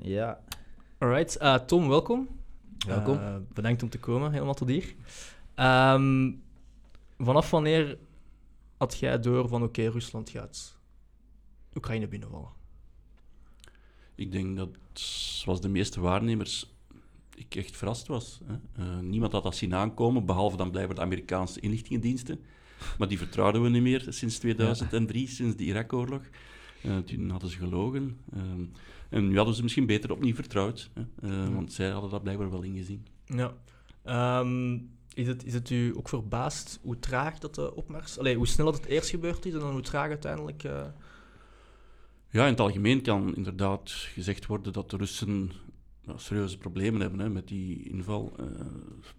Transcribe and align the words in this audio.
Ja. 0.00 0.40
Alright, 0.98 1.42
uh, 1.42 1.54
Tom, 1.54 1.88
welkom. 1.88 2.28
Welkom. 2.86 3.16
Uh, 3.16 3.36
bedankt 3.54 3.82
om 3.82 3.88
te 3.88 3.98
komen, 3.98 4.32
helemaal 4.32 4.54
tot 4.54 4.68
hier. 4.68 4.94
Um, 5.56 6.42
vanaf 7.18 7.50
wanneer 7.50 7.98
had 8.76 8.98
jij 8.98 9.20
door 9.20 9.48
van 9.48 9.62
oké, 9.62 9.80
okay, 9.80 9.92
Rusland 9.92 10.30
gaat 10.30 10.78
Oekraïne 11.74 12.08
binnenvallen? 12.08 12.50
Ik 14.14 14.32
denk 14.32 14.56
dat, 14.56 14.68
zoals 14.92 15.60
de 15.60 15.68
meeste 15.68 16.00
waarnemers, 16.00 16.74
ik 17.34 17.54
echt 17.54 17.76
verrast 17.76 18.06
was. 18.06 18.40
Hè. 18.44 18.84
Uh, 18.84 18.98
niemand 18.98 19.32
had 19.32 19.42
dat 19.42 19.56
zien 19.56 19.74
aankomen, 19.74 20.26
behalve 20.26 20.56
dan 20.56 20.70
blijkbaar 20.70 20.96
de 20.96 21.02
Amerikaanse 21.02 21.60
inlichtingendiensten. 21.60 22.40
Maar 22.98 23.08
die 23.08 23.18
vertrouwden 23.18 23.62
we 23.62 23.68
niet 23.68 23.82
meer 23.82 24.06
sinds 24.08 24.38
2003, 24.38 25.20
ja. 25.20 25.28
sinds 25.28 25.56
de 25.56 25.64
Irak-oorlog. 25.64 26.22
Uh, 26.86 26.98
toen 26.98 27.30
hadden 27.30 27.50
ze 27.50 27.56
gelogen. 27.56 28.18
Uh, 28.34 28.42
en 29.08 29.28
nu 29.28 29.36
hadden 29.36 29.54
ze 29.54 29.62
misschien 29.62 29.86
beter 29.86 30.12
opnieuw 30.12 30.34
vertrouwd. 30.34 30.90
Hè? 30.94 31.28
Ja. 31.28 31.50
Want 31.50 31.72
zij 31.72 31.90
hadden 31.90 32.10
dat 32.10 32.22
blijkbaar 32.22 32.50
wel 32.50 32.62
ingezien. 32.62 33.06
Ja. 33.24 33.54
Um, 34.40 34.90
is, 35.14 35.26
het, 35.26 35.44
is 35.44 35.54
het 35.54 35.70
u 35.70 35.96
ook 35.96 36.08
verbaasd 36.08 36.78
hoe 36.82 36.98
traag 36.98 37.38
dat 37.38 37.54
de 37.54 37.74
opmars... 37.74 38.18
Allee, 38.18 38.36
hoe 38.36 38.46
snel 38.46 38.66
dat 38.66 38.74
het 38.74 38.84
eerst 38.86 39.10
gebeurd 39.10 39.46
is 39.46 39.52
en 39.52 39.60
dan 39.60 39.72
hoe 39.72 39.80
traag 39.80 40.08
uiteindelijk... 40.08 40.62
Ja, 42.30 42.42
in 42.42 42.50
het 42.50 42.60
algemeen 42.60 43.02
kan 43.02 43.34
inderdaad 43.34 43.90
gezegd 43.90 44.46
worden 44.46 44.72
dat 44.72 44.90
de 44.90 44.96
Russen 44.96 45.50
nou, 46.04 46.18
serieuze 46.18 46.58
problemen 46.58 47.00
hebben 47.00 47.20
hè, 47.20 47.28
met 47.28 47.48
die 47.48 47.90
inval. 47.90 48.36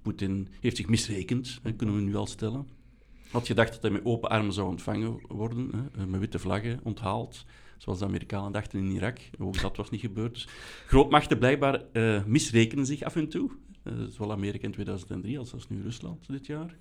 Poetin 0.01 0.47
heeft 0.59 0.77
zich 0.77 0.87
misrekend, 0.87 1.59
hè, 1.63 1.73
kunnen 1.73 1.95
we 1.95 2.01
nu 2.01 2.15
al 2.15 2.27
stellen 2.27 2.67
had 3.35 3.47
gedacht 3.47 3.73
dat 3.73 3.81
hij 3.81 3.91
met 3.91 4.05
open 4.05 4.29
armen 4.29 4.53
zou 4.53 4.67
ontvangen 4.67 5.19
worden, 5.27 5.89
hè, 5.97 6.07
met 6.07 6.19
witte 6.19 6.39
vlaggen 6.39 6.79
onthaald, 6.83 7.45
zoals 7.77 7.99
de 7.99 8.05
Amerikanen 8.05 8.51
dachten 8.51 8.79
in 8.79 8.91
Irak. 8.91 9.19
Ook 9.39 9.61
dat 9.61 9.77
was 9.77 9.89
niet 9.89 10.01
gebeurd. 10.01 10.33
Dus 10.33 10.47
grootmachten 10.87 11.37
blijkbaar 11.37 11.81
uh, 11.93 12.23
misrekenen 12.23 12.85
zich 12.85 13.01
af 13.01 13.15
en 13.15 13.29
toe, 13.29 13.51
uh, 13.83 13.93
zowel 14.09 14.31
Amerika 14.31 14.65
in 14.65 14.71
2003 14.71 15.39
als, 15.39 15.53
als 15.53 15.69
nu 15.69 15.81
Rusland 15.81 16.27
dit 16.27 16.45
jaar. 16.45 16.75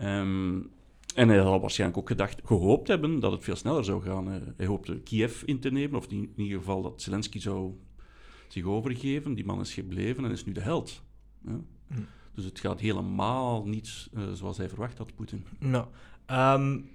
Um, 0.00 0.70
en 1.14 1.28
hij 1.28 1.40
zal 1.40 1.60
waarschijnlijk 1.60 2.00
ook 2.00 2.08
gedacht, 2.08 2.40
gehoopt 2.44 2.88
hebben 2.88 3.20
dat 3.20 3.32
het 3.32 3.44
veel 3.44 3.56
sneller 3.56 3.84
zou 3.84 4.02
gaan. 4.02 4.26
Hij 4.56 4.66
hoopte 4.66 5.00
Kiev 5.00 5.42
in 5.42 5.60
te 5.60 5.70
nemen, 5.70 5.98
of 5.98 6.10
in 6.10 6.32
ieder 6.36 6.58
geval 6.58 6.82
dat 6.82 7.02
Zelensky 7.02 7.38
zou 7.38 7.72
zich 8.48 8.64
overgeven. 8.64 9.34
Die 9.34 9.44
man 9.44 9.60
is 9.60 9.74
gebleven 9.74 10.24
en 10.24 10.30
is 10.30 10.44
nu 10.44 10.52
de 10.52 10.60
held. 10.60 11.02
Hm. 11.44 11.52
Dus 12.36 12.44
het 12.44 12.60
gaat 12.60 12.80
helemaal 12.80 13.64
niet 13.64 14.08
uh, 14.14 14.22
zoals 14.32 14.56
hij 14.56 14.68
verwacht 14.68 14.98
had, 14.98 15.14
Poetin. 15.14 15.44
Nou, 15.58 15.86
um, 16.30 16.88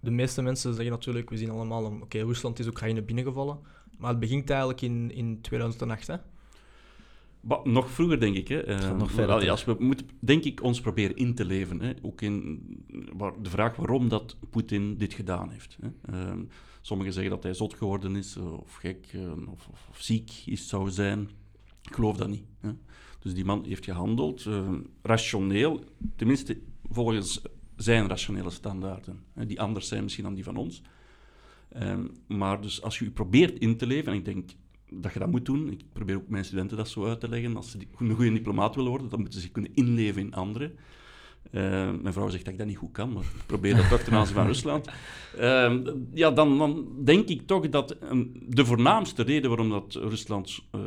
de 0.00 0.10
meeste 0.10 0.42
mensen 0.42 0.74
zeggen 0.74 0.92
natuurlijk, 0.92 1.30
we 1.30 1.36
zien 1.36 1.50
allemaal, 1.50 1.84
oké, 1.84 2.02
okay, 2.02 2.20
Rusland 2.20 2.58
is 2.58 2.66
Oekraïne 2.66 3.02
binnengevallen. 3.02 3.58
Maar 3.98 4.10
het 4.10 4.20
begint 4.20 4.50
eigenlijk 4.50 4.80
in, 4.80 5.10
in 5.14 5.40
2008, 5.40 6.06
hè? 6.06 6.16
Bah, 7.40 7.64
nog 7.64 7.90
vroeger, 7.90 8.20
denk 8.20 8.36
ik. 8.36 8.48
Hè. 8.48 8.68
Uh, 8.68 8.96
nog 8.96 9.10
verder. 9.10 9.26
Wel, 9.26 9.42
ja, 9.42 9.56
we 9.66 9.76
moeten, 9.78 10.08
denk 10.18 10.44
ik, 10.44 10.62
ons 10.62 10.80
proberen 10.80 11.16
in 11.16 11.34
te 11.34 11.44
leven. 11.44 11.80
Hè. 11.80 11.92
Ook 12.02 12.20
in 12.20 12.60
waar, 13.16 13.42
de 13.42 13.50
vraag 13.50 13.76
waarom 13.76 14.08
dat 14.08 14.36
Poetin 14.50 14.96
dit 14.96 15.14
gedaan 15.14 15.50
heeft. 15.50 15.78
Hè. 15.80 16.14
Uh, 16.14 16.40
sommigen 16.80 17.12
zeggen 17.12 17.30
dat 17.30 17.42
hij 17.42 17.54
zot 17.54 17.74
geworden 17.74 18.16
is, 18.16 18.36
of 18.36 18.74
gek, 18.74 19.12
uh, 19.14 19.30
of, 19.30 19.68
of, 19.68 19.86
of, 19.90 20.00
ziek 20.00 20.42
is, 20.46 20.68
zou 20.68 20.90
zijn. 20.90 21.30
Ik 21.82 21.94
geloof 21.94 22.16
dat 22.16 22.28
niet. 22.28 22.44
Hè. 22.60 22.70
Dus 23.22 23.34
die 23.34 23.44
man 23.44 23.64
heeft 23.64 23.84
gehandeld, 23.84 24.44
uh, 24.44 24.68
rationeel, 25.02 25.84
tenminste 26.16 26.58
volgens 26.90 27.42
zijn 27.76 28.08
rationele 28.08 28.50
standaarden, 28.50 29.20
hè, 29.32 29.46
die 29.46 29.60
anders 29.60 29.88
zijn 29.88 30.02
misschien 30.02 30.24
dan 30.24 30.34
die 30.34 30.44
van 30.44 30.56
ons. 30.56 30.82
Um, 31.82 32.10
maar 32.26 32.60
dus 32.60 32.82
als 32.82 32.98
je 32.98 33.10
probeert 33.10 33.58
in 33.58 33.76
te 33.76 33.86
leven, 33.86 34.12
en 34.12 34.18
ik 34.18 34.24
denk 34.24 34.50
dat 34.90 35.12
je 35.12 35.18
dat 35.18 35.30
moet 35.30 35.46
doen, 35.46 35.70
ik 35.70 35.84
probeer 35.92 36.16
ook 36.16 36.28
mijn 36.28 36.44
studenten 36.44 36.76
dat 36.76 36.88
zo 36.88 37.06
uit 37.06 37.20
te 37.20 37.28
leggen, 37.28 37.56
als 37.56 37.70
ze 37.70 37.78
een 37.98 38.14
goede 38.14 38.32
diplomaat 38.32 38.74
willen 38.74 38.90
worden, 38.90 39.08
dan 39.08 39.20
moeten 39.20 39.38
ze 39.38 39.44
zich 39.44 39.52
kunnen 39.52 39.74
inleven 39.74 40.20
in 40.20 40.34
anderen. 40.34 40.72
Uh, 41.50 41.62
mijn 42.02 42.12
vrouw 42.12 42.28
zegt 42.28 42.44
dat 42.44 42.52
ik 42.52 42.58
dat 42.58 42.68
niet 42.68 42.76
goed 42.76 42.92
kan, 42.92 43.12
maar 43.12 43.22
ik 43.22 43.46
probeer 43.46 43.76
dat 43.76 43.88
toch 43.88 44.00
ten 44.00 44.12
aanzien 44.12 44.34
van 44.34 44.46
Rusland. 44.46 44.88
Uh, 45.38 45.78
ja, 46.12 46.30
dan, 46.30 46.58
dan, 46.58 46.88
denk 47.04 47.28
ik 47.28 47.46
toch 47.46 47.68
dat 47.68 47.96
de 48.48 48.64
voornaamste 48.64 49.22
reden 49.22 49.48
waarom 49.48 49.70
dat 49.70 49.94
Rusland 49.94 50.62
uh, 50.74 50.80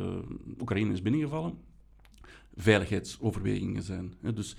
Oekraïne 0.60 0.92
is 0.92 1.02
binnengevallen, 1.02 1.54
veiligheidsoverwegingen 2.56 3.82
zijn. 3.82 4.14
Dus 4.34 4.56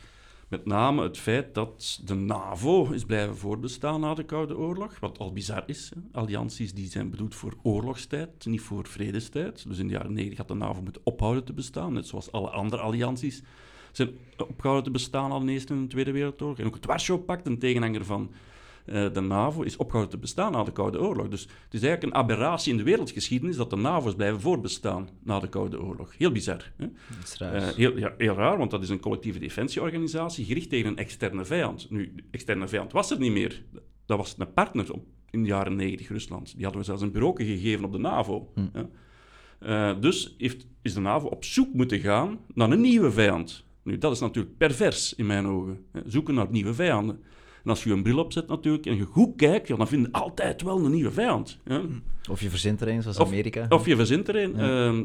met 0.47 0.66
name 0.66 1.03
het 1.03 1.18
feit 1.18 1.53
dat 1.53 2.02
de 2.06 2.13
NAVO 2.13 2.91
is 2.91 3.06
blijven 3.06 3.38
voortbestaan 3.38 4.00
na 4.00 4.13
de 4.13 4.24
Koude 4.24 4.58
Oorlog, 4.58 5.00
wat 5.00 5.18
al 5.18 5.34
bizar 5.34 5.63
is. 5.66 5.91
Allianties 6.12 6.74
die 6.74 6.90
zijn 6.90 7.09
bedoeld 7.09 7.35
voor 7.35 7.53
oorlogstijd, 7.63 8.46
niet 8.46 8.62
voor 8.62 8.88
vredestijd. 8.88 9.68
Dus 9.68 9.78
in 9.78 9.88
de 9.88 9.94
jaren 9.94 10.13
90 10.13 10.38
had 10.38 10.47
de 10.47 10.53
NAVO 10.53 10.81
moeten 10.81 11.02
ophouden 11.03 11.44
te 11.44 11.53
bestaan, 11.53 11.94
net 11.94 12.08
zoals 12.08 12.31
alle 12.31 12.50
andere 12.50 12.81
allianties 12.81 13.44
zijn 13.91 14.18
opgehouden 14.38 14.85
te 14.85 14.91
bestaan 14.91 15.31
al 15.31 15.40
in 15.40 15.46
de 15.46 15.52
Eerste 15.52 15.74
en 15.74 15.81
de 15.81 15.88
Tweede 15.88 16.12
Wereldoorlog. 16.12 16.59
En 16.59 16.66
ook 16.66 16.75
het 16.75 16.85
Warschau-pact, 16.85 17.47
een 17.47 17.59
tegenhanger 17.59 18.06
van 18.06 18.31
de 18.87 19.21
NAVO, 19.21 19.61
is 19.61 19.77
opgehouden 19.77 20.15
te 20.15 20.21
bestaan 20.21 20.51
na 20.51 20.63
de 20.63 20.71
Koude 20.71 21.01
Oorlog. 21.01 21.27
Dus 21.27 21.41
het 21.41 21.73
is 21.73 21.81
eigenlijk 21.81 22.03
een 22.03 22.21
aberratie 22.21 22.71
in 22.71 22.77
de 22.77 22.83
wereldgeschiedenis 22.83 23.55
dat 23.55 23.69
de 23.69 23.75
NAVO 23.75 24.07
is 24.07 24.15
blijven 24.15 24.41
voortbestaan 24.41 25.09
na 25.23 25.39
de 25.39 25.49
Koude 25.49 25.81
Oorlog. 25.81 26.17
Heel 26.17 26.31
bizar. 26.31 26.71
Hè? 26.77 26.85
Dat 26.87 27.23
is 27.23 27.37
raar. 27.37 27.55
Uh, 27.55 27.67
heel, 27.67 27.97
ja, 27.97 28.13
heel 28.17 28.35
raar, 28.35 28.57
want 28.57 28.71
dat 28.71 28.83
is 28.83 28.89
een 28.89 28.99
collectieve 28.99 29.39
defensieorganisatie 29.39 30.45
gericht 30.45 30.69
tegen 30.69 30.89
een 30.89 30.97
externe 30.97 31.45
vijand. 31.45 31.89
Nu, 31.89 32.11
de 32.15 32.23
externe 32.31 32.67
vijand 32.67 32.91
was 32.91 33.11
er 33.11 33.19
niet 33.19 33.31
meer. 33.31 33.63
Dat 34.05 34.17
was 34.17 34.35
een 34.37 34.53
partner 34.53 34.87
in 35.29 35.41
de 35.41 35.47
jaren 35.47 35.75
90, 35.75 36.07
Rusland. 36.07 36.53
Die 36.55 36.63
hadden 36.63 36.81
we 36.81 36.87
zelfs 36.87 37.01
een 37.01 37.11
bureau 37.11 37.43
gegeven 37.43 37.85
op 37.85 37.91
de 37.91 37.97
NAVO. 37.97 38.51
Hm. 38.53 38.61
Uh, 39.59 39.99
dus 39.99 40.35
heeft, 40.37 40.67
is 40.81 40.93
de 40.93 40.99
NAVO 40.99 41.27
op 41.27 41.43
zoek 41.43 41.73
moeten 41.73 41.99
gaan 41.99 42.39
naar 42.53 42.71
een 42.71 42.81
nieuwe 42.81 43.11
vijand. 43.11 43.65
Nu, 43.83 43.97
dat 43.97 44.11
is 44.11 44.19
natuurlijk 44.19 44.57
pervers 44.57 45.13
in 45.15 45.25
mijn 45.25 45.45
ogen. 45.45 45.85
Zoeken 46.05 46.33
naar 46.33 46.47
nieuwe 46.49 46.73
vijanden. 46.73 47.23
En 47.67 47.73
als 47.73 47.83
je 47.83 47.91
een 47.91 48.03
bril 48.03 48.17
opzet 48.17 48.47
natuurlijk 48.47 48.85
en 48.85 48.95
je 48.95 49.03
goed 49.03 49.35
kijkt, 49.35 49.67
ja, 49.67 49.75
dan 49.75 49.88
vind 49.88 50.05
je 50.05 50.11
altijd 50.11 50.61
wel 50.61 50.85
een 50.85 50.91
nieuwe 50.91 51.11
vijand. 51.11 51.59
Ja. 51.66 51.81
Of 52.29 52.41
je 52.41 52.50
verzint 52.50 52.81
er 52.81 52.88
een, 52.88 53.01
zoals 53.01 53.19
Amerika. 53.19 53.66
Of, 53.69 53.85
je 53.85 53.95
verzint 53.95 54.28
er 54.28 54.35
een. 54.35 54.55
Ja. 54.55 54.91
Uh, 54.91 55.03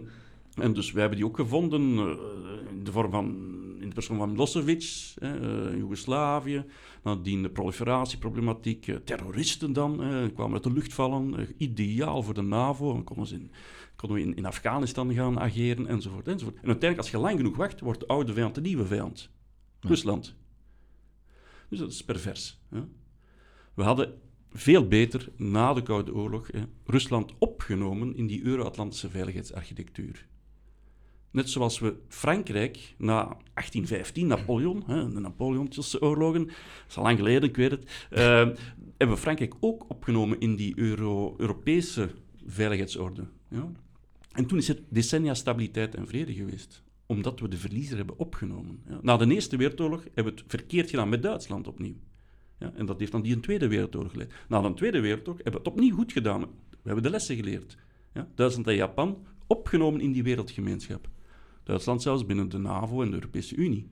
en 0.55 0.73
dus 0.73 0.93
wij 0.93 1.01
hebben 1.01 1.19
die 1.19 1.29
ook 1.29 1.37
gevonden 1.37 1.83
uh, 1.83 2.05
in 2.71 2.85
de 2.85 2.93
vorm 2.93 3.11
van, 3.11 3.27
in 3.81 3.89
de 3.89 3.95
persoon 3.95 4.17
van 4.17 4.31
Milosevic, 4.31 5.15
uh, 5.23 5.31
Joegoslavië. 5.79 6.65
Nadien 7.03 7.43
de 7.43 7.49
proliferatieproblematiek, 7.51 8.87
uh, 8.87 8.97
terroristen 8.97 9.73
dan, 9.73 9.97
kwamen 10.35 10.55
uit 10.55 10.63
de 10.63 10.73
lucht 10.73 10.95
vallen. 10.95 11.49
ideaal 11.57 12.23
voor 12.23 12.35
de 12.35 12.43
NAVO, 12.43 12.93
dan 12.93 13.05
konden, 13.05 13.27
ze 13.27 13.35
in, 13.35 13.51
konden 13.97 14.19
we 14.19 14.25
in, 14.25 14.37
in, 14.37 14.47
Afghanistan 14.47 15.15
gaan 15.15 15.41
ageren, 15.41 15.87
enzovoort, 15.87 16.29
enzovoort. 16.29 16.57
En 16.57 16.69
uiteindelijk, 16.69 16.99
als 16.99 17.11
je 17.11 17.27
lang 17.27 17.37
genoeg 17.37 17.57
wacht, 17.57 17.81
wordt 17.81 18.01
de 18.01 18.07
oude 18.07 18.33
vijand 18.33 18.55
de 18.55 18.61
nieuwe 18.61 18.87
vijand. 18.87 19.31
Rusland. 19.81 20.41
Dus 21.73 21.81
dat 21.81 21.91
is 21.91 22.05
pervers. 22.05 22.59
We 23.75 23.83
hadden 23.83 24.15
veel 24.53 24.89
beter 24.89 25.29
na 25.37 25.73
de 25.73 25.83
Koude 25.83 26.15
Oorlog 26.15 26.49
hè, 26.53 26.61
Rusland 26.85 27.33
opgenomen 27.39 28.17
in 28.17 28.27
die 28.27 28.43
Euro-Atlantische 28.43 29.11
veiligheidsarchitectuur. 29.11 30.27
Net 31.31 31.51
zoals 31.51 31.79
we 31.79 31.97
Frankrijk 32.09 32.95
na 32.99 33.23
1815, 33.25 34.27
Napoleon, 34.27 34.83
hè, 34.87 35.13
de 35.13 35.21
Napoleontische 35.21 36.03
oorlogen, 36.03 36.47
dat 36.47 36.57
is 36.89 36.97
al 36.97 37.03
lang 37.03 37.19
geleden, 37.19 37.49
ik 37.49 37.57
weet 37.57 37.71
het, 37.71 38.09
uh, 38.11 38.19
hebben 38.99 39.17
we 39.17 39.17
Frankrijk 39.17 39.55
ook 39.61 39.91
opgenomen 39.91 40.41
in 40.41 40.57
die 40.57 40.79
Euro 40.79 41.35
Europese 41.39 42.11
veiligheidsorde. 42.47 43.27
Ja? 43.49 43.73
En 44.33 44.47
toen 44.47 44.59
is 44.59 44.69
het 44.69 44.81
decennia 44.89 45.35
stabiliteit 45.35 45.95
en 45.95 46.09
vrede 46.09 46.35
geweest 46.35 46.83
omdat 47.13 47.41
we 47.41 47.49
de 47.49 47.57
verliezer 47.57 47.97
hebben 47.97 48.19
opgenomen. 48.19 48.83
Ja. 48.89 48.99
Na 49.03 49.17
de 49.17 49.35
Eerste 49.35 49.57
Wereldoorlog 49.57 50.05
hebben 50.15 50.35
we 50.35 50.41
het 50.41 50.51
verkeerd 50.51 50.91
gedaan 50.91 51.09
met 51.09 51.23
Duitsland 51.23 51.67
opnieuw. 51.67 51.97
Ja, 52.59 52.73
en 52.75 52.87
dat 52.87 52.99
heeft 52.99 53.13
dan 53.13 53.23
die 53.23 53.41
Tweede 53.41 53.69
Wereldoorlog 53.69 54.13
geleid. 54.13 54.33
Na 54.49 54.61
de 54.61 54.75
Tweede 54.75 55.01
Wereldoorlog 55.01 55.43
hebben 55.43 55.63
we 55.63 55.69
het 55.69 55.77
opnieuw 55.77 55.95
goed 55.95 56.13
gedaan. 56.13 56.41
We 56.71 56.79
hebben 56.83 57.03
de 57.03 57.11
lessen 57.11 57.37
geleerd. 57.37 57.77
Ja. 58.15 58.29
Duitsland 58.35 58.67
en 58.69 58.75
Japan 58.75 59.27
opgenomen 59.47 60.01
in 60.01 60.13
die 60.13 60.23
wereldgemeenschap. 60.23 61.11
Duitsland 61.63 62.03
zelfs 62.03 62.27
binnen 62.27 62.49
de 62.49 62.59
NAVO 62.59 63.03
en 63.03 63.09
de 63.09 63.15
Europese 63.15 63.57
Unie. 63.57 63.89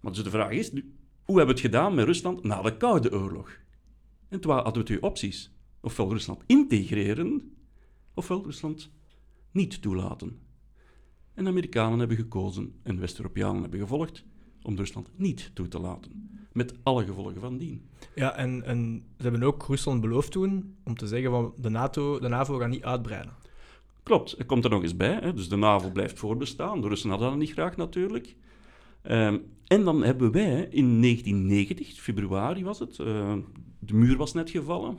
Maar 0.00 0.12
dus 0.12 0.22
de 0.22 0.30
vraag 0.30 0.50
is, 0.50 0.72
nu, 0.72 0.92
hoe 1.22 1.36
hebben 1.36 1.54
we 1.54 1.60
het 1.60 1.70
gedaan 1.70 1.94
met 1.94 2.04
Rusland 2.04 2.42
na 2.42 2.62
de 2.62 2.76
Koude 2.76 3.12
Oorlog? 3.12 3.58
En 4.28 4.40
toen 4.40 4.52
hadden 4.52 4.72
we 4.72 4.82
twee 4.82 5.02
opties. 5.02 5.52
Ofwel 5.80 6.12
Rusland 6.12 6.42
integreren, 6.46 7.56
ofwel 8.14 8.44
Rusland 8.44 8.90
niet 9.50 9.82
toelaten. 9.82 10.38
En 11.38 11.44
de 11.44 11.50
Amerikanen 11.50 11.98
hebben 11.98 12.16
gekozen 12.16 12.72
en 12.82 13.00
West-Europeanen 13.00 13.60
hebben 13.60 13.80
gevolgd 13.80 14.24
om 14.62 14.76
Rusland 14.76 15.08
niet 15.16 15.50
toe 15.54 15.68
te 15.68 15.80
laten. 15.80 16.30
Met 16.52 16.74
alle 16.82 17.04
gevolgen 17.04 17.40
van 17.40 17.58
dien. 17.58 17.82
Ja, 18.14 18.36
en, 18.36 18.64
en 18.64 19.04
ze 19.16 19.22
hebben 19.22 19.42
ook 19.42 19.66
Rusland 19.66 20.00
beloofd 20.00 20.32
toen 20.32 20.76
om 20.84 20.96
te 20.96 21.06
zeggen 21.06 21.30
van 21.30 21.52
de, 21.56 21.68
NATO, 21.68 22.18
de 22.18 22.28
NAVO 22.28 22.58
gaat 22.58 22.68
niet 22.68 22.82
uitbreiden. 22.82 23.32
Klopt, 24.02 24.38
er 24.38 24.44
komt 24.46 24.64
er 24.64 24.70
nog 24.70 24.82
eens 24.82 24.96
bij. 24.96 25.18
Hè. 25.20 25.34
Dus 25.34 25.48
de 25.48 25.56
NAVO 25.56 25.90
blijft 25.90 26.18
voorbestaan. 26.18 26.80
De 26.80 26.88
Russen 26.88 27.10
hadden 27.10 27.28
dat 27.28 27.38
niet 27.38 27.52
graag 27.52 27.76
natuurlijk. 27.76 28.36
Um, 29.02 29.42
en 29.66 29.84
dan 29.84 30.02
hebben 30.02 30.32
wij 30.32 30.68
in 30.70 31.00
1990, 31.00 32.00
februari 32.00 32.64
was 32.64 32.78
het, 32.78 32.98
uh, 32.98 33.34
de 33.78 33.94
muur 33.94 34.16
was 34.16 34.32
net 34.32 34.50
gevallen. 34.50 34.98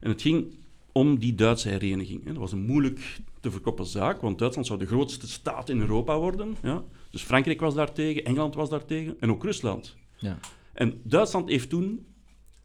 En 0.00 0.10
het 0.10 0.22
ging 0.22 0.54
om 0.94 1.18
die 1.18 1.34
Duitse 1.34 1.68
hereniging. 1.68 2.24
Dat 2.24 2.36
was 2.36 2.52
een 2.52 2.66
moeilijk 2.66 3.20
te 3.40 3.50
verkoppen 3.50 3.86
zaak, 3.86 4.20
want 4.20 4.38
Duitsland 4.38 4.66
zou 4.66 4.78
de 4.78 4.86
grootste 4.86 5.28
staat 5.28 5.68
in 5.68 5.80
Europa 5.80 6.18
worden. 6.18 6.56
Ja? 6.62 6.84
Dus 7.10 7.22
Frankrijk 7.22 7.60
was 7.60 7.74
daartegen, 7.74 8.24
Engeland 8.24 8.54
was 8.54 8.68
daartegen 8.68 9.20
en 9.20 9.30
ook 9.30 9.42
Rusland. 9.42 9.96
Ja. 10.16 10.38
En 10.72 11.00
Duitsland 11.02 11.48
heeft 11.48 11.68
toen 11.68 12.06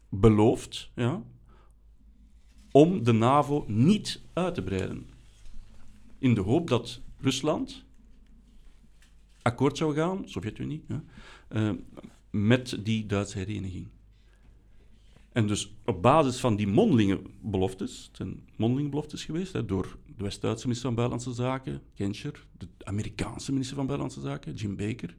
beloofd 0.08 0.90
ja, 0.94 1.22
om 2.70 3.04
de 3.04 3.12
NAVO 3.12 3.64
niet 3.66 4.20
uit 4.32 4.54
te 4.54 4.62
breiden. 4.62 5.06
In 6.18 6.34
de 6.34 6.40
hoop 6.40 6.68
dat 6.68 7.00
Rusland 7.20 7.84
akkoord 9.42 9.76
zou 9.76 9.94
gaan, 9.94 10.28
Sovjet-Unie, 10.28 10.84
ja, 10.88 11.02
uh, 11.48 11.70
met 12.30 12.78
die 12.82 13.06
Duitse 13.06 13.38
hereniging. 13.38 13.88
En 15.32 15.46
dus 15.46 15.74
op 15.84 16.02
basis 16.02 16.40
van 16.40 16.56
die 16.56 16.66
mondelinge 16.66 17.20
beloftes, 17.42 18.04
het 18.06 18.16
zijn 18.16 18.48
mondelinge 18.56 18.88
beloftes 18.90 19.24
geweest, 19.24 19.52
hè, 19.52 19.64
door 19.64 19.98
de 20.16 20.22
West-Duitse 20.22 20.66
minister 20.66 20.86
van 20.86 20.96
Buitenlandse 20.96 21.42
Zaken, 21.42 21.82
Genscher, 21.94 22.46
de 22.58 22.66
Amerikaanse 22.82 23.52
minister 23.52 23.76
van 23.76 23.86
Buitenlandse 23.86 24.28
Zaken, 24.28 24.54
Jim 24.54 24.76
Baker. 24.76 25.16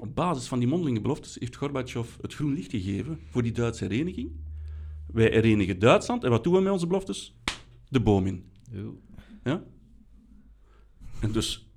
Op 0.00 0.14
basis 0.14 0.46
van 0.46 0.58
die 0.58 0.68
mondelinge 0.68 1.00
beloftes 1.00 1.36
heeft 1.38 1.56
Gorbachev 1.56 2.16
het 2.20 2.34
groen 2.34 2.54
licht 2.54 2.70
gegeven 2.70 3.20
voor 3.30 3.42
die 3.42 3.52
Duitse 3.52 3.84
hereniging. 3.84 4.30
Wij 5.06 5.30
herenigen 5.30 5.78
Duitsland 5.78 6.24
en 6.24 6.30
wat 6.30 6.44
doen 6.44 6.54
we 6.54 6.60
met 6.60 6.72
onze 6.72 6.86
beloftes? 6.86 7.36
De 7.88 8.00
boom 8.00 8.26
in. 8.26 8.50
Ja? 9.44 9.64
En 11.20 11.32
dus 11.32 11.70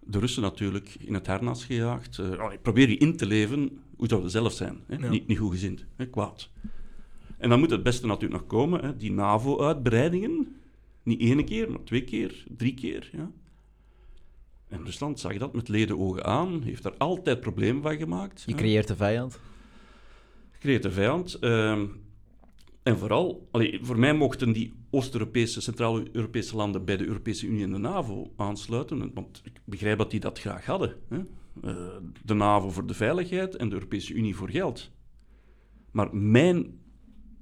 de 0.00 0.18
Russen 0.18 0.42
natuurlijk 0.42 0.94
in 0.98 1.14
het 1.14 1.26
harnas 1.26 1.64
gejaagd. 1.64 2.18
Uh, 2.18 2.52
probeer 2.62 2.88
je 2.88 2.96
in 2.96 3.16
te 3.16 3.26
leven, 3.26 3.82
hoe 4.02 4.10
zou 4.10 4.22
het 4.22 4.32
zelf 4.32 4.52
zijn? 4.52 4.80
Hè? 4.86 5.08
Niet, 5.08 5.26
niet 5.26 5.38
goed 5.38 5.50
gezind, 5.50 5.84
hè? 5.96 6.06
kwaad. 6.06 6.50
En 7.38 7.48
dan 7.48 7.58
moet 7.58 7.70
het 7.70 7.82
beste 7.82 8.06
natuurlijk 8.06 8.40
nog 8.40 8.50
komen, 8.50 8.80
hè? 8.84 8.96
die 8.96 9.12
NAVO-uitbreidingen. 9.12 10.56
Niet 11.02 11.20
één 11.20 11.44
keer, 11.44 11.70
maar 11.70 11.84
twee 11.84 12.04
keer, 12.04 12.44
drie 12.56 12.74
keer. 12.74 13.10
Ja? 13.12 13.30
En 14.68 14.84
Rusland 14.84 15.20
zag 15.20 15.36
dat 15.36 15.52
met 15.52 15.68
leden 15.68 15.98
ogen 15.98 16.24
aan, 16.24 16.62
heeft 16.62 16.82
daar 16.82 16.96
altijd 16.96 17.40
problemen 17.40 17.82
van 17.82 17.96
gemaakt. 17.96 18.42
Je 18.46 18.54
creëert 18.54 18.88
een 18.88 18.96
vijand? 18.96 19.40
Je 20.52 20.58
creëert 20.58 20.84
een 20.84 20.92
vijand. 20.92 21.38
Uh, 21.40 21.82
en 22.82 22.98
vooral, 22.98 23.48
allee, 23.50 23.78
voor 23.82 23.98
mij 23.98 24.14
mochten 24.14 24.52
die 24.52 24.72
Oost-Europese, 24.90 25.60
Centraal-Europese 25.60 26.56
landen 26.56 26.84
bij 26.84 26.96
de 26.96 27.06
Europese 27.06 27.46
Unie 27.46 27.62
en 27.62 27.72
de 27.72 27.78
NAVO 27.78 28.32
aansluiten. 28.36 29.10
Want 29.14 29.40
ik 29.44 29.60
begrijp 29.64 29.98
dat 29.98 30.10
die 30.10 30.20
dat 30.20 30.38
graag 30.38 30.66
hadden. 30.66 30.96
Hè? 31.08 31.18
Uh, 31.64 31.86
de 32.24 32.34
NAVO 32.34 32.70
voor 32.70 32.86
de 32.86 32.94
veiligheid 32.94 33.56
en 33.56 33.68
de 33.68 33.74
Europese 33.74 34.14
Unie 34.14 34.36
voor 34.36 34.50
geld. 34.50 34.90
Maar 35.90 36.16
mijn 36.16 36.80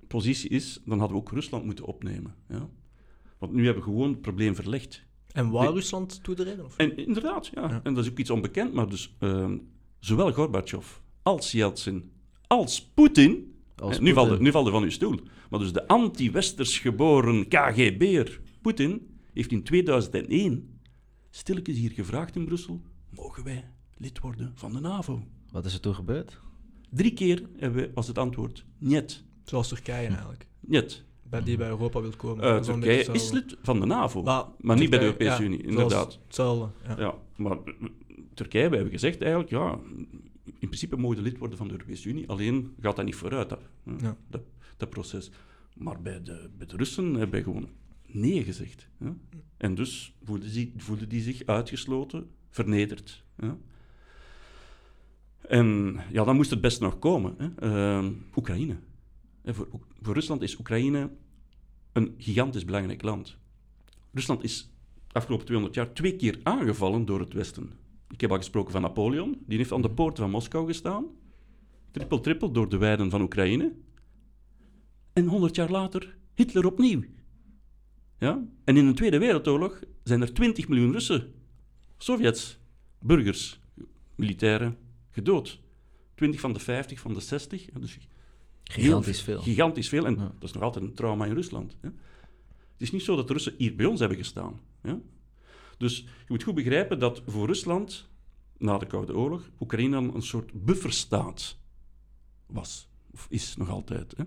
positie 0.06 0.50
is, 0.50 0.80
dan 0.84 0.98
hadden 0.98 1.16
we 1.16 1.22
ook 1.22 1.32
Rusland 1.32 1.64
moeten 1.64 1.84
opnemen. 1.84 2.34
Ja? 2.48 2.68
Want 3.38 3.52
nu 3.52 3.64
hebben 3.64 3.82
we 3.82 3.88
gewoon 3.88 4.10
het 4.10 4.20
probleem 4.20 4.54
verlegd. 4.54 5.04
En 5.32 5.50
waar 5.50 5.72
Rusland 5.72 6.22
toetreden? 6.22 6.64
Of? 6.64 6.76
En 6.76 6.96
inderdaad, 6.96 7.46
ja. 7.46 7.68
ja. 7.68 7.80
En 7.82 7.94
dat 7.94 8.04
is 8.04 8.10
ook 8.10 8.18
iets 8.18 8.30
onbekend, 8.30 8.72
maar 8.72 8.88
dus 8.88 9.16
uh, 9.20 9.52
zowel 9.98 10.32
Gorbachev 10.32 10.98
als 11.22 11.52
Yeltsin 11.52 12.10
als 12.46 12.90
Poetin 12.94 13.54
nu, 14.00 14.12
valt 14.12 14.30
er, 14.30 14.40
nu 14.40 14.50
valt 14.50 14.66
er 14.66 14.72
van 14.72 14.82
uw 14.82 14.90
stoel. 14.90 15.20
Maar 15.50 15.60
dus 15.60 15.72
de 15.72 15.88
anti-westers 15.88 16.78
geboren 16.78 17.48
KGB'er 17.48 18.40
Poetin 18.62 19.18
heeft 19.32 19.52
in 19.52 19.62
2001 19.62 20.80
stilletjes 21.30 21.76
hier 21.78 21.90
gevraagd 21.90 22.36
in 22.36 22.44
Brussel: 22.44 22.82
mogen 23.10 23.44
wij 23.44 23.70
lid 24.00 24.20
worden 24.20 24.52
van 24.54 24.72
de 24.72 24.80
NAVO? 24.80 25.22
Wat 25.50 25.64
is 25.64 25.74
er 25.74 25.80
toen 25.80 25.94
gebeurd? 25.94 26.40
Drie 26.90 27.12
keer 27.12 27.48
was 27.94 28.06
het 28.06 28.18
antwoord: 28.18 28.64
niet. 28.78 29.24
Zoals 29.44 29.68
Turkije 29.68 30.08
eigenlijk. 30.08 30.46
Niet. 30.60 31.04
Bij 31.22 31.42
die 31.42 31.56
bij 31.56 31.68
Europa 31.68 32.00
wil 32.00 32.16
komen. 32.16 32.44
Uh, 32.44 32.60
Turkije 32.60 33.12
is 33.12 33.30
lid 33.30 33.56
van 33.62 33.80
de 33.80 33.86
NAVO, 33.86 34.22
maar, 34.22 34.44
maar 34.58 34.76
niet 34.76 34.90
bij 34.90 34.98
de 34.98 35.04
Europese 35.04 35.42
Unie, 35.42 35.62
inderdaad. 35.62 36.18
Hetzelfde. 36.26 36.68
Ja. 36.86 36.98
ja. 36.98 37.14
maar 37.36 37.58
Turkije, 38.34 38.68
we 38.68 38.74
hebben 38.74 38.92
gezegd 38.92 39.20
eigenlijk, 39.20 39.50
ja, 39.50 39.78
in 40.44 40.68
principe 40.68 40.96
mogen 40.96 41.16
de 41.16 41.22
lid 41.22 41.38
worden 41.38 41.56
van 41.56 41.66
de 41.66 41.72
Europese 41.72 42.08
Unie, 42.08 42.28
alleen 42.28 42.74
gaat 42.80 42.96
dat 42.96 43.04
niet 43.04 43.14
vooruit, 43.14 43.48
dat, 43.48 43.60
ja. 43.98 44.16
dat, 44.28 44.42
dat, 44.76 44.90
proces. 44.90 45.30
Maar 45.76 46.02
bij 46.02 46.22
de, 46.22 46.50
bij 46.58 46.66
de 46.66 46.76
Russen 46.76 47.04
hebben 47.04 47.30
wij 47.30 47.42
gewoon 47.42 47.68
nee 48.06 48.44
gezegd. 48.44 48.88
Ja? 48.98 49.16
En 49.56 49.74
dus 49.74 50.14
voelden 50.22 50.52
die, 50.52 50.72
voelde 50.76 51.06
die 51.06 51.22
zich 51.22 51.46
uitgesloten, 51.46 52.30
vernederd. 52.50 53.24
En 55.48 56.00
ja, 56.12 56.24
dan 56.24 56.36
moest 56.36 56.50
het 56.50 56.60
best 56.60 56.80
nog 56.80 56.98
komen. 56.98 57.34
Hè? 57.38 57.68
Uh, 58.00 58.10
Oekraïne. 58.36 58.76
voor, 59.44 59.68
voor 60.02 60.14
Rusland 60.14 60.42
is 60.42 60.58
Oekraïne 60.58 61.10
een 61.92 62.14
gigantisch 62.18 62.64
belangrijk 62.64 63.02
land. 63.02 63.36
Rusland 64.12 64.42
is 64.42 64.70
de 65.06 65.14
afgelopen 65.14 65.46
200 65.46 65.76
jaar 65.78 65.92
twee 65.92 66.16
keer 66.16 66.40
aangevallen 66.42 67.04
door 67.04 67.20
het 67.20 67.32
Westen. 67.32 67.72
Ik 68.10 68.20
heb 68.20 68.30
al 68.30 68.36
gesproken 68.36 68.72
van 68.72 68.82
Napoleon. 68.82 69.38
Die 69.46 69.58
heeft 69.58 69.72
aan 69.72 69.82
de 69.82 69.90
poort 69.90 70.18
van 70.18 70.30
Moskou 70.30 70.66
gestaan. 70.66 71.06
Trippel-trippel 71.90 72.52
door 72.52 72.68
de 72.68 72.76
weiden 72.76 73.10
van 73.10 73.22
Oekraïne. 73.22 73.72
En 75.12 75.26
100 75.26 75.56
jaar 75.56 75.70
later 75.70 76.16
Hitler 76.34 76.66
opnieuw. 76.66 77.02
Ja? 78.18 78.44
En 78.64 78.76
in 78.76 78.86
de 78.86 78.92
Tweede 78.92 79.18
Wereldoorlog 79.18 79.80
zijn 80.02 80.20
er 80.20 80.32
20 80.32 80.68
miljoen 80.68 80.92
Russen, 80.92 81.32
Sovjets, 81.98 82.58
burgers, 82.98 83.60
militairen, 84.14 84.76
gedood. 85.20 85.60
20 86.14 86.40
van 86.40 86.52
de 86.52 86.60
50, 86.60 87.00
van 87.00 87.14
de 87.14 87.20
60. 87.20 87.64
Dus 87.64 87.98
gigantisch 88.64 89.22
veel. 89.22 89.40
Gigantisch 89.40 89.88
veel. 89.88 90.06
En 90.06 90.16
dat 90.16 90.48
is 90.48 90.52
nog 90.52 90.62
altijd 90.62 90.84
een 90.84 90.94
trauma 90.94 91.24
in 91.24 91.34
Rusland. 91.34 91.76
Het 91.80 92.88
is 92.88 92.90
niet 92.90 93.02
zo 93.02 93.16
dat 93.16 93.26
de 93.26 93.32
Russen 93.32 93.54
hier 93.58 93.76
bij 93.76 93.86
ons 93.86 94.00
hebben 94.00 94.18
gestaan. 94.18 94.60
Ja? 94.82 95.00
Dus 95.78 95.98
je 95.98 96.26
moet 96.26 96.42
goed 96.42 96.54
begrijpen 96.54 96.98
dat 96.98 97.22
voor 97.26 97.46
Rusland, 97.46 98.08
na 98.58 98.78
de 98.78 98.86
Koude 98.86 99.16
Oorlog, 99.16 99.50
Oekraïne 99.60 99.96
een 99.96 100.22
soort 100.22 100.64
bufferstaat 100.64 101.58
was. 102.46 102.88
Of 103.12 103.26
is 103.30 103.56
nog 103.56 103.68
altijd. 103.68 104.14
Hè. 104.16 104.24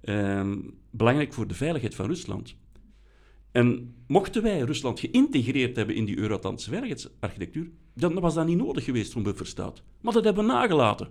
Ehm, 0.00 0.58
belangrijk 0.90 1.32
voor 1.32 1.46
de 1.46 1.54
veiligheid 1.54 1.94
van 1.94 2.06
Rusland. 2.06 2.56
En 3.54 3.94
mochten 4.06 4.42
wij 4.42 4.60
Rusland 4.60 5.00
geïntegreerd 5.00 5.76
hebben 5.76 5.94
in 5.94 6.04
die 6.04 6.18
Euro-Atlantische 6.18 6.70
veiligheidsarchitectuur, 6.70 7.70
dan 7.94 8.20
was 8.20 8.34
dat 8.34 8.46
niet 8.46 8.58
nodig 8.58 8.84
geweest 8.84 9.12
voor 9.12 9.16
een 9.16 9.26
bufferstaat. 9.26 9.82
Maar 10.00 10.12
dat 10.12 10.24
hebben 10.24 10.46
we 10.46 10.52
nagelaten. 10.52 11.08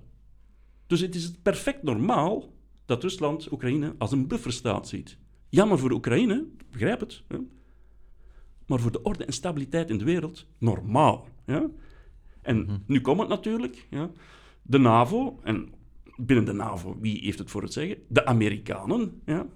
Dus 0.87 0.99
het 0.99 1.15
is 1.15 1.31
perfect 1.31 1.83
normaal 1.83 2.53
dat 2.85 3.03
Rusland 3.03 3.51
Oekraïne 3.51 3.95
als 3.97 4.11
een 4.11 4.27
bufferstaat 4.27 4.87
ziet. 4.87 5.17
Jammer 5.49 5.79
voor 5.79 5.91
Oekraïne, 5.91 6.45
begrijp 6.71 6.99
het. 6.99 7.23
Hè 7.27 7.37
maar 8.65 8.79
voor 8.79 8.91
de 8.91 9.01
orde 9.01 9.25
en 9.25 9.33
stabiliteit 9.33 9.89
in 9.89 9.97
de 9.97 10.03
wereld 10.03 10.47
normaal. 10.57 11.27
Ja? 11.45 11.69
En 12.41 12.63
mhm. 12.63 12.77
nu 12.85 13.01
komt 13.01 13.19
het 13.19 13.29
natuurlijk. 13.29 13.87
Ja? 13.89 14.11
De 14.61 14.77
NAVO, 14.77 15.39
en 15.43 15.73
binnen 16.15 16.45
de 16.45 16.53
NAVO, 16.53 16.97
wie 16.99 17.19
heeft 17.23 17.39
het 17.39 17.51
voor 17.51 17.61
het 17.61 17.73
zeggen? 17.73 17.97
De 18.07 18.25
Amerikanen. 18.25 19.21
Ja? 19.25 19.47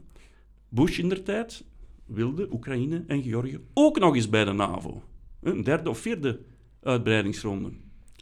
Bush 0.70 1.00
in 1.00 1.10
der 1.10 1.24
tijd 1.24 1.66
wilde 2.08 2.52
Oekraïne 2.52 3.04
en 3.08 3.24
Georgië 3.24 3.60
ook 3.74 4.00
nog 4.00 4.16
eens 4.16 4.30
bij 4.30 4.46
de 4.46 4.52
NAVO. 4.52 5.04
Een 5.42 5.64
derde 5.64 5.90
of 5.90 6.00
vierde 6.00 6.40
uitbreidingsronde. 6.82 7.72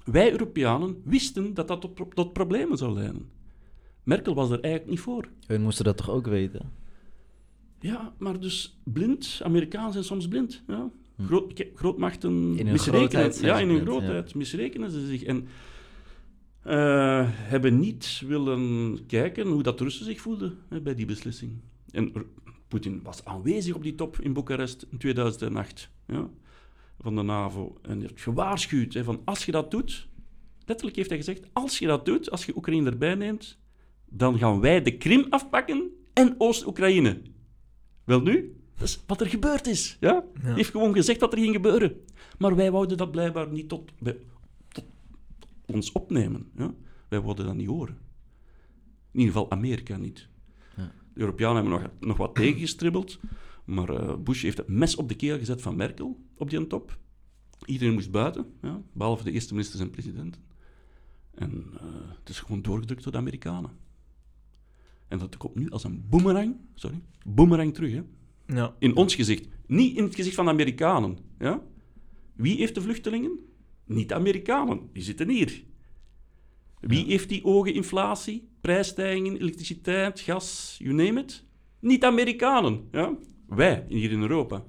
Wij 0.05 0.31
Europeanen 0.31 1.01
wisten 1.03 1.53
dat 1.53 1.67
dat 1.67 1.81
tot, 1.81 2.15
tot 2.15 2.33
problemen 2.33 2.77
zou 2.77 2.93
leiden. 2.93 3.29
Merkel 4.03 4.35
was 4.35 4.49
er 4.49 4.59
eigenlijk 4.59 4.89
niet 4.91 4.99
voor. 4.99 5.29
We 5.47 5.57
moesten 5.57 5.85
dat 5.85 5.97
toch 5.97 6.09
ook 6.09 6.27
weten? 6.27 6.71
Ja, 7.79 8.13
maar 8.17 8.39
dus 8.39 8.81
blind. 8.83 9.39
Amerikanen 9.43 9.91
zijn 9.91 10.03
soms 10.03 10.27
blind. 10.27 10.63
Ja. 10.67 10.89
Hm. 11.15 11.25
Groot, 11.25 11.65
grootmachten 11.75 12.57
in 12.57 12.71
misrekenen. 12.71 13.33
Ja, 13.41 13.59
in 13.59 13.69
hun 13.69 13.81
grootheid 13.81 14.35
misrekenen 14.35 14.91
ze 14.91 15.05
zich. 15.05 15.23
En 15.23 15.47
uh, 16.67 17.27
hebben 17.27 17.79
niet 17.79 18.23
willen 18.27 18.99
kijken 19.07 19.47
hoe 19.47 19.63
dat 19.63 19.77
de 19.77 19.83
Russen 19.83 20.05
zich 20.05 20.21
voelden 20.21 20.57
hè, 20.69 20.81
bij 20.81 20.95
die 20.95 21.05
beslissing. 21.05 21.51
En 21.91 22.13
Poetin 22.75 23.01
was 23.03 23.25
aanwezig 23.25 23.75
op 23.75 23.83
die 23.83 23.95
top 23.95 24.19
in 24.19 24.33
Boekarest 24.33 24.85
in 24.91 24.97
2008 24.97 25.89
ja, 26.07 26.29
van 26.99 27.15
de 27.15 27.21
NAVO. 27.21 27.77
En 27.81 28.01
heeft 28.01 28.21
gewaarschuwd 28.21 28.93
hè, 28.93 29.03
van 29.03 29.21
als 29.25 29.45
je 29.45 29.51
dat 29.51 29.71
doet, 29.71 30.07
letterlijk 30.65 30.97
heeft 30.97 31.09
hij 31.09 31.17
gezegd, 31.17 31.47
als 31.53 31.79
je 31.79 31.87
dat 31.87 32.05
doet, 32.05 32.31
als 32.31 32.45
je 32.45 32.55
Oekraïne 32.55 32.89
erbij 32.89 33.15
neemt, 33.15 33.57
dan 34.05 34.37
gaan 34.37 34.59
wij 34.59 34.81
de 34.81 34.97
Krim 34.97 35.25
afpakken 35.29 35.89
en 36.13 36.35
Oost-Oekraïne. 36.37 37.21
Wel 38.03 38.21
nu, 38.21 38.55
dat 38.77 38.87
is 38.87 39.03
wat 39.07 39.21
er 39.21 39.27
gebeurd 39.27 39.67
is. 39.67 39.97
Ja? 39.99 40.23
Hij 40.39 40.53
heeft 40.53 40.71
gewoon 40.71 40.93
gezegd 40.93 41.19
dat 41.19 41.33
er 41.33 41.39
ging 41.39 41.53
gebeuren. 41.53 42.01
Maar 42.37 42.55
wij 42.55 42.71
wouden 42.71 42.97
dat 42.97 43.11
blijkbaar 43.11 43.51
niet 43.51 43.69
tot, 43.69 43.91
tot 44.67 44.85
ons 45.65 45.91
opnemen. 45.91 46.49
Ja? 46.57 46.73
Wij 47.07 47.21
wouden 47.21 47.45
dat 47.45 47.55
niet 47.55 47.67
horen. 47.67 47.97
In 49.11 49.19
ieder 49.19 49.33
geval 49.33 49.51
Amerika 49.51 49.97
niet. 49.97 50.27
De 51.15 51.21
Europeanen 51.21 51.55
hebben 51.55 51.81
nog, 51.81 51.91
nog 51.99 52.17
wat 52.17 52.35
tegengestribbeld. 52.35 53.19
Maar 53.65 53.89
uh, 53.89 54.15
Bush 54.15 54.41
heeft 54.41 54.57
het 54.57 54.67
mes 54.67 54.95
op 54.95 55.09
de 55.09 55.15
keel 55.15 55.37
gezet 55.37 55.61
van 55.61 55.75
Merkel 55.75 56.19
op 56.37 56.49
die 56.49 56.67
top. 56.67 56.97
Iedereen 57.65 57.93
moest 57.93 58.11
buiten, 58.11 58.45
ja? 58.61 58.81
behalve 58.93 59.23
de 59.23 59.31
eerste 59.31 59.53
ministers 59.53 59.81
en 59.81 59.89
presidenten. 59.89 60.41
En 61.33 61.65
uh, 61.73 61.79
het 62.19 62.29
is 62.29 62.39
gewoon 62.39 62.61
doorgedrukt 62.61 63.03
door 63.03 63.11
de 63.11 63.17
Amerikanen. 63.17 63.71
En 65.07 65.19
dat 65.19 65.37
komt 65.37 65.55
nu 65.55 65.69
als 65.69 65.83
een 65.83 66.05
boemerang, 66.09 66.55
sorry, 66.73 67.01
boemerang 67.25 67.73
terug, 67.73 67.91
hè? 67.91 68.01
Ja. 68.47 68.75
In 68.79 68.95
ons 68.95 69.15
gezicht. 69.15 69.47
Niet 69.67 69.97
in 69.97 70.03
het 70.03 70.15
gezicht 70.15 70.35
van 70.35 70.45
de 70.45 70.51
Amerikanen. 70.51 71.17
Ja? 71.39 71.61
Wie 72.33 72.57
heeft 72.57 72.75
de 72.75 72.81
vluchtelingen? 72.81 73.39
Niet 73.85 74.09
de 74.09 74.15
Amerikanen. 74.15 74.89
Die 74.93 75.03
zitten 75.03 75.29
hier. 75.29 75.63
Wie 76.87 77.05
heeft 77.05 77.29
die 77.29 77.43
ogen 77.43 77.73
inflatie, 77.73 78.47
prijsstijgingen, 78.61 79.37
elektriciteit, 79.37 80.19
gas, 80.19 80.75
you 80.79 80.93
name 80.93 81.19
it? 81.21 81.43
Niet 81.79 82.01
de 82.01 82.07
Amerikanen. 82.07 82.87
Ja? 82.91 83.15
Wij, 83.47 83.85
hier 83.87 84.11
in 84.11 84.21
Europa. 84.21 84.63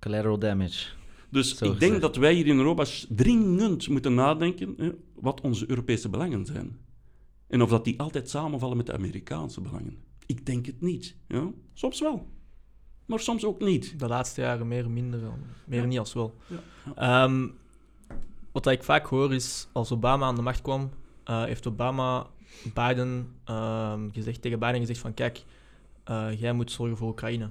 Collateral 0.00 0.38
damage. 0.38 0.86
Dus 1.30 1.56
Zo 1.56 1.72
ik 1.72 1.80
denk 1.80 2.00
dat 2.00 2.16
wij 2.16 2.34
hier 2.34 2.46
in 2.46 2.56
Europa 2.58 2.84
dringend 3.08 3.88
moeten 3.88 4.14
nadenken 4.14 4.74
hè, 4.76 4.90
wat 5.14 5.40
onze 5.40 5.64
Europese 5.70 6.08
belangen 6.08 6.44
zijn. 6.46 6.76
En 7.48 7.62
of 7.62 7.70
dat 7.70 7.84
die 7.84 8.00
altijd 8.00 8.30
samenvallen 8.30 8.76
met 8.76 8.86
de 8.86 8.92
Amerikaanse 8.92 9.60
belangen. 9.60 9.96
Ik 10.26 10.46
denk 10.46 10.66
het 10.66 10.80
niet. 10.80 11.16
Ja? 11.28 11.50
Soms 11.72 12.00
wel. 12.00 12.28
Maar 13.06 13.20
soms 13.20 13.44
ook 13.44 13.60
niet. 13.60 13.98
De 13.98 14.06
laatste 14.08 14.40
jaren 14.40 14.68
meer, 14.68 14.90
minder. 14.90 15.20
dan- 15.20 15.38
Meer 15.66 15.80
Ja. 15.80 15.86
niet 15.86 15.98
als 15.98 16.12
wel. 16.12 16.34
Ja, 16.46 17.24
Ehm, 17.24 17.48
wat 18.54 18.66
ik 18.66 18.82
vaak 18.82 19.06
hoor 19.06 19.34
is, 19.34 19.68
als 19.72 19.92
Obama 19.92 20.26
aan 20.26 20.34
de 20.34 20.42
macht 20.42 20.62
kwam, 20.62 20.90
eh, 21.24 21.44
heeft 21.44 21.66
Obama 21.66 22.26
Biden 22.74 23.34
ehm, 23.44 24.10
gezegd, 24.12 24.42
tegen 24.42 24.58
Biden 24.58 24.80
gezegd 24.80 24.98
van 24.98 25.14
kijk, 25.14 25.44
eh, 26.04 26.40
jij 26.40 26.52
moet 26.52 26.70
zorgen 26.70 26.96
voor 26.96 27.08
Oekraïne. 27.08 27.50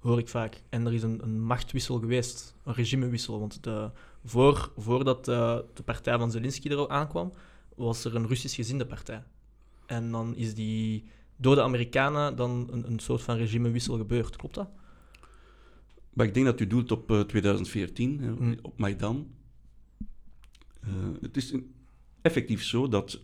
Hoor 0.00 0.18
ik 0.18 0.28
vaak. 0.28 0.62
En 0.68 0.86
er 0.86 0.94
is 0.94 1.02
een, 1.02 1.22
een 1.22 1.40
machtwissel 1.40 1.98
geweest, 1.98 2.54
een 2.64 2.74
regimewissel. 2.74 3.38
Want 3.38 3.62
de, 3.64 3.90
voor, 4.24 4.72
voordat 4.76 5.28
eh, 5.28 5.58
de 5.74 5.82
partij 5.82 6.18
van 6.18 6.30
Zelensky 6.30 6.68
er 6.68 6.88
aankwam, 6.88 7.32
was 7.74 8.04
er 8.04 8.14
een 8.14 8.26
Russisch 8.26 8.54
gezinde 8.54 8.86
partij. 8.86 9.22
En 9.86 10.10
dan 10.10 10.36
is 10.36 10.54
die 10.54 11.04
door 11.36 11.54
de 11.54 11.62
Amerikanen 11.62 12.36
dan 12.36 12.68
een, 12.70 12.86
een 12.86 12.98
soort 12.98 13.22
van 13.22 13.36
regimewissel 13.36 13.96
gebeurd. 13.96 14.36
Klopt 14.36 14.54
dat? 14.54 14.68
Maar 16.12 16.26
ik 16.26 16.34
denk 16.34 16.46
dat 16.46 16.60
u 16.60 16.66
doelt 16.66 16.92
op 16.92 17.10
eh, 17.10 17.20
2014, 17.20 18.20
hè, 18.20 18.30
Mm. 18.30 18.56
op 18.62 18.78
Maidan. 18.78 19.26
Eh, 20.86 20.92
het 21.20 21.36
is 21.36 21.54
effectief 22.22 22.64
zo 22.64 22.88
dat 22.88 23.20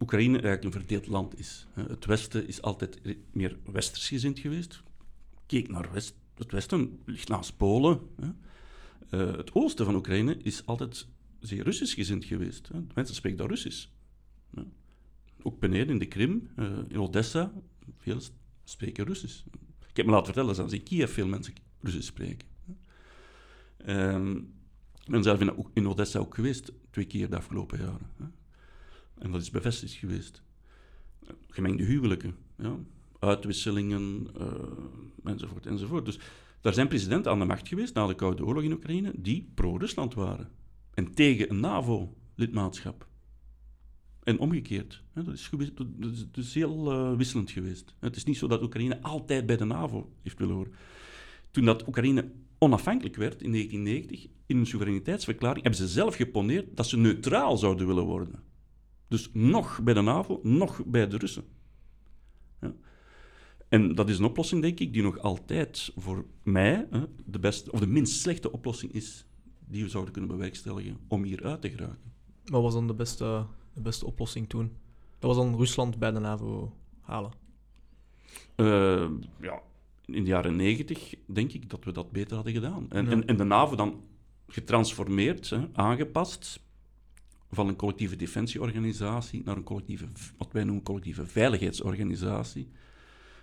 Oekraïne 0.00 0.38
eigenlijk 0.40 0.64
een 0.64 0.80
verdeeld 0.80 1.06
land 1.06 1.38
is. 1.38 1.66
hè. 1.72 1.82
het 1.82 2.04
Westen 2.04 2.46
is 2.46 2.62
altijd 2.62 3.00
meer 3.32 3.58
westers 3.64 4.08
gezind 4.08 4.38
geweest. 4.38 4.82
Keek 5.46 5.68
naar 5.68 5.92
west, 5.92 6.14
het 6.34 6.52
Westen, 6.52 7.00
ligt 7.04 7.28
naast 7.28 7.56
Polen. 7.56 8.00
Eh, 9.10 9.36
het 9.36 9.54
oosten 9.54 9.84
van 9.84 9.94
Oekraïne 9.94 10.36
is 10.36 10.66
altijd 10.66 11.06
zeer 11.40 11.64
Russisch 11.64 11.94
gezind 11.94 12.24
geweest. 12.24 12.70
Mensen 12.94 13.14
spreken 13.14 13.38
daar 13.38 13.48
Russisch. 13.48 13.86
Ook 15.42 15.58
beneden 15.58 15.88
in 15.88 15.98
de 15.98 16.06
Krim, 16.06 16.50
eh, 16.56 16.78
in 16.88 17.00
Odessa, 17.00 17.52
veel 17.98 18.20
spreken 18.64 19.04
Russisch. 19.04 19.44
Ik 19.88 19.96
heb 19.96 20.06
me 20.06 20.12
laten 20.12 20.34
vertellen 20.34 20.56
dat 20.56 20.72
in 20.72 20.82
Kiev 20.82 21.12
veel 21.12 21.26
mensen 21.26 21.54
Russisch 21.80 22.06
spreken. 22.06 22.48
Ehm, 23.76 24.36
ik 25.04 25.10
ben 25.10 25.22
zelf 25.22 25.40
in 25.74 25.88
Odessa 25.88 26.18
ook 26.18 26.34
geweest, 26.34 26.72
twee 26.90 27.04
keer 27.04 27.30
de 27.30 27.36
afgelopen 27.36 27.78
jaren. 27.78 28.10
Hè. 28.16 28.24
En 29.18 29.30
dat 29.30 29.40
is 29.40 29.50
bevestigd 29.50 29.92
geweest. 29.92 30.42
Gemengde 31.48 31.84
huwelijken, 31.84 32.34
ja. 32.58 32.76
uitwisselingen, 33.18 34.26
eh, 34.38 34.52
enzovoort, 35.24 35.66
enzovoort. 35.66 36.04
Dus 36.04 36.18
daar 36.60 36.74
zijn 36.74 36.88
presidenten 36.88 37.32
aan 37.32 37.38
de 37.38 37.44
macht 37.44 37.68
geweest 37.68 37.94
na 37.94 38.06
de 38.06 38.14
Koude 38.14 38.44
Oorlog 38.44 38.62
in 38.62 38.72
Oekraïne 38.72 39.12
die 39.16 39.50
pro-Rusland 39.54 40.14
waren. 40.14 40.50
En 40.94 41.14
tegen 41.14 41.50
een 41.50 41.60
NAVO-lidmaatschap. 41.60 43.08
En 44.22 44.38
omgekeerd. 44.38 45.02
Hè, 45.12 45.22
Dat 45.24 45.34
is, 46.34 46.54
heel 46.54 46.90
eh, 46.92 47.16
wisselend 47.16 47.50
geweest. 47.50 47.94
Het 47.98 48.16
is 48.16 48.24
niet 48.24 48.36
zo 48.36 48.46
dat 48.46 48.62
Oekraïne 48.62 49.02
altijd 49.02 49.46
bij 49.46 49.56
de 49.56 49.64
NAVO 49.64 50.12
heeft 50.22 50.38
willen 50.38 50.54
horen. 50.54 50.72
Toen 51.50 51.64
dat 51.64 51.86
Oekraïne 51.86 52.30
onafhankelijk 52.62 53.16
werd 53.16 53.42
in 53.42 53.52
1990, 53.52 54.26
in 54.46 54.56
een 54.58 54.66
soevereiniteitsverklaring, 54.66 55.62
hebben 55.62 55.80
ze 55.80 55.88
zelf 55.88 56.14
geponeerd 56.14 56.76
dat 56.76 56.86
ze 56.86 56.96
neutraal 56.96 57.56
zouden 57.56 57.86
willen 57.86 58.04
worden. 58.04 58.42
Dus 59.08 59.30
nog 59.32 59.82
bij 59.82 59.94
de 59.94 60.00
NAVO, 60.00 60.40
nog 60.42 60.84
bij 60.86 61.08
de 61.08 61.16
Russen. 61.16 61.44
Ja. 62.60 62.74
En 63.68 63.94
dat 63.94 64.08
is 64.08 64.18
een 64.18 64.24
oplossing, 64.24 64.62
denk 64.62 64.80
ik, 64.80 64.92
die 64.92 65.02
nog 65.02 65.18
altijd 65.18 65.92
voor 65.96 66.26
mij 66.42 66.86
hè, 66.90 67.04
de 67.24 67.38
beste, 67.38 67.72
of 67.72 67.80
de 67.80 67.86
minst 67.86 68.20
slechte 68.20 68.52
oplossing 68.52 68.92
is 68.92 69.26
die 69.66 69.82
we 69.82 69.88
zouden 69.88 70.12
kunnen 70.12 70.30
bewerkstelligen 70.30 70.96
om 71.08 71.22
hier 71.22 71.44
uit 71.44 71.60
te 71.60 71.70
geraken. 71.70 72.12
Wat 72.44 72.62
was 72.62 72.74
dan 72.74 72.86
de 72.86 72.94
beste, 72.94 73.46
de 73.72 73.80
beste 73.80 74.06
oplossing 74.06 74.48
toen? 74.48 74.76
Dat 75.18 75.34
was 75.34 75.36
dan 75.36 75.56
Rusland 75.56 75.98
bij 75.98 76.10
de 76.10 76.18
NAVO 76.18 76.76
halen. 77.00 77.32
Eh, 78.54 79.10
ja, 79.40 79.62
in 80.14 80.24
de 80.24 80.30
jaren 80.30 80.56
negentig 80.56 81.14
denk 81.26 81.52
ik 81.52 81.70
dat 81.70 81.84
we 81.84 81.92
dat 81.92 82.12
beter 82.12 82.34
hadden 82.34 82.52
gedaan. 82.54 82.86
En, 82.90 83.04
Ja. 83.04 83.10
en, 83.10 83.26
en 83.26 83.36
de 83.36 83.44
NAVO 83.44 83.76
dan 83.76 84.02
getransformeerd, 84.48 85.50
hè, 85.50 85.66
aangepast, 85.72 86.60
van 87.50 87.68
een 87.68 87.76
collectieve 87.76 88.16
defensieorganisatie 88.16 89.42
naar 89.44 89.56
een 89.56 89.62
collectieve, 89.62 90.06
wat 90.36 90.52
wij 90.52 90.64
noemen 90.64 90.82
collectieve 90.82 91.26
veiligheidsorganisatie, 91.26 92.68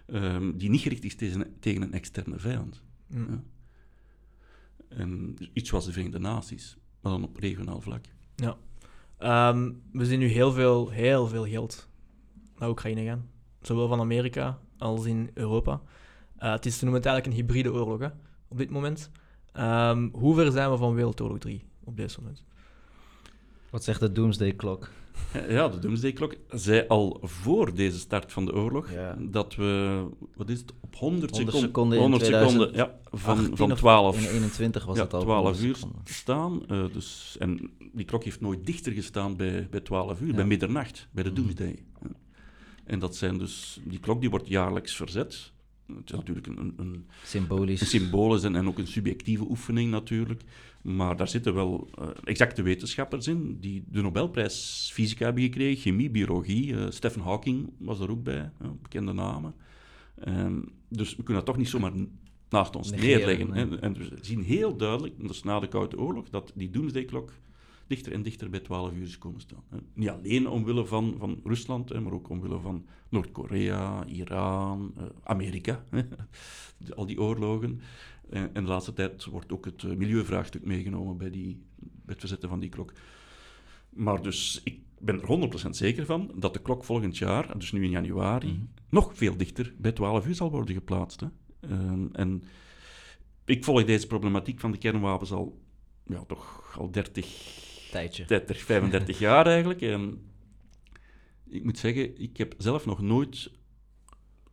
ehm, 0.05 0.57
die 0.57 0.69
niet 0.69 0.81
gericht 0.81 1.03
is 1.03 1.15
tegen, 1.15 1.55
tegen 1.59 1.81
een 1.81 1.93
externe 1.93 2.39
vijand. 2.39 2.81
Ja. 3.07 3.43
En 4.89 5.37
iets 5.53 5.69
zoals 5.69 5.85
de 5.85 5.91
Verenigde 5.91 6.19
Naties, 6.19 6.77
maar 7.01 7.11
dan 7.11 7.23
op 7.23 7.37
regionaal 7.37 7.81
vlak. 7.81 8.05
Ehm, 9.17 9.71
we 9.91 10.05
zien 10.05 10.19
nu 10.19 10.27
heel 10.27 10.51
veel, 10.51 10.89
heel 10.89 11.27
veel 11.27 11.45
geld 11.45 11.89
naar 12.57 12.69
Oekraïne 12.69 13.03
gaan. 13.03 13.29
Zowel 13.61 13.87
van 13.87 13.99
Amerika 13.99 14.59
als 14.77 15.05
in 15.05 15.29
Europa. 15.33 15.81
Eh, 16.37 16.51
het 16.51 16.65
is 16.65 16.77
te 16.77 16.83
noemen 16.83 17.01
het 17.01 17.09
eigenlijk 17.11 17.25
een 17.39 17.45
hybride 17.45 17.71
oorlog 17.79 17.99
hè, 17.99 18.07
op 18.47 18.57
dit 18.57 18.69
moment. 18.69 19.09
Ehm, 19.53 20.09
hoe 20.11 20.35
ver 20.35 20.51
zijn 20.51 20.71
we 20.71 20.77
van 20.77 20.93
Wereldoorlog 20.93 21.37
3 21.39 21.65
op 21.83 21.97
dit 21.97 22.17
moment? 22.19 22.43
Wat 23.69 23.83
zegt 23.83 23.99
de 23.99 24.11
Doomsday 24.11 24.55
Clock? 24.55 24.89
Ja, 25.49 25.67
de 25.67 25.79
Doomsday 25.79 26.13
Clock 26.13 26.35
zei 26.49 26.85
al 26.87 27.19
voor 27.21 27.73
deze 27.75 27.99
start 27.99 28.31
van 28.31 28.45
de 28.45 28.53
oorlog 28.53 28.91
Ja. 28.91 29.15
dat 29.19 29.55
we, 29.55 30.03
wat 30.35 30.49
is 30.49 30.59
het, 30.59 30.73
op 30.81 30.95
100, 30.95 31.31
100 31.31 31.51
secon- 31.55 31.67
seconden 31.67 31.97
in 31.97 32.03
100 32.03 32.25
seconden 32.25 32.71
2018 32.71 33.01
ja, 33.11 33.17
van, 33.19 33.57
van 33.57 33.71
of 33.71 33.77
12, 33.77 34.17
In 34.23 34.29
21 34.29 34.85
was 34.85 34.97
ja, 34.97 35.03
het 35.03 35.13
al. 35.13 35.21
12 35.21 35.43
100 35.43 35.63
uur 35.65 35.75
seconden. 35.75 36.01
staan. 36.05 36.67
eh, 36.67 36.85
dus, 36.93 37.35
en 37.39 37.69
die 37.93 38.05
klok 38.05 38.23
heeft 38.23 38.41
nooit 38.41 38.65
dichter 38.65 38.91
gestaan 38.91 39.35
bij, 39.35 39.67
bij 39.69 39.79
12 39.79 40.21
uur, 40.21 40.27
Ja. 40.27 40.33
bij 40.35 40.45
middernacht, 40.45 41.07
bij 41.11 41.23
de 41.23 41.29
Mhm. 41.31 41.41
Doomsday. 41.41 41.83
Ja. 42.01 42.07
En 42.85 42.99
dat 42.99 43.15
zijn 43.15 43.37
dus, 43.37 43.79
die 43.83 43.99
klok 43.99 44.19
die 44.21 44.29
wordt 44.29 44.47
jaarlijks 44.47 44.95
verzet. 44.95 45.51
Het 45.87 46.05
is 46.11 46.11
natuurlijk 46.11 46.47
een, 46.47 47.05
Symbolisch. 47.23 47.81
een 47.81 47.87
symbolisch 47.87 48.43
en, 48.43 48.55
en 48.55 48.67
ook 48.67 48.77
een 48.77 48.87
subjectieve 48.87 49.43
oefening 49.49 49.91
natuurlijk. 49.91 50.41
Maar 50.81 51.17
daar 51.17 51.27
zitten 51.27 51.53
wel 51.53 51.89
eh, 51.99 52.07
exacte 52.23 52.61
wetenschappers 52.61 53.27
in 53.27 53.57
die 53.59 53.83
de 53.89 54.01
Nobelprijs 54.01 54.89
fysica 54.93 55.25
hebben 55.25 55.43
gekregen, 55.43 55.81
chemie, 55.81 56.09
biologie. 56.09 56.75
eh, 56.75 56.85
Stephen 56.89 57.21
Hawking 57.21 57.69
was 57.77 57.99
er 57.99 58.09
ook 58.11 58.23
bij, 58.23 58.51
bekende 58.81 59.13
namen. 59.13 59.53
Ehm, 60.19 60.59
dus 60.89 61.09
we 61.15 61.23
kunnen 61.23 61.35
dat 61.35 61.45
toch 61.45 61.57
niet 61.57 61.69
zomaar 61.69 61.91
naast 62.49 62.75
ons 62.75 62.91
Negeren, 62.91 63.17
neerleggen. 63.17 63.53
hè. 63.53 63.79
En 63.79 63.93
we 63.93 64.09
zien 64.21 64.41
heel 64.43 64.77
duidelijk, 64.77 65.13
dat 65.21 65.29
is 65.29 65.43
na 65.43 65.59
de 65.59 65.67
Koude 65.67 65.99
Oorlog, 65.99 66.29
dat 66.29 66.51
die 66.55 66.69
Doomsday-klok 66.69 67.31
dichter 67.87 68.13
en 68.13 68.21
dichter 68.23 68.49
bij 68.49 68.59
12 68.59 68.93
uur 68.93 69.03
is 69.03 69.17
komen 69.17 69.41
staan. 69.41 69.63
Niet 69.93 70.09
alleen 70.09 70.49
omwille 70.49 70.85
van, 70.85 71.15
van 71.17 71.39
Rusland, 71.43 71.99
maar 71.99 72.13
ook 72.13 72.29
omwille 72.29 72.59
van 72.59 72.85
Noord-Korea, 73.09 74.05
Iran, 74.05 74.93
eh, 74.97 75.03
Amerika. 75.23 75.83
al 76.95 77.05
die 77.05 77.21
oorlogen. 77.21 77.81
En, 78.29 78.53
en 78.53 78.63
de 78.63 78.69
laatste 78.69 78.93
tijd 78.93 79.25
wordt 79.25 79.51
ook 79.51 79.65
het 79.65 79.83
eh, 79.83 79.95
milieuvraagstuk 79.95 80.65
meegenomen 80.65 81.17
bij, 81.17 81.29
die, 81.29 81.61
bij 81.75 81.89
het 82.05 82.19
verzetten 82.19 82.49
van 82.49 82.59
die 82.59 82.69
klok. 82.69 82.93
Maar 83.89 84.21
dus, 84.21 84.61
ik 84.63 84.79
ben 84.99 85.21
er 85.21 85.49
100% 85.65 85.69
zeker 85.69 86.05
van 86.05 86.31
dat 86.35 86.53
de 86.53 86.61
klok 86.61 86.83
volgend 86.83 87.17
jaar, 87.17 87.57
dus 87.57 87.71
nu 87.71 87.83
in 87.83 87.89
januari, 87.89 88.47
Mhm. 88.47 88.61
nog 88.89 89.11
veel 89.15 89.37
dichter 89.37 89.73
bij 89.77 89.91
12 89.91 90.27
uur 90.27 90.35
zal 90.35 90.51
worden 90.51 90.75
geplaatst. 90.75 91.19
Hè. 91.19 91.27
Ehm, 91.59 92.05
en 92.11 92.43
ik 93.45 93.63
volg 93.63 93.83
deze 93.83 94.07
problematiek 94.07 94.59
van 94.59 94.71
de 94.71 94.77
kernwapens 94.77 95.31
al, 95.31 95.61
ja, 96.03 96.23
toch 96.23 96.75
al 96.79 96.91
30, 96.91 97.25
Tijdje. 97.91 98.25
30 98.25 98.61
35 98.61 99.19
jaar 99.19 99.47
eigenlijk. 99.47 99.81
En 99.81 100.21
ik 101.49 101.63
moet 101.63 101.77
zeggen, 101.77 102.21
ik 102.21 102.37
heb 102.37 102.55
zelf 102.57 102.85
nog 102.85 103.01
nooit 103.01 103.51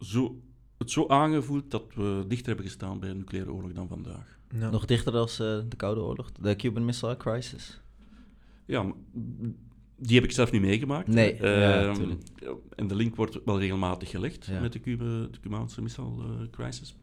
zo, 0.01 0.41
het 0.79 0.91
zo 0.91 1.07
aangevoeld 1.09 1.71
dat 1.71 1.95
we 1.95 2.25
dichter 2.29 2.47
hebben 2.47 2.65
gestaan 2.67 3.01
bij 3.01 3.11
een 3.11 3.17
nucleaire 3.17 3.53
oorlog 3.53 3.73
dan 3.73 3.89
vandaag. 3.89 4.39
Ja. 4.59 4.71
Nog 4.71 4.85
dichter 4.85 5.13
dan 5.13 5.29
eh, 5.29 5.37
de 5.69 5.77
Koude 5.77 6.01
Oorlog. 6.01 6.33
De 6.33 6.57
Cuban 6.57 6.85
Missile 6.85 7.17
Crisis. 7.17 7.81
Ja, 8.67 8.93
die 9.97 10.15
heb 10.15 10.25
ik 10.25 10.33
zelf 10.33 10.51
niet 10.53 10.61
meegemaakt. 10.61 11.09
Nee, 11.09 11.37
ja, 11.37 11.83
Ehm, 11.89 12.11
en 12.77 12.87
de 12.87 12.95
link 12.95 13.17
wordt 13.17 13.39
wel 13.45 13.59
regelmatig 13.59 14.11
gelegd 14.11 14.47
Ja. 14.47 14.61
met 14.61 14.73
de, 14.73 14.81
Cuba, 14.81 15.05
de 15.05 15.41
Cubaanse 15.41 15.83
Missile 15.83 16.07
eh, 16.25 16.51
Crisis. 16.51 16.97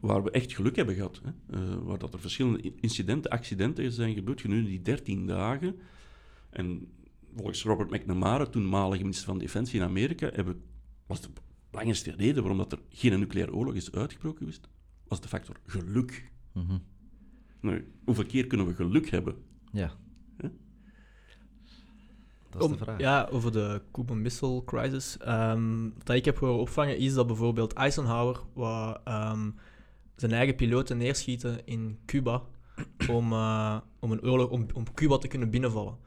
Waar 0.00 0.22
we 0.22 0.30
echt 0.30 0.52
geluk 0.54 0.76
hebben 0.76 0.94
gehad. 0.94 1.20
Hè? 1.24 1.56
Eh, 1.58 1.74
waar 1.82 1.98
dat 1.98 2.12
er 2.14 2.20
verschillende 2.20 2.72
incidenten, 2.80 3.30
accidenten 3.30 3.92
zijn 3.92 4.14
gebeurd 4.14 4.40
gedurende 4.40 4.68
die 4.70 4.82
13 4.82 5.26
dagen. 5.26 5.76
En 6.50 6.92
volgens 7.36 7.62
Robert 7.64 7.90
McNamara, 7.90 8.46
toenmalige 8.46 9.02
minister 9.02 9.26
van 9.26 9.38
Defensie 9.38 9.80
in 9.80 9.86
Amerika, 9.86 10.30
hebben, 10.32 10.62
was 11.06 11.20
de 11.20 11.28
belangrijkste 11.70 12.10
reden 12.16 12.42
waarom 12.42 12.58
dat 12.58 12.72
er 12.72 12.78
geen 12.88 13.18
nucleaire 13.18 13.54
oorlog 13.54 13.74
is 13.74 13.92
uitgebroken 13.92 14.38
geweest, 14.38 14.68
was 15.08 15.20
de 15.20 15.28
factor 15.28 15.56
geluk. 15.66 16.30
Mhm. 16.52 16.78
Nou, 17.60 17.84
hoeveel 18.04 18.26
keer 18.26 18.46
kunnen 18.46 18.66
we 18.66 18.74
geluk 18.74 19.10
hebben? 19.10 19.36
Ja. 19.72 19.90
Huh? 20.40 20.50
Dat 22.50 22.60
is 22.60 22.66
Om- 22.66 22.72
de 22.72 22.78
vraag. 22.78 23.00
Ja, 23.00 23.28
over 23.30 23.52
de 23.52 23.82
Cuban 23.92 24.22
Missile 24.22 24.64
Crisis. 24.64 25.16
Ehm, 25.18 25.88
wat 26.04 26.16
ik 26.16 26.24
heb 26.24 26.38
horen 26.38 26.58
opvangen 26.58 26.98
is 26.98 27.14
dat 27.14 27.26
bijvoorbeeld 27.26 27.72
Eisenhower 27.72 28.40
wou, 28.54 28.98
ehm, 29.04 29.50
zijn 30.20 30.32
eigen 30.32 30.54
piloten 30.54 30.96
neerschieten 30.96 31.66
in 31.66 31.98
Cuba 32.06 32.42
om, 33.08 33.32
eh, 33.32 33.80
om 34.00 34.12
een 34.12 34.22
oorlog 34.22 34.50
om, 34.50 34.66
om 34.74 34.94
Cuba 34.94 35.18
te 35.18 35.28
kunnen 35.28 35.50
binnenvallen. 35.50 35.98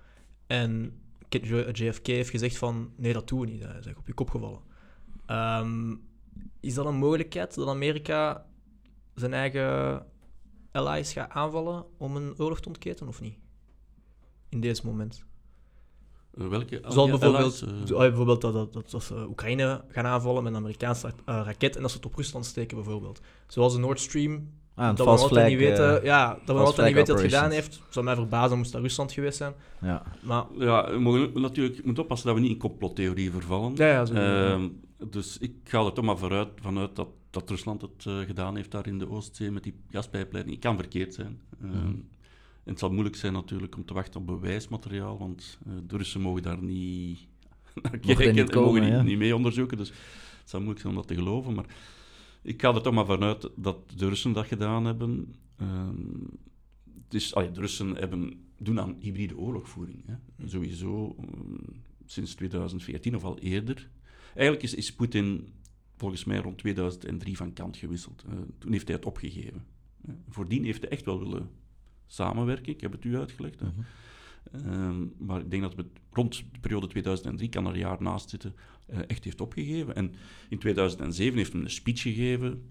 En 0.48 1.01
JFK 1.72 2.08
heeft 2.08 2.30
gezegd 2.30 2.58
van 2.58 2.94
nee, 2.96 3.13
dat 3.13 3.27
doen 3.27 3.39
we 3.39 3.46
niet. 3.46 3.63
Hij 3.63 3.80
is 3.80 3.88
op 3.88 4.08
je 4.08 4.13
kop 4.13 4.30
gevallen. 4.30 4.60
Ehm, 5.25 5.96
is 6.60 6.74
dat 6.74 6.86
een 6.86 6.96
mogelijkheid 6.96 7.56
dat 7.56 7.68
Amerika 7.68 8.46
zijn 9.15 9.34
eigen 9.34 10.06
allies 10.72 11.13
gaat 11.13 11.30
aanvallen 11.30 11.86
om 11.98 12.15
een 12.15 12.34
oorlog 12.38 12.62
te 12.62 12.68
ontketen 12.68 13.08
of 13.08 13.22
niet? 13.22 13.38
In 14.50 14.60
deze 14.60 14.86
moment. 14.86 15.25
Eh, 16.38 16.47
welke 16.47 16.79
bijvoorbeeld, 16.79 17.65
bijvoorbeeld 17.97 18.41
dat, 18.41 18.53
dat, 18.53 18.73
dat, 18.73 18.91
dat 18.91 19.03
ze 19.03 19.25
Oekraïne 19.29 19.81
gaan 19.88 20.05
aanvallen 20.05 20.43
met 20.43 20.51
een 20.53 20.59
Amerikaanse 20.59 21.07
eh, 21.25 21.41
raket 21.45 21.75
en 21.75 21.81
dat 21.81 21.91
ze 21.91 21.97
het 21.97 22.05
op 22.05 22.15
Rusland 22.15 22.45
steken, 22.45 22.77
bijvoorbeeld. 22.77 23.21
Zoals 23.47 23.73
de 23.73 23.79
Nord 23.79 24.00
Stream, 24.00 24.50
Ah, 24.75 24.88
dat 24.88 24.97
we 24.97 25.03
altijd 25.11 25.29
flag. 25.31 25.47
niet 25.47 25.57
weten, 25.57 25.97
eh, 26.00 26.03
ja, 26.05 26.39
dat 26.45 26.55
we 26.55 26.63
altijd 26.63 26.88
niet 26.88 26.95
weten 26.95 27.13
wat 27.13 27.23
het 27.23 27.33
gedaan 27.33 27.51
heeft. 27.51 27.81
zou 27.89 28.05
mij 28.05 28.15
verbazen 28.15 28.57
moest 28.57 28.71
dat 28.71 28.81
Rusland 28.81 29.11
geweest 29.11 29.38
zijn. 29.38 29.53
ja. 29.81 30.03
Maar 30.21 30.43
Ja, 30.57 30.91
we 30.91 31.00
mogen 31.00 31.41
natuurlijk 31.41 31.85
moeten 31.85 32.03
oppassen 32.03 32.27
dat 32.27 32.35
we 32.38 32.41
niet 32.41 32.51
in 32.51 32.57
complottheorieën 32.57 33.31
vervallen. 33.31 33.75
ja, 33.75 33.88
ja, 33.88 34.05
zo, 34.05 34.13
Ehm, 34.13 34.67
dus 35.09 35.38
ik 35.38 35.53
ga 35.63 35.85
er 35.85 35.93
toch 35.93 36.05
maar 36.05 36.17
vooruit, 36.17 36.47
vanuit 36.61 36.95
dat, 36.95 37.07
dat 37.29 37.50
Rusland 37.50 37.81
het 37.81 38.05
gedaan 38.27 38.55
heeft 38.55 38.71
daar 38.71 38.88
in 38.88 39.00
de 39.00 39.09
Oostzee 39.09 39.51
met 39.51 39.63
die 39.63 39.75
gaspijpleiding. 39.89 40.55
Het 40.55 40.65
kan 40.65 40.77
verkeerd 40.77 41.13
zijn. 41.13 41.41
Ehm, 41.61 41.69
Mhm. 41.77 41.91
En 42.63 42.72
het 42.72 42.80
zal 42.80 42.91
moeilijk 42.91 43.15
zijn 43.15 43.34
natuurlijk 43.34 43.75
om 43.75 43.86
te 43.86 43.94
wachten 43.94 44.20
op 44.20 44.27
bewijsmateriaal, 44.27 45.18
want 45.18 45.60
eh, 45.65 45.74
de 45.88 45.98
Russen 45.98 46.22
mogen 46.22 46.41
daar 46.41 46.63
niet 46.63 47.20
naar 47.82 47.98
kijken 47.98 48.36
niet 48.36 48.50
en 48.50 48.60
mogen 48.62 48.82
niet, 48.82 48.91
ja. 48.91 49.01
niet 49.01 49.18
mee 49.18 49.36
onderzoeken. 49.36 49.77
Dus 49.77 49.89
het 49.89 50.50
zal 50.50 50.60
moeilijk 50.60 50.82
zijn 50.82 50.94
om 50.94 51.00
dat 51.00 51.08
te 51.08 51.15
geloven. 51.15 51.53
Maar 51.53 51.65
ik 52.41 52.62
ga 52.62 52.74
er 52.75 52.82
toch 52.82 52.94
maar 52.94 53.06
vanuit 53.06 53.50
dat 53.56 53.77
de 53.96 54.08
Russen 54.08 54.34
dat 54.34 54.46
gedaan 54.46 54.86
hebben. 54.86 55.36
Ehm, 55.58 55.96
dus, 57.08 57.36
allee, 57.36 57.51
de 57.51 57.60
Russen 57.60 57.96
hebben, 57.96 58.46
doen 58.58 58.80
aan 58.80 58.96
hybride 59.00 59.38
oorlogvoering. 59.38 60.03
Hè. 60.06 60.48
Sowieso 60.48 61.15
ehm, 61.20 61.77
sinds 62.06 62.36
2014 62.36 63.15
of 63.15 63.24
al 63.24 63.39
eerder. 63.39 63.89
Eigenlijk 64.34 64.63
is, 64.63 64.74
is 64.74 64.94
Poetin 64.94 65.53
volgens 65.96 66.24
mij 66.24 66.38
rond 66.38 66.58
2003 66.58 67.38
van 67.38 67.53
kant 67.53 67.77
gewisseld. 67.77 68.24
Eh, 68.27 68.34
toen 68.58 68.72
heeft 68.72 68.88
hij 68.88 68.96
het 68.96 69.06
opgegeven. 69.06 69.65
Eh, 70.06 70.13
voordien 70.30 70.63
heeft 70.63 70.82
hij 70.82 70.91
echt 70.91 71.06
wel 71.06 71.20
willen 71.20 71.50
samenwerken. 72.12 72.74
Ik 72.74 72.82
heb 72.82 72.91
het 72.91 73.03
u 73.03 73.18
uitgelegd. 73.18 73.60
Hè. 73.60 73.65
Mhm. 73.65 73.82
Ehm, 74.51 75.06
maar 75.18 75.39
ik 75.39 75.51
denk 75.51 75.62
dat 75.62 75.75
we 75.75 75.86
rond 76.12 76.44
de 76.51 76.60
periode 76.60 76.88
2003, 76.88 77.50
kan 77.50 77.65
er 77.65 77.74
een 77.74 77.80
jaar 77.80 78.01
naast 78.01 78.30
zitten, 78.30 78.56
eh, 78.86 79.00
echt 79.08 79.24
heeft 79.24 79.41
opgegeven. 79.41 79.96
En 79.96 80.13
in 80.50 80.60
2007 80.60 81.38
heeft 81.38 81.53
hij 81.53 81.62
een 81.62 81.70
speech 81.70 82.01
gegeven 82.01 82.70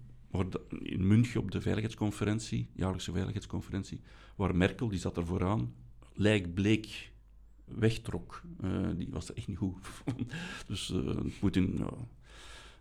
in 0.79 1.07
München 1.07 1.41
op 1.41 1.51
de 1.51 1.61
veiligheidsconferentie, 1.61 2.69
jaarlijkse 2.73 3.11
veiligheidsconferentie, 3.11 4.01
waar 4.35 4.55
Merkel, 4.55 4.87
die 4.87 4.99
zat 4.99 5.17
er 5.17 5.25
vooraan, 5.25 5.73
lijkbleek 6.13 7.11
wegtrok. 7.65 8.41
Eh, 8.61 8.89
die 8.95 9.07
was 9.11 9.29
er 9.29 9.35
echt 9.35 9.47
niet 9.47 9.57
goed. 9.57 9.77
dus 10.67 10.91
eh, 10.91 11.17
Poetin 11.39 11.75
ja, 11.77 11.93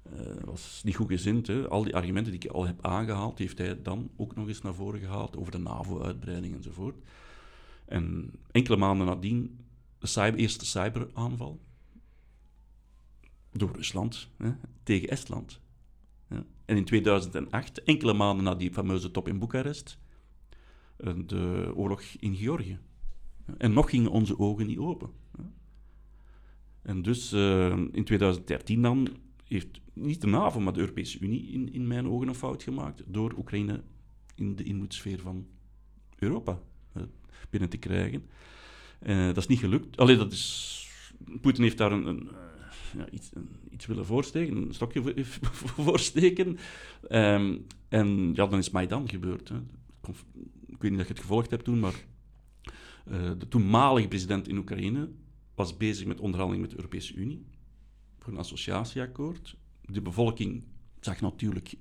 eh, 0.03 0.45
was 0.45 0.81
niet 0.85 0.97
goed 0.97 1.09
gezind. 1.09 1.47
Hè. 1.47 1.69
Al 1.69 1.83
die 1.83 1.95
argumenten 1.95 2.33
die 2.33 2.43
ik 2.43 2.51
al 2.51 2.67
heb 2.67 2.87
aangehaald, 2.87 3.39
heeft 3.39 3.59
hij 3.59 3.83
dan 3.83 4.11
ook 4.17 4.35
nog 4.35 4.49
eens 4.49 4.63
naar 4.63 4.75
voren 4.75 5.01
gehaald 5.01 5.37
over 5.37 5.53
de 5.53 5.59
NAVO-uitbreiding 5.59 6.55
enzovoort. 6.55 6.97
En 7.85 8.31
enkele 8.51 8.77
maanden 8.77 9.07
nadien 9.07 9.59
de 9.99 10.07
cyber, 10.07 10.41
eerste 10.41 10.67
cyberaanval 10.67 11.61
door 13.53 13.71
Rusland 13.73 14.29
hè, 14.37 14.53
tegen 14.83 15.09
Estland. 15.09 15.61
Ja. 16.29 16.45
En 16.65 16.77
in 16.77 16.85
2008, 16.85 17.83
enkele 17.83 18.13
maanden 18.13 18.45
na 18.45 18.55
die 18.55 18.73
fameuze 18.73 19.11
top 19.11 19.29
in 19.29 19.39
Boekarest, 19.39 19.99
eh, 20.97 21.13
de 21.27 21.73
oorlog 21.75 22.03
in 22.03 22.37
Georgië. 22.37 22.79
En 23.59 23.73
nog 23.73 23.91
gingen 23.91 24.11
onze 24.11 24.39
ogen 24.39 24.67
niet 24.67 24.79
open. 24.79 25.11
En 26.83 27.03
dus 27.03 27.33
eh, 27.33 27.77
in 27.93 28.05
2013 28.05 28.83
dan 28.83 29.09
heeft 29.55 29.81
niet 29.93 30.21
de 30.21 30.27
NAVO, 30.27 30.61
maar 30.61 30.73
de 30.73 30.81
Europese 30.81 31.19
Unie 31.21 31.51
in, 31.51 31.73
in 31.73 31.87
mijn 31.87 32.09
ogen 32.09 32.29
een 32.29 32.35
fout 32.35 32.63
gemaakt 32.63 33.03
door 33.07 33.35
Oekraïne 33.39 33.83
in 34.35 34.57
de 34.57 34.63
inmoedsfeer 34.63 35.21
van 35.21 35.47
Europa 36.19 36.61
eh, 36.93 37.03
binnen 37.51 37.69
te 37.69 37.77
krijgen. 37.77 38.27
Eh, 38.99 39.27
dat 39.27 39.37
is 39.37 39.47
niet 39.47 39.59
gelukt. 39.59 39.97
Allee, 39.97 40.17
dat 40.17 40.33
is... 40.33 40.79
Poetin 41.41 41.63
heeft 41.63 41.79
daar 41.79 41.93
een, 41.93 42.07
een, 42.07 42.29
eh, 42.29 42.99
ja, 42.99 43.11
iets, 43.11 43.31
iets 43.71 43.87
willen 43.87 44.07
voorsteken, 44.07 44.57
een 44.57 44.75
stokje 44.75 45.03
voor- 45.03 45.15
voorsteken. 45.85 46.59
Ehm, 47.09 47.57
en 47.89 48.35
ja, 48.35 48.47
dan 48.47 48.59
is 48.59 48.71
Maidan 48.71 49.09
gebeurd. 49.09 49.51
Ik 50.67 50.83
weet 50.83 50.91
niet 50.91 51.01
of 51.01 51.07
je 51.07 51.13
het 51.13 51.23
gevolgd 51.23 51.51
hebt 51.51 51.65
toen, 51.65 51.79
maar 51.79 52.05
de 53.39 53.49
toenmalige 53.49 54.09
president 54.09 54.49
in 54.49 54.57
Oekraïne 54.57 55.11
was 55.55 55.77
bezig 55.77 56.07
met 56.07 56.21
onderhandelingen 56.21 56.61
met 56.61 56.71
de 56.71 56.83
Europese 56.83 57.15
Unie 57.15 57.47
voor 58.21 58.33
een 58.33 58.39
associatieakkoord. 58.39 59.57
De 59.81 60.01
bevolking 60.01 60.65
zag 61.01 61.21
natuurlijk 61.21 61.75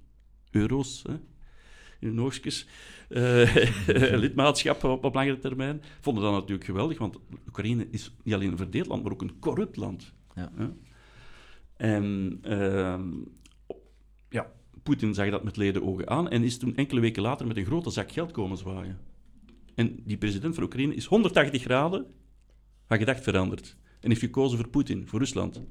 euro's 0.52 1.04
hè, 1.08 1.13
in 1.99 2.08
hun 2.08 2.21
oogstjes. 2.21 2.67
Eh, 3.10 3.56
lidmaatschap 4.23 4.84
op, 4.84 5.04
op 5.04 5.13
langere 5.13 5.39
termijn. 5.39 5.82
Vonden 6.02 6.23
dat 6.23 6.34
natuurlijk 6.34 6.63
geweldig, 6.63 6.97
want 6.97 7.19
Oekraïne 7.47 7.88
is 7.91 8.15
niet 8.23 8.34
alleen 8.34 8.52
een 8.52 8.58
verdeeld 8.58 8.88
land, 8.88 9.04
maar 9.04 9.12
ook 9.12 9.21
een 9.21 9.39
corrupt 9.39 9.75
land. 9.75 10.13
Ja. 10.36 10.52
Hè. 10.56 10.67
En 11.75 12.38
ehm, 12.41 13.10
ja, 14.30 14.52
Poetin 14.84 15.13
zag 15.13 15.30
dat 15.30 15.43
met 15.43 15.58
leden 15.58 15.84
ogen 15.84 16.10
aan 16.10 16.30
en 16.30 16.43
is 16.43 16.58
toen 16.58 16.75
enkele 16.75 16.99
weken 16.99 17.21
later 17.21 17.47
met 17.47 17.58
een 17.58 17.65
grote 17.65 17.89
zak 17.89 18.12
geld 18.12 18.32
komen 18.32 18.58
zwaaien. 18.58 18.99
En 19.75 19.99
die 20.04 20.17
president 20.17 20.56
van 20.56 20.63
Oekraïne 20.63 20.95
is 20.95 21.06
180 21.06 21.62
graden 21.62 22.06
van 22.86 22.97
gedacht 22.97 23.23
veranderd. 23.23 23.78
En 23.99 24.10
heeft 24.10 24.21
gekozen 24.21 24.58
voor 24.58 24.67
Poetin, 24.67 25.08
voor 25.08 25.19
Rusland. 25.19 25.62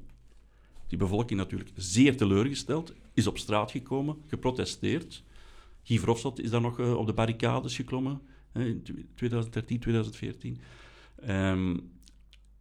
Die 0.89 0.97
bevolking 0.97 1.39
natuurlijk 1.39 1.69
zeer 1.75 2.17
teleurgesteld, 2.17 2.93
is 3.13 3.27
op 3.27 3.37
straat 3.37 3.71
gekomen, 3.71 4.17
geprotesteerd. 4.27 5.23
Guy 5.83 5.99
Verhofstadt 5.99 6.39
is 6.39 6.49
dan 6.49 6.61
nog 6.61 6.79
eh, 6.79 6.95
op 6.95 7.05
de 7.05 7.13
barricades 7.13 7.75
geklommen 7.75 8.21
hè, 8.51 8.65
in 8.65 8.83
tw- 8.83 8.91
2013, 9.15 9.79
2014. 9.79 10.57
Ehm, 11.15 11.77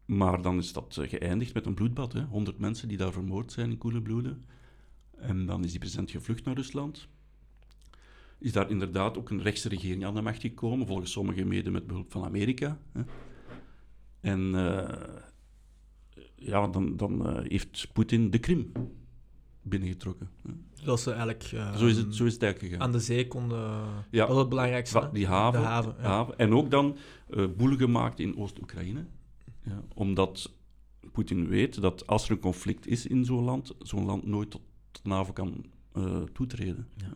maar 0.04 0.42
dan 0.42 0.58
is 0.58 0.72
dat 0.72 0.96
eh, 0.96 1.08
geëindigd 1.08 1.54
met 1.54 1.66
een 1.66 1.74
bloedbad. 1.74 2.12
Hè. 2.12 2.24
100 2.24 2.58
mensen 2.58 2.88
die 2.88 2.96
daar 2.96 3.12
vermoord 3.12 3.52
zijn 3.52 3.70
in 3.70 3.78
koele 3.78 4.02
bloeden. 4.02 4.44
En 5.16 5.46
dan 5.46 5.64
is 5.64 5.70
die 5.70 5.80
president 5.80 6.10
gevlucht 6.10 6.44
naar 6.44 6.54
Rusland. 6.54 7.08
Is 8.38 8.52
daar 8.52 8.70
inderdaad 8.70 9.18
ook 9.18 9.30
een 9.30 9.42
rechtse 9.42 9.68
regering 9.68 10.04
aan 10.04 10.14
de 10.14 10.20
macht 10.20 10.40
gekomen, 10.40 10.86
volgens 10.86 11.12
sommigen 11.12 11.48
mede 11.48 11.70
met 11.70 11.86
behulp 11.86 12.12
van 12.12 12.24
Amerika. 12.24 12.80
Hè. 12.92 13.02
En 14.20 14.54
eh, 14.54 14.98
ja, 16.38 16.66
dan, 16.66 16.96
dan 16.96 17.26
eh, 17.28 17.44
heeft 17.50 17.88
Poetin 17.92 18.30
de 18.30 18.38
Krim 18.38 18.72
binnengetrokken. 19.62 20.28
dat 20.84 21.00
ze 21.00 21.10
eigenlijk 21.10 21.42
eh, 21.44 21.76
Zo 21.76 21.86
is 21.86 21.96
het, 21.96 22.14
zo 22.14 22.24
is 22.24 22.32
het 22.32 22.42
eigenlijk 22.42 22.72
gegaan. 22.72 22.86
aan 22.86 22.92
de 22.92 23.00
zee 23.04 23.26
konden... 23.28 23.58
Ja. 24.10 24.18
Dat 24.18 24.28
was 24.28 24.38
het 24.38 24.48
belangrijkste. 24.48 25.00
Va- 25.00 25.10
die 25.12 25.26
haven, 25.26 25.60
De 25.60 25.66
haven, 25.66 25.94
ja. 25.98 26.02
haven. 26.08 26.38
En 26.38 26.52
ook 26.54 26.70
dan 26.70 26.96
eh 27.30 27.44
boel 27.56 27.76
gemaakt 27.76 28.20
in 28.20 28.36
Oost-Oekraïne. 28.36 29.06
Ja, 29.62 29.82
omdat 29.94 30.52
Poetin 31.12 31.48
weet 31.48 31.80
dat 31.80 32.06
als 32.06 32.24
er 32.24 32.30
een 32.30 32.38
conflict 32.38 32.86
is 32.86 33.06
in 33.06 33.24
zo'n 33.24 33.44
land, 33.44 33.74
zo'n 33.78 34.04
land 34.04 34.26
nooit 34.26 34.50
tot, 34.50 34.62
de 34.92 35.00
NAVO 35.08 35.32
kan 35.32 35.64
toetreden. 36.32 36.88
Ja. 36.96 37.12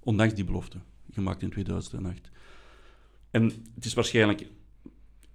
Ondanks 0.00 0.34
die 0.34 0.44
belofte, 0.44 0.78
gemaakt 1.10 1.42
in 1.42 1.50
2008. 1.50 2.30
En 3.30 3.44
het 3.74 3.84
is 3.84 3.94
waarschijnlijk 3.94 4.46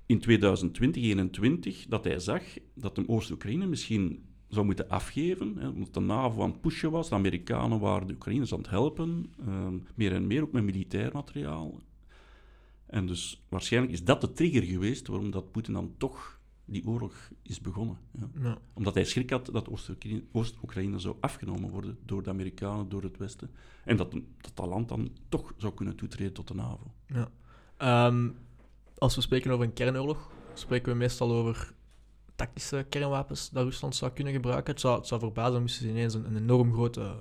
in 0.07 0.19
2020, 0.19 1.01
2021, 1.01 1.85
dat 1.87 2.03
hij 2.03 2.19
zag 2.19 2.43
dat 2.73 2.95
de 2.95 3.07
Oost-Oekraïne 3.07 3.65
misschien 3.65 4.25
zou 4.47 4.65
moeten 4.65 4.89
afgeven, 4.89 5.57
hè, 5.57 5.67
omdat 5.67 5.93
de 5.93 5.99
NAVO 5.99 6.43
aan 6.43 6.51
het 6.51 6.61
pushen 6.61 6.91
was, 6.91 7.09
de 7.09 7.15
Amerikanen 7.15 7.79
waren 7.79 8.07
de 8.07 8.13
Oekraïners 8.13 8.53
aan 8.53 8.59
het 8.59 8.69
helpen, 8.69 9.33
ehm, 9.39 9.77
meer 9.95 10.13
en 10.13 10.27
meer 10.27 10.41
ook 10.41 10.51
met 10.51 10.63
militair 10.63 11.09
materiaal. 11.13 11.81
En 12.85 13.05
dus 13.05 13.45
waarschijnlijk 13.49 13.93
is 13.93 14.03
dat 14.03 14.21
de 14.21 14.33
trigger 14.33 14.63
geweest 14.63 15.07
waarom 15.07 15.31
dat 15.31 15.51
Poetin 15.51 15.73
dan 15.73 15.93
toch 15.97 16.39
die 16.65 16.87
oorlog 16.87 17.31
is 17.41 17.61
begonnen. 17.61 17.97
Ja. 18.19 18.29
Ja. 18.41 18.57
Omdat 18.73 18.93
hij 18.93 19.05
schrik 19.05 19.29
had 19.29 19.45
dat 19.45 19.69
Oost-Oekraïne 19.69 20.23
Oost-Oekraïne 20.31 20.99
zou 20.99 21.15
afgenomen 21.19 21.69
worden 21.69 21.97
door 22.05 22.23
de 22.23 22.29
Amerikanen, 22.29 22.89
door 22.89 23.03
het 23.03 23.17
Westen. 23.17 23.51
En 23.83 23.97
dat, 23.97 24.11
dat 24.11 24.51
dat 24.53 24.67
land 24.67 24.89
dan 24.89 25.09
toch 25.29 25.53
zou 25.57 25.73
kunnen 25.73 25.95
toetreden 25.95 26.33
tot 26.33 26.47
de 26.47 26.53
NAVO. 26.53 26.93
Ja. 27.07 27.29
Ehm, 27.77 28.29
als 28.97 29.15
we 29.15 29.21
spreken 29.21 29.51
over 29.51 29.65
een 29.65 29.73
kernoorlog, 29.73 30.29
spreken 30.53 30.91
we 30.91 30.97
meestal 30.97 31.31
over 31.31 31.73
tactische 32.35 32.85
kernwapens 32.89 33.49
dat 33.49 33.63
Rusland 33.63 33.95
zou 33.95 34.11
kunnen 34.11 34.33
gebruiken. 34.33 34.71
Het 34.73 34.81
zou, 34.81 34.97
het 34.97 35.07
zou 35.07 35.19
verbazen 35.19 35.61
moesten 35.61 35.81
ze 35.81 35.89
ineens 35.89 36.13
een, 36.13 36.25
een 36.25 36.37
enorm 36.37 36.73
grote 36.73 37.15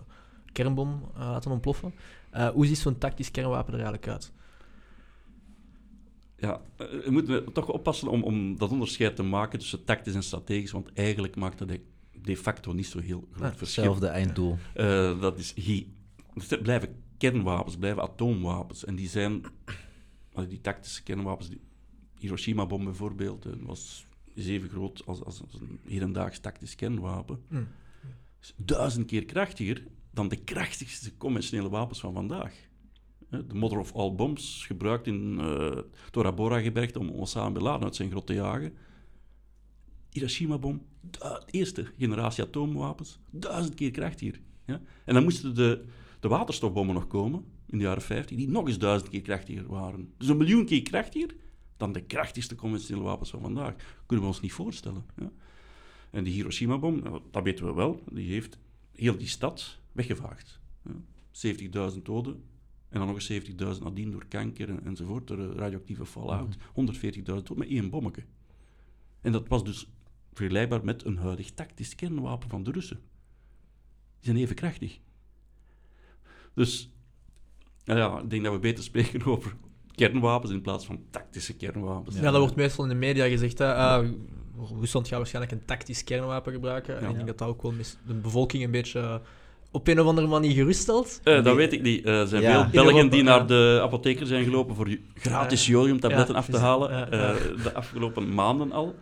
kernbom 0.52 1.10
uh, 1.14 1.18
laten 1.18 1.50
ontploffen. 1.50 1.94
Uh, 2.34 2.48
hoe 2.48 2.66
ziet 2.66 2.78
zo'n 2.78 2.98
tactisch 2.98 3.30
kernwapen 3.30 3.72
er 3.72 3.80
eigenlijk 3.80 4.08
uit? 4.08 4.32
Ja, 6.38 6.60
we 6.76 7.10
moeten 7.10 7.52
toch 7.52 7.68
oppassen 7.68 8.08
om, 8.08 8.22
om 8.22 8.58
dat 8.58 8.70
onderscheid 8.70 9.16
te 9.16 9.22
maken 9.22 9.58
tussen 9.58 9.84
tactisch 9.84 10.14
en 10.14 10.22
strategisch, 10.22 10.70
want 10.70 10.92
eigenlijk 10.92 11.36
maakt 11.36 11.58
dat 11.58 11.78
de 12.12 12.36
facto 12.36 12.72
niet 12.72 12.86
zo 12.86 12.98
heel 12.98 13.28
groot 13.32 13.50
ah, 13.50 13.56
verschil. 13.56 13.82
Hetzelfde 13.82 14.06
einddoel. 14.06 14.56
Uh, 14.74 15.20
dat 15.20 15.38
is 15.38 15.54
het 16.48 16.62
blijven 16.62 17.02
kernwapens, 17.18 17.76
blijven 17.76 18.02
atoomwapens. 18.02 18.84
En 18.84 18.94
die 18.94 19.08
zijn, 19.08 19.42
die 20.44 20.60
tactische 20.60 21.02
kernwapens, 21.02 21.48
die 21.48 21.60
Hiroshima-bom 22.18 22.84
bijvoorbeeld, 22.84 23.46
uh, 23.46 23.52
was 23.60 24.06
even 24.34 24.68
groot 24.68 25.06
als, 25.06 25.24
als, 25.24 25.42
een 25.60 25.80
hedendaags 25.86 26.38
tactisch 26.38 26.74
kernwapen. 26.74 27.42
Mm. 27.48 27.68
Dus 28.38 28.54
duizend 28.56 29.06
keer 29.06 29.24
krachtiger 29.24 29.82
dan 30.10 30.28
de 30.28 30.36
krachtigste 30.36 31.16
conventionele 31.16 31.68
wapens 31.68 32.00
van 32.00 32.12
vandaag. 32.12 32.54
De 33.28 33.54
mother 33.54 33.78
of 33.78 33.92
all 33.92 34.14
bombs, 34.14 34.64
gebruikt 34.66 35.06
in 35.06 35.38
uh, 35.40 35.78
Tora 36.10 36.32
Bora-gebergte 36.32 36.98
om 36.98 37.10
Osama 37.10 37.50
Bin 37.50 37.62
Laden 37.62 37.84
uit 37.84 37.96
zijn 37.96 38.10
grot 38.10 38.26
te 38.26 38.34
jagen. 38.34 38.74
Hiroshima-bom, 40.10 40.82
eerste 41.50 41.92
generatie 41.98 42.44
atoomwapens, 42.44 43.18
duizend 43.30 43.74
keer 43.74 43.90
krachtiger. 43.90 44.40
Ja? 44.66 44.80
En 45.04 45.14
dan 45.14 45.22
moesten 45.22 45.54
de, 45.54 45.84
de 46.20 46.28
waterstofbommen 46.28 46.94
nog 46.94 47.06
komen, 47.06 47.44
in 47.66 47.78
de 47.78 47.84
jaren 47.84 48.02
50, 48.02 48.36
die 48.36 48.48
nog 48.48 48.66
eens 48.66 48.78
duizend 48.78 49.10
keer 49.10 49.22
krachtiger 49.22 49.66
waren. 49.66 50.12
Dus 50.16 50.28
een 50.28 50.36
miljoen 50.36 50.64
keer 50.64 50.82
krachtiger 50.82 51.34
dan 51.76 51.92
de 51.92 52.02
krachtigste 52.02 52.54
conventionele 52.54 53.04
wapens 53.04 53.30
van 53.30 53.40
vandaag. 53.40 53.74
Kunnen 54.06 54.24
we 54.26 54.32
ons 54.32 54.40
niet 54.40 54.52
voorstellen. 54.52 55.04
Ja? 55.16 55.30
En 56.10 56.24
die 56.24 56.32
Hiroshima-bom, 56.32 57.02
nou, 57.02 57.20
dat 57.30 57.42
weten 57.42 57.66
we 57.66 57.72
wel, 57.72 58.02
die 58.12 58.30
heeft 58.30 58.58
heel 58.92 59.16
die 59.16 59.26
stad 59.26 59.78
weggevaagd. 59.92 60.60
Ja? 60.84 61.92
70.000 61.92 62.02
doden, 62.02 62.42
en 62.88 62.98
dan 62.98 63.06
nog 63.06 63.28
eens 63.28 63.48
70.000 63.78 63.82
nadien 63.82 64.10
door 64.10 64.26
kanker 64.28 64.68
en, 64.68 64.84
enzovoort, 64.84 65.26
door 65.26 65.38
radioactieve 65.38 66.06
fallout. 66.06 66.56
140.000 66.56 66.64
mhm. 66.74 67.22
doden 67.22 67.58
met 67.58 67.68
één 67.68 67.90
bommetje. 67.90 68.22
En 69.20 69.32
dat 69.32 69.48
was 69.48 69.64
dus 69.64 69.88
vergelijkbaar 70.32 70.84
met 70.84 71.04
een 71.04 71.16
huidig 71.16 71.50
tactisch 71.50 71.94
kernwapen 71.94 72.48
van 72.48 72.62
de 72.62 72.70
Russen. 72.70 73.00
Die 74.16 74.24
zijn 74.24 74.36
even 74.36 74.54
krachtig. 74.54 74.98
Dus 76.54 76.90
nou 77.86 77.98
ja, 77.98 78.20
ik 78.22 78.30
denk 78.30 78.44
dat 78.44 78.52
we 78.52 78.58
beter 78.58 78.84
spreken 78.84 79.24
over 79.32 79.56
kernwapens 79.94 80.52
in 80.52 80.60
plaats 80.60 80.86
van 80.86 81.00
tactische 81.10 81.56
kernwapens. 81.56 82.16
Ja, 82.16 82.30
dat 82.30 82.40
wordt 82.40 82.56
meestal 82.56 82.84
in 82.84 82.90
de 82.90 82.96
media 82.96 83.28
gezegd. 83.28 83.58
Hè, 83.58 83.66
uh, 83.66 84.08
Rusland 84.80 85.08
gaat 85.08 85.18
waarschijnlijk 85.18 85.54
een 85.54 85.64
tactisch 85.64 86.04
kernwapen 86.04 86.52
gebruiken. 86.52 86.98
En 86.98 87.08
ik 87.08 87.14
denk 87.14 87.26
dat 87.26 87.38
dat 87.38 87.48
ook 87.48 87.62
wel 87.62 87.72
de 88.06 88.14
bevolking 88.14 88.64
een 88.64 88.70
beetje 88.70 89.20
op 89.76 89.88
een 89.88 90.00
of 90.00 90.06
andere 90.06 90.26
manier 90.26 90.52
geruststelt? 90.52 91.20
Uh, 91.24 91.44
dat 91.44 91.56
weet 91.56 91.72
ik 91.72 91.82
niet. 91.82 92.04
Eh, 92.04 92.20
er 92.20 92.26
zijn 92.26 92.42
veel 92.42 92.66
Belgen 92.84 93.08
die 93.08 93.22
naar 93.22 93.46
de 93.46 93.80
apotheker 93.82 94.26
zijn 94.26 94.44
gelopen 94.44 94.74
voor 94.74 94.88
gratis 95.14 95.66
jodiumtabletten 95.66 96.34
af 96.34 96.46
te 96.46 96.58
halen. 96.58 97.10
Eh, 97.10 97.34
de 97.62 97.72
afgelopen 97.72 98.34
maanden 98.34 98.72
al. 98.72 98.94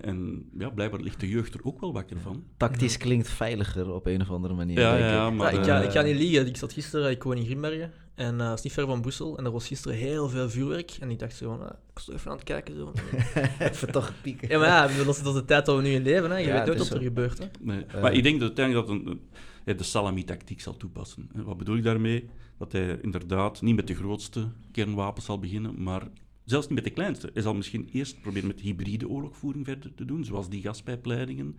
En 0.00 0.48
ja, 0.58 0.68
blijkbaar 0.70 1.00
ligt 1.00 1.20
de 1.20 1.28
jeugd 1.28 1.54
er 1.54 1.60
ook 1.62 1.80
wel 1.80 1.92
wakker 1.92 2.20
van. 2.20 2.44
Tactisch 2.56 2.96
klinkt 2.96 3.28
veiliger 3.28 3.92
op 3.92 4.06
een 4.06 4.20
of 4.20 4.30
andere 4.30 4.54
manier. 4.54 4.80
Ja, 4.80 4.96
ja, 4.96 5.30
maar, 5.30 5.54
ik, 5.54 5.64
ga, 5.64 5.80
ik 5.80 5.90
ga 5.90 6.02
niet 6.02 6.16
liegen. 6.16 6.46
Ik 6.46 6.56
zat 6.56 6.72
gisteren, 6.72 7.10
ik 7.10 7.22
woon 7.22 7.36
in 7.36 7.44
Grimbergen. 7.44 7.92
En 8.14 8.40
uh, 8.40 8.52
is 8.52 8.62
niet 8.62 8.72
ver 8.72 8.86
van 8.86 9.00
Brussel. 9.00 9.38
En 9.38 9.44
er 9.44 9.50
was 9.50 9.66
gisteren 9.66 9.96
heel 9.96 10.28
veel 10.28 10.50
vuurwerk. 10.50 10.96
En 11.00 11.10
ik 11.10 11.18
dacht 11.18 11.36
zo 11.36 11.48
van, 11.48 11.60
uh, 11.60 11.66
ik 11.66 11.94
was 11.94 12.10
even 12.10 12.30
aan 12.30 12.36
het 12.36 12.46
kijken. 12.46 12.74
Zo. 12.74 12.92
even 13.58 13.92
toch 13.92 14.12
pieken. 14.22 14.48
Ja, 14.48 14.58
maar 14.58 14.68
ja, 14.68 15.04
dat 15.04 15.16
is, 15.16 15.22
dat 15.22 15.34
de 15.34 15.44
tijd 15.44 15.66
dat 15.66 15.76
we 15.76 15.82
nu 15.82 15.90
in 15.90 16.02
leven. 16.02 16.30
Hè. 16.30 16.36
Je 16.36 16.52
weet 16.52 16.66
nooit 16.66 16.78
wat 16.78 16.90
er 16.90 17.00
gebeurt. 17.00 17.38
Hè. 17.38 17.46
Nee. 17.60 17.84
maar 18.02 18.12
ik 18.12 18.22
denk 18.22 18.40
dat 18.40 18.48
uiteindelijk 18.48 18.86
dat 18.86 18.96
een, 18.96 19.76
de 19.76 19.82
salami-tactiek 19.82 20.60
zal 20.60 20.76
toepassen. 20.76 21.30
Wat 21.34 21.56
bedoel 21.56 21.76
ik 21.76 21.82
daarmee? 21.82 22.28
Dat 22.58 22.72
hij 22.72 22.98
inderdaad 23.02 23.62
niet 23.62 23.76
met 23.76 23.86
de 23.86 23.94
grootste 23.94 24.48
kernwapens 24.72 25.24
zal 25.24 25.38
beginnen, 25.38 25.82
maar 25.82 26.02
zelfs 26.50 26.66
niet 26.66 26.74
met 26.74 26.84
de 26.84 26.90
kleinste. 26.90 27.30
Hij 27.32 27.42
zal 27.42 27.54
misschien 27.54 27.88
eerst 27.92 28.20
proberen 28.20 28.48
met 28.48 28.60
hybride 28.60 29.08
oorlogvoering 29.08 29.64
verder 29.64 29.94
te 29.94 30.04
doen, 30.04 30.24
zoals 30.24 30.48
die 30.48 30.62
gaspijpleidingen. 30.62 31.56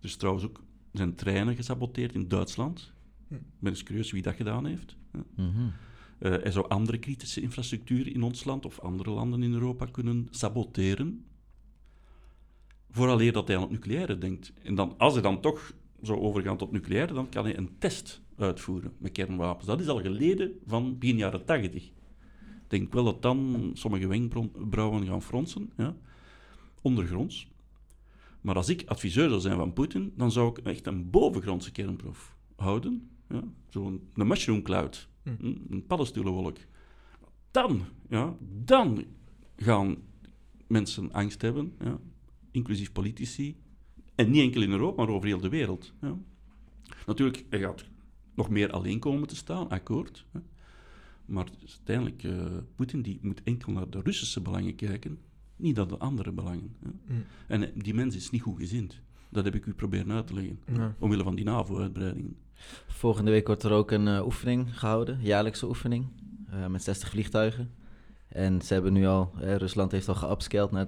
Dus 0.00 0.16
trouwens 0.16 0.44
ook 0.44 0.60
zijn 0.92 1.14
treinen 1.14 1.56
gesaboteerd 1.56 2.14
in 2.14 2.28
Duitsland. 2.28 2.92
Hm. 3.28 3.34
Ik 3.34 3.40
ben 3.58 3.72
eens 3.72 3.82
curieus 3.82 4.10
wie 4.10 4.22
dat 4.22 4.34
gedaan 4.34 4.66
heeft. 4.66 4.96
Mm 5.12 5.24
-hmm. 5.34 5.72
uh, 6.18 6.30
hij 6.42 6.50
zou 6.50 6.68
andere 6.68 6.98
kritische 6.98 7.40
infrastructuur 7.40 8.14
in 8.14 8.22
ons 8.22 8.44
land 8.44 8.66
of 8.66 8.80
andere 8.80 9.10
landen 9.10 9.42
in 9.42 9.52
Europa 9.52 9.86
kunnen 9.86 10.28
saboteren. 10.30 11.24
Vooraleer 12.90 13.32
dat 13.32 13.46
hij 13.46 13.56
aan 13.56 13.62
het 13.62 13.70
nucleaire 13.70 14.18
denkt. 14.18 14.52
En 14.62 14.74
dan, 14.74 14.98
als 14.98 15.12
hij 15.12 15.22
dan 15.22 15.40
toch 15.40 15.72
zou 16.00 16.20
overgaan 16.20 16.56
tot 16.56 16.72
nucleair, 16.72 17.06
dan 17.14 17.28
kan 17.28 17.44
hij 17.44 17.56
een 17.56 17.78
test 17.78 18.20
uitvoeren 18.36 18.92
met 18.98 19.12
kernwapens. 19.12 19.66
Dat 19.66 19.80
is 19.80 19.88
al 19.88 20.00
geleden 20.00 20.52
van 20.66 20.98
begin 20.98 21.16
jaren 21.16 21.44
80. 21.44 21.90
Ik 22.72 22.78
denk 22.78 22.92
wel 22.92 23.04
dat 23.04 23.22
dan 23.22 23.70
sommige 23.74 24.06
wenkbrauwen 24.06 25.06
gaan 25.06 25.22
fronsen, 25.22 25.70
ja, 25.76 25.96
ondergronds. 26.80 27.48
Maar 28.40 28.54
als 28.54 28.68
ik 28.68 28.84
adviseur 28.86 29.28
zou 29.28 29.40
zijn 29.40 29.56
van 29.56 29.72
Poetin, 29.72 30.12
dan 30.16 30.32
zou 30.32 30.48
ik 30.50 30.58
echt 30.58 30.86
een 30.86 31.10
bovengrondse 31.10 31.72
kernproef 31.72 32.36
houden. 32.56 33.10
Ja, 33.28 33.42
Zo'n 33.68 34.08
mushroom 34.14 34.62
cloud, 34.62 35.08
hm. 35.22 35.34
hm. 35.38 35.54
een 35.70 35.86
paddenstoelenwolk. 35.86 36.58
Dan, 37.50 37.82
ja, 38.08 38.36
dan 38.64 39.04
gaan 39.56 39.96
mensen 40.66 41.12
angst 41.12 41.42
hebben, 41.42 41.74
ja, 41.80 42.00
inclusief 42.50 42.92
politici, 42.92 43.56
en 44.14 44.30
niet 44.30 44.42
enkel 44.42 44.62
in 44.62 44.70
Europa, 44.70 45.04
maar 45.04 45.14
over 45.14 45.28
heel 45.28 45.40
de 45.40 45.48
wereld. 45.48 45.92
Ja. 46.00 46.18
Natuurlijk, 47.06 47.44
hij 47.48 47.60
gaat 47.60 47.84
nog 48.34 48.48
meer 48.48 48.70
alleen 48.70 48.98
komen 48.98 49.28
te 49.28 49.36
staan, 49.36 49.68
akkoord. 49.68 50.26
Maar 51.24 51.46
uiteindelijk, 51.68 52.22
uh, 52.22 52.44
Poetin 52.74 53.02
die 53.02 53.18
moet 53.22 53.42
enkel 53.42 53.72
naar 53.72 53.90
de 53.90 54.00
Russische 54.02 54.40
belangen 54.40 54.74
kijken, 54.74 55.18
niet 55.56 55.76
naar 55.76 55.88
de 55.88 55.98
andere 55.98 56.32
belangen. 56.32 56.76
Mm. 56.80 57.24
En 57.46 57.62
eh, 57.62 57.82
die 57.82 57.94
mens 57.94 58.16
is 58.16 58.30
niet 58.30 58.42
goed 58.42 58.58
gezind. 58.58 59.00
Dat 59.30 59.44
heb 59.44 59.54
ik 59.54 59.66
u 59.66 59.72
proberen 59.72 60.12
uit 60.12 60.26
te 60.26 60.34
leggen, 60.34 60.58
omwille 60.98 61.22
van 61.22 61.34
die 61.34 61.44
NAVO-uitbreidingen. 61.44 62.36
Volgende 62.86 63.30
week 63.30 63.46
wordt 63.46 63.62
er 63.62 63.72
ook 63.72 63.90
een 63.90 64.06
uh, 64.06 64.24
oefening 64.24 64.78
gehouden, 64.78 65.18
jaarlijkse 65.22 65.66
oefening, 65.66 66.06
met 66.68 66.82
60 66.82 67.08
vliegtuigen. 67.08 67.70
En 68.28 68.62
ze 68.62 68.72
hebben 68.72 68.92
nu 68.92 69.06
al, 69.06 69.32
Rusland 69.38 69.92
heeft 69.92 70.08
al 70.08 70.14
geupscaled 70.14 70.70
naar 70.70 70.86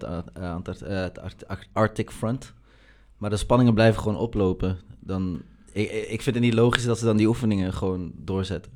het, 0.63 0.81
het 0.81 1.47
Arctic 1.73 2.11
Front. 2.11 2.55
Maar 3.19 3.31
de 3.31 3.37
spanningen 3.37 3.75
blijven 3.75 4.03
gewoon 4.03 4.19
oplopen. 4.19 4.79
Dan, 5.01 5.43
ik, 5.73 5.91
ik 5.91 6.23
vind 6.23 6.37
het 6.37 6.45
niet 6.45 6.55
logisch 6.55 6.85
dat 6.85 6.99
ze 6.99 7.05
dan 7.05 7.17
die 7.17 7.29
oefeningen 7.29 7.73
gewoon 7.73 8.13
doorzetten. 8.17 8.73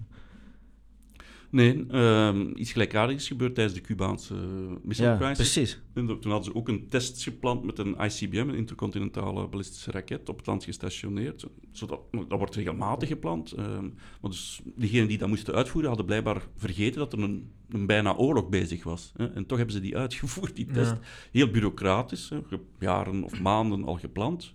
Nee, 1.50 1.86
um, 1.92 2.52
iets 2.56 2.72
gelijkaardigs 2.72 3.26
gebeurd 3.26 3.54
tijdens 3.54 3.76
de 3.76 3.84
Cubaanse 3.84 4.34
missile 4.82 5.08
ja, 5.08 5.16
crisis. 5.16 5.36
precies. 5.36 5.80
toen 5.94 6.30
hadden 6.30 6.44
ze 6.44 6.54
ook 6.54 6.68
een 6.68 6.88
test 6.88 7.22
gepland 7.22 7.64
met 7.64 7.78
een 7.78 7.96
ICBM, 8.00 8.48
een 8.48 8.54
intercontinentale 8.54 9.48
ballistische 9.48 9.90
raket, 9.90 10.28
op 10.28 10.36
het 10.36 10.46
land 10.46 10.64
gestationeerd. 10.64 11.46
Zodat, 11.72 12.00
dat 12.10 12.38
wordt 12.38 12.54
regelmatig 12.54 13.08
gepland. 13.08 13.58
Um, 13.58 13.94
maar 14.20 14.30
dus 14.30 14.60
diegenen 14.76 15.08
die 15.08 15.18
dat 15.18 15.28
moesten 15.28 15.54
uitvoeren, 15.54 15.88
hadden 15.88 16.06
blijkbaar 16.06 16.42
vergeten 16.56 16.98
dat 16.98 17.12
er 17.12 17.22
een, 17.22 17.52
een 17.68 17.86
bijna 17.86 18.14
oorlog 18.14 18.48
bezig 18.48 18.84
was. 18.84 19.12
Hè. 19.16 19.32
En 19.32 19.46
toch 19.46 19.58
hebben 19.58 19.76
ze 19.76 19.80
die 19.80 19.96
uitgevoerd, 19.96 20.56
die 20.56 20.66
test. 20.66 20.94
Heel 21.32 21.50
bureaucratisch, 21.50 22.28
hè. 22.28 22.38
jaren 22.78 23.22
of 23.22 23.40
maanden 23.40 23.84
al 23.84 23.96
gepland. 23.96 24.54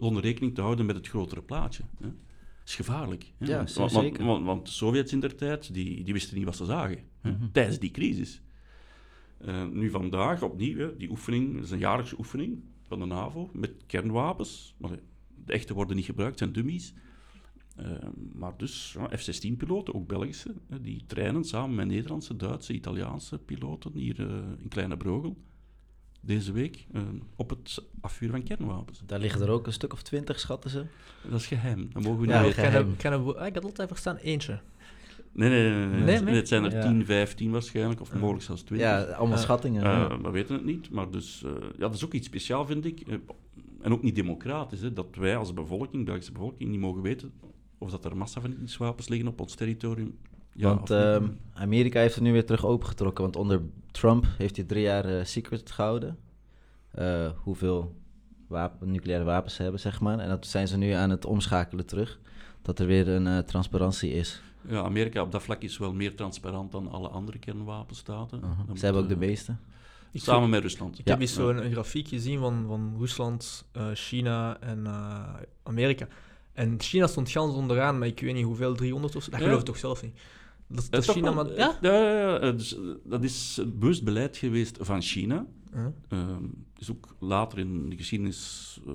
Zonder 0.00 0.22
rekening 0.22 0.54
te 0.54 0.60
houden 0.60 0.86
met 0.86 0.96
het 0.96 1.08
grotere 1.08 1.42
plaatje. 1.42 1.82
Hè 2.00 2.08
is 2.64 2.74
gevaarlijk. 2.74 3.32
Hè? 3.38 3.46
Ja, 3.46 3.66
want, 3.74 3.92
zeker. 3.92 4.24
Want, 4.24 4.44
want, 4.44 4.66
de 4.66 4.72
Sovjets 4.72 5.12
in 5.12 5.20
der 5.20 5.36
tijd, 5.36 5.74
die, 5.74 6.04
die 6.04 6.12
wisten 6.12 6.36
niet 6.36 6.44
wat 6.44 6.56
ze 6.56 6.64
zagen 6.64 6.98
hè? 7.20 7.30
Mhm. 7.30 7.50
tijdens 7.52 7.78
die 7.78 7.90
crisis. 7.90 8.40
Uh, 9.46 9.66
nu 9.66 9.90
vandaag 9.90 10.42
opnieuw, 10.42 10.78
hè, 10.78 10.96
die 10.96 11.10
oefening, 11.10 11.54
dat 11.54 11.64
is 11.64 11.70
een 11.70 11.78
jaarlijkse 11.78 12.18
oefening 12.18 12.62
van 12.82 12.98
de 12.98 13.04
NAVO 13.06 13.50
met 13.52 13.72
kernwapens. 13.86 14.74
Maar 14.76 14.90
de 15.44 15.52
echte 15.52 15.74
worden 15.74 15.96
niet 15.96 16.04
gebruikt, 16.04 16.38
zijn 16.38 16.52
dummies. 16.52 16.94
Uh, 17.80 17.86
maar 18.32 18.56
dus 18.56 18.96
ja, 18.98 19.16
F-16-piloten, 19.16 19.94
ook 19.94 20.06
Belgische, 20.06 20.54
die 20.80 21.04
trainen 21.06 21.44
samen 21.44 21.74
met 21.74 21.86
Nederlandse, 21.86 22.36
Duitse, 22.36 22.72
Italiaanse 22.72 23.38
piloten 23.38 23.92
hier 23.94 24.20
uh, 24.20 24.26
in 24.58 24.68
Kleine 24.68 24.96
Brogel 24.96 25.36
deze 26.20 26.52
week 26.52 26.86
uh, 26.92 27.02
op 27.36 27.50
het 27.50 27.82
afvuren 28.00 28.34
van 28.34 28.44
kernwapens. 28.44 29.02
Daar 29.06 29.18
liggen 29.18 29.42
er 29.42 29.48
ook 29.48 29.66
een 29.66 29.72
stuk 29.72 29.92
of 29.92 30.02
twintig, 30.02 30.40
schatten 30.40 30.70
ze. 30.70 30.84
Dat 31.30 31.40
is 31.40 31.46
geheim, 31.46 31.90
dat 31.92 32.02
mogen 32.02 32.20
we 32.20 32.26
ja, 32.26 32.42
niet 32.42 32.54
weten. 32.54 32.96
Kan 32.96 32.96
kan 32.96 33.36
ah, 33.36 33.46
ik 33.46 33.54
had 33.54 33.64
altijd 33.64 33.88
verstaan 33.88 34.16
eentje. 34.16 34.60
Nee, 35.32 35.48
nee, 35.48 35.70
nee. 35.70 36.02
nee, 36.02 36.20
nee, 36.20 36.34
Het 36.34 36.48
zijn 36.48 36.64
er 36.64 36.72
ja. 36.72 36.82
10, 36.82 37.04
15 37.04 37.50
waarschijnlijk, 37.50 38.00
of 38.00 38.14
mogelijk 38.14 38.44
zelfs 38.44 38.62
20. 38.62 38.88
Ja, 38.88 39.02
allemaal 39.02 39.36
uh, 39.36 39.42
schattingen. 39.42 39.84
Uh, 39.84 40.18
we 40.22 40.30
weten 40.30 40.54
het 40.54 40.64
niet, 40.64 40.90
maar 40.90 41.10
dus, 41.10 41.44
ja, 41.72 41.78
dat 41.78 41.94
is 41.94 42.04
ook 42.04 42.12
iets 42.12 42.26
speciaals, 42.26 42.66
vind 42.66 42.84
ik. 42.84 43.02
en 43.80 43.92
ook 43.92 44.02
niet 44.02 44.14
democratisch, 44.14 44.80
hè, 44.80 44.92
dat 44.92 45.06
wij 45.16 45.36
als 45.36 45.54
bevolking, 45.54 46.04
Belgische 46.04 46.32
bevolking, 46.32 46.70
niet 46.70 46.80
mogen 46.80 47.02
weten 47.02 47.32
of 47.80 47.90
dat 47.90 48.04
er 48.04 48.16
massa 48.16 48.40
van 48.40 48.54
wapens 48.78 49.08
liggen 49.08 49.28
op 49.28 49.40
ons 49.40 49.54
territorium 49.54 50.18
ja, 50.52 50.68
want 50.68 50.90
uh, 50.90 51.16
Amerika 51.52 52.00
heeft 52.00 52.16
er 52.16 52.22
nu 52.22 52.32
weer 52.32 52.46
terug 52.46 52.64
opengetrokken. 52.66 53.22
Want 53.22 53.36
onder 53.36 53.60
Trump 53.90 54.26
heeft 54.38 54.56
hij 54.56 54.64
drie 54.64 54.82
jaar 54.82 55.10
uh, 55.10 55.24
secret 55.24 55.70
gehouden. 55.70 56.18
eh, 56.90 57.30
hoeveel 57.36 57.94
wapen, 58.46 58.90
nucleaire 58.90 59.24
wapens 59.24 59.54
ze 59.54 59.62
hebben, 59.62 59.80
zeg 59.80 60.00
maar. 60.00 60.18
En 60.18 60.28
dat 60.28 60.46
zijn 60.46 60.68
ze 60.68 60.76
nu 60.76 60.90
aan 60.90 61.10
het 61.10 61.24
omschakelen 61.24 61.86
terug. 61.86 62.18
Dat 62.62 62.78
er 62.78 62.86
weer 62.86 63.08
een 63.08 63.26
eh, 63.26 63.38
transparantie 63.38 64.12
is. 64.12 64.42
Ja, 64.68 64.82
Amerika 64.82 65.22
op 65.22 65.32
dat 65.32 65.42
vlak 65.42 65.62
is 65.62 65.78
wel 65.78 65.92
meer 65.92 66.14
transparant 66.16 66.72
dan 66.72 66.90
alle 66.90 67.08
andere 67.08 67.38
kernwapenstaten. 67.38 68.38
Uh-huh. 68.38 68.76
Ze 68.76 68.84
hebben 68.84 69.02
ook 69.02 69.08
de 69.08 69.14
eh, 69.14 69.20
meeste. 69.20 69.56
Ik 70.12 70.20
Samen 70.20 70.50
met 70.50 70.62
Rusland. 70.62 70.98
Ik 70.98 71.06
Ja. 71.06 71.12
heb 71.12 71.20
eens 71.20 71.34
zo'n 71.34 71.64
een 71.64 71.72
grafiek 71.72 72.08
gezien 72.08 72.38
van, 72.38 72.64
van 72.66 72.94
Rusland, 72.98 73.64
eh, 73.72 73.86
China 73.94 74.60
en 74.60 74.86
eh, 74.86 75.34
Amerika. 75.62 76.06
En 76.52 76.80
China 76.80 77.06
stond 77.06 77.30
gans 77.30 77.54
onderaan, 77.54 77.98
maar 77.98 78.08
ik 78.08 78.20
weet 78.20 78.34
niet 78.34 78.44
hoeveel, 78.44 78.74
300 78.74 79.16
of 79.16 79.22
zo. 79.22 79.30
Dat 79.30 79.40
geloof 79.40 79.58
ik 79.58 79.64
toch 79.64 79.78
zelf 79.78 80.02
niet. 80.02 80.20
Dat, 80.66 81.04
China 81.04 81.34
wel, 81.34 81.44
maar... 81.44 81.56
Ja? 81.56 81.78
ja, 81.80 82.38
ja, 82.40 82.52
dus, 82.52 82.78
dat 83.04 83.24
is 83.24 83.56
het 83.56 83.78
bewust 83.78 84.04
beleid 84.04 84.36
geweest 84.36 84.78
van 84.80 85.02
China. 85.02 85.46
Huh? 85.74 85.86
Ehm, 86.08 86.44
is 86.78 86.90
ook 86.90 87.16
later 87.18 87.58
in 87.58 87.90
de 87.90 87.96
geschiedenis 87.96 88.80
eh, 88.86 88.92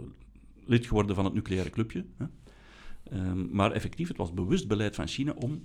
lid 0.66 0.86
geworden 0.86 1.16
van 1.16 1.26
het 1.26 1.34
nucleaire 1.34 1.70
clubje. 1.70 2.06
Hè. 2.18 2.26
Ehm, 3.04 3.56
maar 3.56 3.72
effectief, 3.72 4.08
het 4.08 4.18
was 4.18 4.34
bewust 4.34 4.68
beleid 4.68 4.96
van 4.96 5.08
China 5.08 5.32
om 5.32 5.64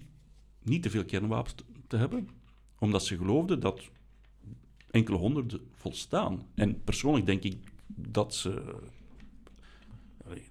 niet 0.62 0.82
te 0.82 0.90
veel 0.90 1.04
kernwapens 1.04 1.54
te, 1.86 1.96
hebben, 1.96 2.28
omdat 2.78 3.04
ze 3.04 3.16
geloofden 3.16 3.60
dat 3.60 3.80
enkele 4.90 5.16
honderden 5.16 5.60
volstaan. 5.74 6.42
En 6.54 6.82
persoonlijk 6.82 7.26
denk 7.26 7.42
ik 7.42 7.56
dat 7.86 8.34
ze, 8.34 8.62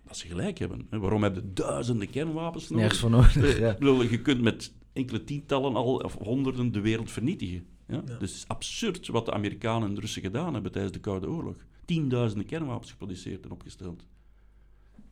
dat 0.07 0.17
ze 0.17 0.27
gelijk 0.27 0.57
hebben. 0.57 0.87
hè. 0.89 0.99
Waarom 0.99 1.23
hebben 1.23 1.53
duizenden 1.53 2.09
kernwapens 2.09 2.69
nodig? 2.69 2.77
Nergens 2.77 2.99
voor 2.99 3.09
nodig. 3.09 3.35
Eh, 3.35 3.59
ja. 3.59 3.75
je 4.09 4.21
kunt 4.21 4.41
met 4.41 4.73
enkele 4.93 5.23
tientallen 5.23 5.75
al, 5.75 5.95
of 5.95 6.13
honderden 6.13 6.71
de 6.71 6.79
wereld 6.81 7.11
vernietigen. 7.11 7.65
Ja? 7.87 7.95
Ja. 7.95 8.01
Dus 8.01 8.13
het 8.29 8.39
is 8.39 8.47
absurd 8.47 9.07
wat 9.07 9.25
de 9.25 9.33
Amerikanen 9.33 9.87
en 9.87 9.93
de 9.95 10.01
Russen 10.01 10.21
gedaan 10.21 10.53
hebben 10.53 10.71
tijdens 10.71 10.93
de 10.93 10.99
Koude 10.99 11.29
Oorlog. 11.29 11.55
Tienduizenden 11.85 12.45
kernwapens 12.47 12.91
geproduceerd 12.91 13.45
en 13.45 13.51
opgesteld. 13.51 14.03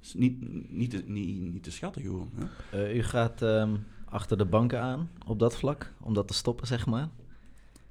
Is 0.01 0.13
niet, 0.13 0.69
niet, 0.71 0.89
te, 0.89 1.03
niet, 1.05 1.53
niet 1.53 1.63
te 1.63 1.71
schatten 1.71 2.01
gewoon. 2.01 2.29
Hè? 2.35 2.83
Eh, 2.85 2.95
u 2.95 3.03
gaat 3.03 3.41
ehm, 3.41 3.75
achter 4.05 4.37
de 4.37 4.45
banken 4.45 4.81
aan 4.81 5.09
op 5.27 5.39
dat 5.39 5.57
vlak, 5.57 5.93
om 6.01 6.13
dat 6.13 6.27
te 6.27 6.33
stoppen, 6.33 6.67
zeg 6.67 6.85
maar. 6.85 7.09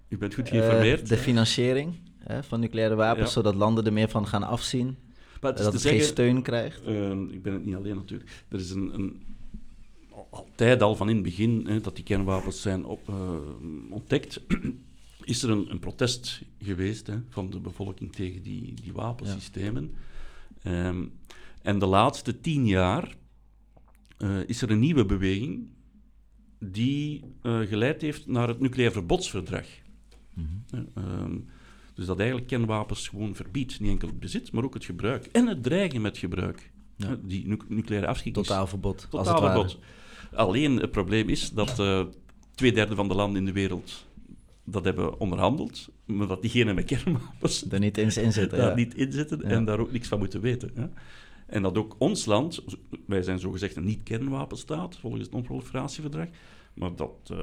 U 0.08 0.18
bent 0.18 0.34
goed 0.34 0.44
Eh, 0.44 0.50
geïnformeerd. 0.50 1.08
de 1.08 1.16
financiering 1.16 1.94
hè, 2.18 2.42
van 2.42 2.60
nucleaire 2.60 2.94
wapens, 2.94 3.26
Ja. 3.26 3.32
zodat 3.32 3.54
landen 3.54 3.84
er 3.86 3.92
meer 3.92 4.08
van 4.08 4.26
gaan 4.26 4.42
afzien. 4.42 4.96
Maar 5.46 5.56
het 5.58 5.66
is 5.66 5.72
dat 5.72 5.82
te 5.82 5.88
het 5.88 5.96
geen 5.98 6.06
steun 6.06 6.42
krijgt. 6.42 6.82
eh, 6.82 7.10
ik 7.10 7.42
ben 7.42 7.52
het 7.52 7.64
niet 7.64 7.74
alleen 7.74 7.96
natuurlijk. 7.96 8.44
Er 8.48 8.58
is 8.58 8.70
een, 8.70 8.94
een 8.94 9.22
al- 10.10 10.28
altijd 10.30 10.82
al 10.82 10.96
van 10.96 11.08
in 11.08 11.14
het 11.14 11.24
begin 11.24 11.66
hè, 11.66 11.80
dat 11.80 11.94
die 11.94 12.04
kernwapens 12.04 12.60
zijn 12.62 12.84
op, 12.84 13.08
eh, 13.08 13.38
ontdekt, 13.90 14.40
is 15.24 15.42
er 15.42 15.50
een, 15.50 15.70
een 15.70 15.78
protest 15.78 16.42
geweest 16.60 17.06
hè, 17.06 17.18
van 17.28 17.50
de 17.50 17.60
bevolking 17.60 18.12
tegen 18.12 18.42
die, 18.42 18.74
die 18.82 18.92
wapensystemen. 18.92 19.94
Ehm, 20.62 21.04
en 21.62 21.78
de 21.78 21.86
laatste 21.86 22.40
tien 22.40 22.66
jaar 22.66 23.16
eh, 24.18 24.48
is 24.48 24.62
er 24.62 24.70
een 24.70 24.78
nieuwe 24.78 25.04
beweging 25.04 25.68
die 26.58 27.24
eh, 27.42 27.60
geleid 27.60 28.00
heeft 28.02 28.26
naar 28.26 28.48
het 28.48 28.60
nucleair 28.60 28.92
verbodsverdrag. 28.92 29.66
Mhm. 30.34 30.46
Eh, 30.70 31.02
ehm, 31.04 31.36
dus 31.96 32.06
dat 32.06 32.18
eigenlijk 32.18 32.48
kernwapens 32.48 33.08
gewoon 33.08 33.34
verbiedt. 33.34 33.80
Niet 33.80 33.90
enkel 33.90 34.08
het 34.08 34.20
bezit, 34.20 34.52
maar 34.52 34.64
ook 34.64 34.74
het 34.74 34.84
gebruik. 34.84 35.26
En 35.32 35.46
het 35.46 35.62
dreigen 35.62 36.00
met 36.00 36.18
gebruik. 36.18 36.70
Ja. 36.96 37.16
Die 37.22 37.46
nu- 37.46 37.58
nucleaire. 37.68 38.30
Totaalverbod, 38.32 39.08
als 39.10 39.26
Totaal 39.26 39.52
verbod. 39.52 39.78
Alleen 40.32 40.76
het 40.76 40.90
probleem 40.90 41.28
is 41.28 41.50
dat 41.50 41.78
eh 41.78 42.04
twee 42.54 42.72
derde 42.72 42.94
van 42.94 43.08
de 43.08 43.14
landen 43.14 43.38
in 43.38 43.44
de 43.44 43.52
wereld 43.52 44.06
dat 44.64 44.84
hebben 44.84 45.20
onderhandeld, 45.20 45.88
maar 46.04 46.26
dat 46.26 46.42
diegenen 46.42 46.74
met 46.74 46.84
kernwapens 46.84 47.70
Er 47.70 47.78
niet 47.78 47.98
in 47.98 48.04
in 48.04 48.32
zitten. 48.32 48.58
daar 48.58 48.68
ja. 48.68 48.74
niet 48.74 48.94
in 48.94 49.12
zitten 49.12 49.38
Ja. 49.38 49.44
en 49.44 49.64
daar 49.64 49.78
ook 49.78 49.92
niks 49.92 50.08
van 50.08 50.18
moeten 50.18 50.40
weten. 50.40 50.70
Hè. 50.74 50.86
En 51.46 51.62
dat 51.62 51.78
ook 51.78 51.96
ons 51.98 52.24
land, 52.24 52.64
wij 53.06 53.22
zijn 53.22 53.38
zogezegd 53.38 53.76
een 53.76 53.84
niet-kernwapenstaat 53.84 54.96
volgens 54.96 55.22
het 55.22 55.32
non-proliferatieverdrag, 55.32 56.26
maar 56.74 56.96
dat 56.96 57.30
eh, 57.30 57.38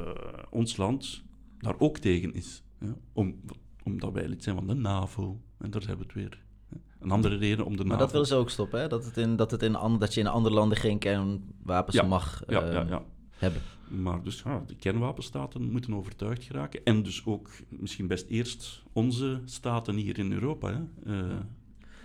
ons 0.50 0.78
land 0.78 1.22
daar 1.60 1.80
ook 1.80 1.98
tegen 1.98 2.34
is. 2.34 2.64
Om, 3.14 3.36
omdat 3.84 4.12
wij 4.14 4.28
lid 4.28 4.44
zijn 4.44 4.56
van 4.56 4.68
de 4.68 4.74
NAVO. 4.74 5.42
En 5.60 5.72
daar 5.72 5.82
hebben 5.82 6.08
we 6.08 6.14
het 6.14 6.14
weer. 6.14 6.42
Een 7.00 7.12
andere 7.12 7.36
reden 7.36 7.66
om 7.66 7.72
de 7.72 7.84
Maar 7.84 7.88
NAVO... 7.88 8.00
dat 8.04 8.12
willen 8.12 8.28
ze 8.28 8.36
ook 8.36 8.50
stoppen, 8.50 8.80
hè? 8.82 8.88
Dat, 8.88 9.06
het 9.06 9.18
in, 9.18 9.36
dat, 9.36 9.52
het 9.52 9.64
in 9.64 9.76
an- 9.76 10.00
dat 10.00 10.14
je 10.14 10.20
in 10.20 10.28
andere 10.28 10.56
landen 10.56 10.78
geen 10.78 11.00
kernwapens 11.00 11.96
Ja. 11.96 12.04
mag 12.04 12.44
ja, 12.48 12.62
ehm, 12.62 12.74
ja, 12.74 12.86
ja. 12.90 13.04
hebben. 13.32 13.62
Maar 13.88 14.24
dus 14.24 14.42
ja, 14.46 14.64
de 14.68 14.76
kernwapenstaten 14.76 15.72
moeten 15.72 15.94
overtuigd 15.96 16.44
geraken. 16.44 16.84
En 16.84 17.04
dus 17.04 17.26
ook 17.26 17.50
misschien 17.70 18.08
best 18.08 18.28
eerst 18.28 18.84
onze 18.94 19.42
staten 19.46 19.96
hier 19.96 20.20
in 20.20 20.32
Europa. 20.32 20.70
Hè. 21.04 21.12
Eh, 21.20 21.38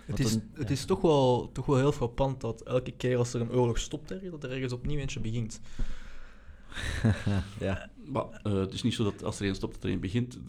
Het 0.05 0.19
is, 0.19 0.33
het 0.33 0.43
ja. 0.57 0.67
is 0.67 0.85
toch, 0.85 1.01
wel, 1.01 1.51
toch 1.51 1.65
wel 1.65 1.77
heel 1.77 1.91
frappant 1.91 2.41
dat 2.41 2.61
elke 2.61 2.91
keer 2.91 3.17
als 3.17 3.33
er 3.33 3.41
een 3.41 3.51
oorlog 3.51 3.77
stopt, 3.77 4.11
er, 4.11 4.31
dat 4.31 4.43
er 4.43 4.51
ergens 4.51 4.73
opnieuw 4.73 4.99
eentje 4.99 5.19
begint. 5.19 5.61
ja. 7.59 7.89
maar 8.05 8.25
eh, 8.43 8.53
het 8.53 8.73
is 8.73 8.81
niet 8.83 8.93
zo 8.93 9.03
dat 9.03 9.23
als 9.23 9.39
er 9.39 9.47
een 9.47 9.55
stopt, 9.55 9.73
dat 9.73 9.83
er 9.83 9.89
een 9.91 9.99
begint. 9.99 10.39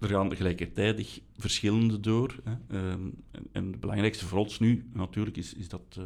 Er 0.00 0.08
gaan 0.08 0.36
gelijkertijdig 0.36 1.20
verschillende 1.36 2.00
door. 2.00 2.34
Hè. 2.44 2.52
Ehm, 2.78 3.00
en, 3.30 3.46
en 3.52 3.66
het 3.66 3.80
belangrijkste 3.80 4.26
voor 4.26 4.38
ons 4.38 4.58
nu 4.58 4.90
natuurlijk 4.92 5.36
is, 5.36 5.54
is 5.54 5.68
dat 5.68 5.82
eh, 5.98 6.04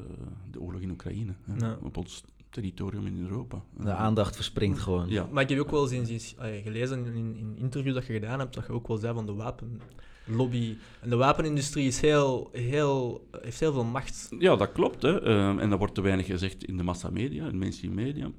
de 0.50 0.60
oorlog 0.60 0.80
in 0.80 0.90
Oekraïne. 0.90 1.34
Hè, 1.44 1.66
Ja. 1.66 1.78
Op 1.82 1.96
ons 1.96 2.24
territorium 2.50 3.06
in 3.06 3.18
Europa. 3.20 3.62
De 3.80 3.92
aandacht 3.92 4.34
verspringt 4.36 4.78
gewoon. 4.78 5.08
Ja. 5.08 5.28
Maar 5.30 5.42
ik 5.42 5.48
heb 5.48 5.58
ook 5.58 5.70
wel 5.70 5.92
eens 5.92 6.34
gelezen 6.38 7.06
in, 7.06 7.36
in 7.36 7.56
interviews 7.58 7.94
dat 7.94 8.06
je 8.06 8.12
gedaan 8.12 8.38
hebt, 8.38 8.54
dat 8.54 8.66
je 8.66 8.72
ook 8.72 8.88
wel 8.88 8.96
zei 8.96 9.14
van 9.14 9.26
de 9.26 9.34
wapenlobby. 9.34 10.76
En 11.00 11.10
de 11.10 11.16
wapenindustrie 11.16 11.86
is 11.86 12.00
heel, 12.00 12.48
heel, 12.52 13.28
heeft 13.40 13.60
heel 13.60 13.72
veel 13.72 13.84
macht. 13.84 14.28
Ja, 14.38 14.56
dat 14.56 14.72
klopt. 14.72 15.02
Hè. 15.02 15.20
Ehm, 15.22 15.58
en 15.58 15.70
dat 15.70 15.78
wordt 15.78 15.94
te 15.94 16.00
weinig 16.00 16.26
gezegd 16.26 16.64
in 16.64 16.76
de 16.76 16.82
massamedia, 16.82 17.44
in 17.44 17.50
de 17.50 17.56
mainstream 17.56 17.94
media. 17.94 18.30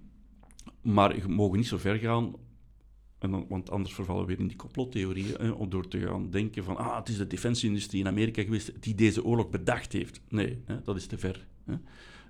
Maar 0.82 1.16
je 1.16 1.28
mogen 1.28 1.58
niet 1.58 1.68
zo 1.68 1.78
ver 1.78 1.98
gaan, 1.98 2.34
want 3.30 3.70
anders 3.70 3.94
vervallen 3.94 4.22
we 4.22 4.28
weer 4.28 4.40
in 4.40 4.48
die 4.48 4.58
complottheorieën, 4.58 5.54
om 5.54 5.70
door 5.70 5.88
te 5.88 6.00
gaan 6.00 6.30
denken 6.30 6.64
van, 6.64 6.78
ah, 6.78 6.98
het 6.98 7.10
is 7.10 7.18
de 7.18 7.28
defensieindustrie 7.28 8.02
in 8.02 8.08
Amerika 8.08 8.42
geweest 8.42 8.72
die 8.80 8.96
deze 8.96 9.24
oorlog 9.24 9.50
bedacht 9.50 9.94
heeft. 9.94 10.22
Nee, 10.30 10.62
hè, 10.66 10.82
dat 10.82 10.96
is 10.96 11.06
te 11.06 11.18
ver. 11.18 11.48
Hè. 11.66 11.76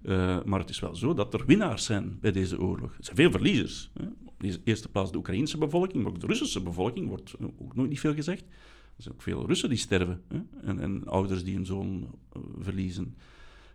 Eh, 0.06 0.44
maar 0.44 0.60
het 0.60 0.70
is 0.70 0.80
wel 0.80 0.96
zo 0.96 1.14
dat 1.14 1.34
er 1.34 1.46
winnaars 1.46 1.86
zijn 1.86 2.18
bij 2.22 2.32
deze 2.32 2.60
oorlog. 2.60 2.98
Er 2.98 3.04
zijn 3.04 3.16
veel 3.16 3.32
verliezers. 3.32 3.92
Hè. 3.94 4.06
Op 4.26 4.40
de 4.40 4.60
eerste 4.64 4.90
plaats 4.90 5.12
de 5.12 5.18
Oekraïnse 5.18 5.58
bevolking, 5.58 6.04
maar 6.04 6.12
ook 6.12 6.20
de 6.20 6.28
Russische 6.28 6.62
bevolking, 6.62 7.08
wordt 7.08 7.34
eh, 7.34 7.46
ook 7.58 7.76
nooit 7.76 7.90
niet 7.90 8.00
veel 8.00 8.14
gezegd. 8.14 8.42
Er 8.98 9.04
zijn 9.04 9.14
ook 9.14 9.22
veel 9.22 9.48
Russen 9.48 9.70
die 9.70 9.78
sterven 9.78 10.22
hè, 10.28 10.40
en, 10.62 10.80
en 10.80 11.06
ouders 11.06 11.44
die 11.44 11.56
een 11.56 11.66
zoon 11.66 12.16
eh, 12.34 12.42
verliezen. 12.60 13.16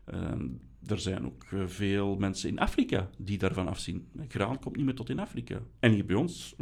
Ehm, 0.05 0.47
er 0.87 0.99
zijn 0.99 1.27
ook 1.27 1.47
veel 1.67 2.17
mensen 2.17 2.49
in 2.49 2.59
Afrika 2.59 3.11
die 3.19 3.39
daarvan 3.39 3.69
afzien. 3.69 4.09
Graan 4.29 4.59
komt 4.59 4.77
niet 4.77 4.85
meer 4.85 4.95
tot 4.95 5.09
in 5.09 5.19
Afrika. 5.19 5.61
En 5.79 5.93
hier 5.93 6.05
bij 6.05 6.17
ons, 6.17 6.55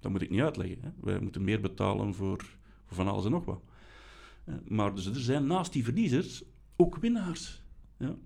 dat 0.00 0.10
moet 0.10 0.22
ik 0.22 0.30
niet 0.30 0.40
uitleggen. 0.40 0.78
Hè. 0.80 0.90
Wij 1.00 1.20
moeten 1.20 1.44
meer 1.44 1.60
betalen 1.60 2.14
voor, 2.14 2.58
voor 2.86 2.96
van 2.96 3.08
alles 3.08 3.24
en 3.24 3.30
nog 3.30 3.44
wat. 3.44 3.62
Eh, 4.44 4.54
maar 4.68 4.94
dus 4.94 5.06
er 5.06 5.20
zijn 5.20 5.46
naast 5.46 5.72
die 5.72 5.84
verliezers 5.84 6.44
ook 6.76 6.96
winnaars. 6.96 7.62
Ja. 7.98 8.16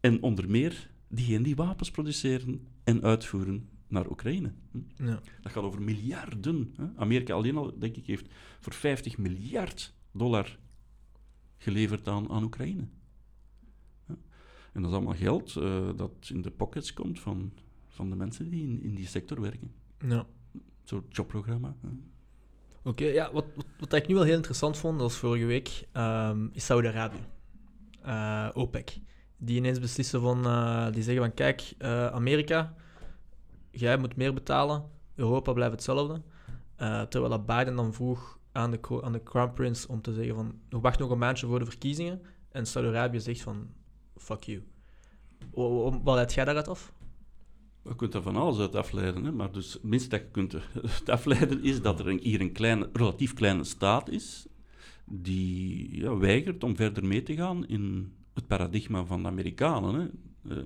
En 0.00 0.22
onder 0.22 0.50
meer 0.50 0.90
diegenen 1.08 1.42
die 1.42 1.56
wapens 1.56 1.90
produceren 1.90 2.68
en 2.84 3.02
uitvoeren 3.02 3.68
naar 3.86 4.10
Oekraïne. 4.10 4.52
Hm. 4.70 5.04
Ja. 5.04 5.20
Dat 5.42 5.52
gaat 5.52 5.64
over 5.64 5.82
miljarden. 5.82 6.74
Hè. 6.76 6.86
Amerika 6.96 7.34
alleen 7.34 7.56
al, 7.56 7.78
denk 7.78 7.96
ik, 7.96 8.06
heeft 8.06 8.26
voor 8.60 8.72
50 8.72 9.18
miljard 9.18 9.94
dollar 10.12 10.58
geleverd 11.56 12.08
aan, 12.08 12.30
aan 12.30 12.42
Oekraïne. 12.42 12.88
Ja. 14.08 14.16
En 14.72 14.82
dat 14.82 14.90
is 14.90 14.96
allemaal 14.96 15.14
geld 15.14 15.56
eh, 15.56 15.90
dat 15.96 16.12
in 16.32 16.42
de 16.42 16.50
pockets 16.50 16.92
komt 16.92 17.20
van, 17.20 17.52
van 17.88 18.10
de 18.10 18.16
mensen 18.16 18.50
die 18.50 18.62
in, 18.62 18.82
in 18.82 18.94
die 18.94 19.06
sector 19.06 19.40
werken. 19.40 19.72
Ja. 19.98 20.26
Zo'n 20.90 21.04
jobprogramma. 21.08 21.74
Oké, 22.84 23.04
ja, 23.04 23.32
wat, 23.32 23.44
wat, 23.54 23.66
wat 23.78 23.92
ik 23.92 24.06
nu 24.06 24.14
wel 24.14 24.22
heel 24.24 24.34
interessant 24.36 24.76
vond, 24.76 24.98
dat 24.98 25.08
was 25.08 25.18
vorige 25.18 25.44
week, 25.44 25.86
ehm, 25.92 26.46
is 26.52 26.64
Saudi-Arabië. 26.64 27.24
Eh, 28.02 28.48
OPEC. 28.54 28.98
Die 29.36 29.56
ineens 29.56 29.78
beslissen 29.80 30.20
van, 30.20 30.44
eh, 30.46 30.92
die 30.92 31.02
zeggen 31.02 31.22
van, 31.22 31.34
kijk, 31.34 31.72
eh, 31.78 32.06
Amerika, 32.06 32.74
jij 33.70 33.96
moet 33.96 34.16
meer 34.16 34.34
betalen, 34.34 34.84
Europa 35.14 35.52
blijft 35.52 35.72
hetzelfde. 35.72 36.22
Terwijl 37.08 37.28
dat 37.28 37.46
Biden 37.46 37.76
dan 37.76 37.92
vroeg 37.94 38.38
aan 38.52 38.70
de, 38.70 39.00
aan 39.02 39.12
de 39.12 39.22
Crown 39.22 39.52
Prince 39.52 39.88
om 39.88 40.00
te 40.02 40.12
zeggen 40.12 40.34
van, 40.34 40.54
wacht 40.80 40.98
nog 40.98 41.10
een 41.10 41.18
maandje 41.18 41.46
voor 41.46 41.58
de 41.58 41.64
verkiezingen. 41.64 42.22
En 42.48 42.66
Saudi-Arabië 42.66 43.20
zegt 43.20 43.40
van, 43.42 43.68
fuck 44.16 44.42
you. 44.42 44.62
Wa- 45.54 45.68
wa- 45.68 46.00
Wat 46.02 46.14
leidt 46.14 46.32
jij 46.34 46.44
daaruit 46.44 46.68
af? 46.68 46.92
Je 47.84 47.96
kunt 47.96 48.14
er 48.14 48.22
van 48.22 48.36
alles 48.36 48.58
uit 48.58 48.74
afleiden, 48.74 49.24
hè? 49.24 49.32
maar 49.32 49.52
dus 49.52 49.72
het 49.72 49.82
minste 49.82 50.08
dat 50.08 50.20
je 50.20 50.26
kunt 50.30 50.56
afleiden 51.08 51.62
is 51.62 51.82
dat 51.82 52.00
er 52.00 52.08
een, 52.08 52.20
hier 52.22 52.40
een 52.40 52.52
kleine, 52.52 52.88
relatief 52.92 53.34
kleine 53.34 53.64
staat 53.64 54.08
is 54.08 54.46
die 55.04 55.96
ja, 56.00 56.16
weigert 56.16 56.64
om 56.64 56.76
verder 56.76 57.06
mee 57.06 57.22
te 57.22 57.34
gaan 57.34 57.66
in 57.66 58.12
het 58.34 58.46
paradigma 58.46 59.04
van 59.04 59.22
de 59.22 59.28
Amerikanen. 59.28 59.94
Hè? 59.94 60.08
Eh, 60.54 60.64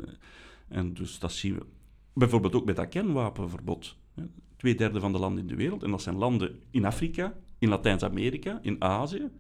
en 0.69 0.95
dus 0.95 1.19
dat 1.19 1.33
zien 1.33 1.55
we 1.55 1.67
bijvoorbeeld 2.13 2.55
ook 2.55 2.65
met 2.65 2.77
dat 2.77 2.89
kernwapenverbod. 2.89 3.97
Hè? 4.15 4.25
Tweederde 4.57 5.01
van 5.01 5.13
de 5.13 5.19
landen 5.19 5.43
in 5.43 5.49
de 5.49 5.55
wereld, 5.55 5.83
en 5.83 5.91
dat 5.91 6.03
zijn 6.03 6.17
landen 6.17 6.61
in 6.71 6.85
Afrika, 6.85 7.37
in 7.59 7.69
Latijns-Amerika, 7.69 8.59
in 8.63 8.83
Azië, 8.83 9.31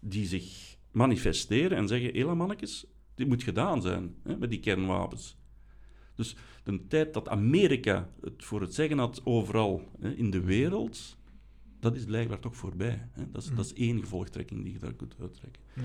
die 0.00 0.26
zich 0.26 0.76
manifesteren 0.90 1.76
en 1.76 1.88
zeggen: 1.88 2.12
hela 2.12 2.34
mannetjes, 2.34 2.86
dit 3.14 3.28
moet 3.28 3.42
gedaan 3.42 3.82
zijn 3.82 4.14
hè, 4.22 4.36
met 4.36 4.50
die 4.50 4.60
kernwapens. 4.60 5.38
Dus 6.14 6.36
de 6.64 6.86
tijd 6.86 7.14
dat 7.14 7.28
Amerika 7.28 8.08
het 8.20 8.44
voor 8.44 8.60
het 8.60 8.74
zeggen 8.74 8.98
had 8.98 9.20
overal 9.24 9.82
hè, 10.00 10.12
in 10.14 10.30
de 10.30 10.40
wereld, 10.40 11.16
dat 11.80 11.96
is 11.96 12.04
blijkbaar 12.04 12.38
toch 12.40 12.56
voorbij. 12.56 13.08
Hè. 13.12 13.30
Dat, 13.30 13.42
is, 13.42 13.50
Mm. 13.50 13.56
dat 13.56 13.64
is 13.64 13.74
één 13.74 14.00
gevolgtrekking 14.00 14.62
die 14.64 14.72
je 14.72 14.78
daar 14.78 14.94
kunt 14.94 15.14
uittrekken. 15.20 15.62
Ja. 15.74 15.82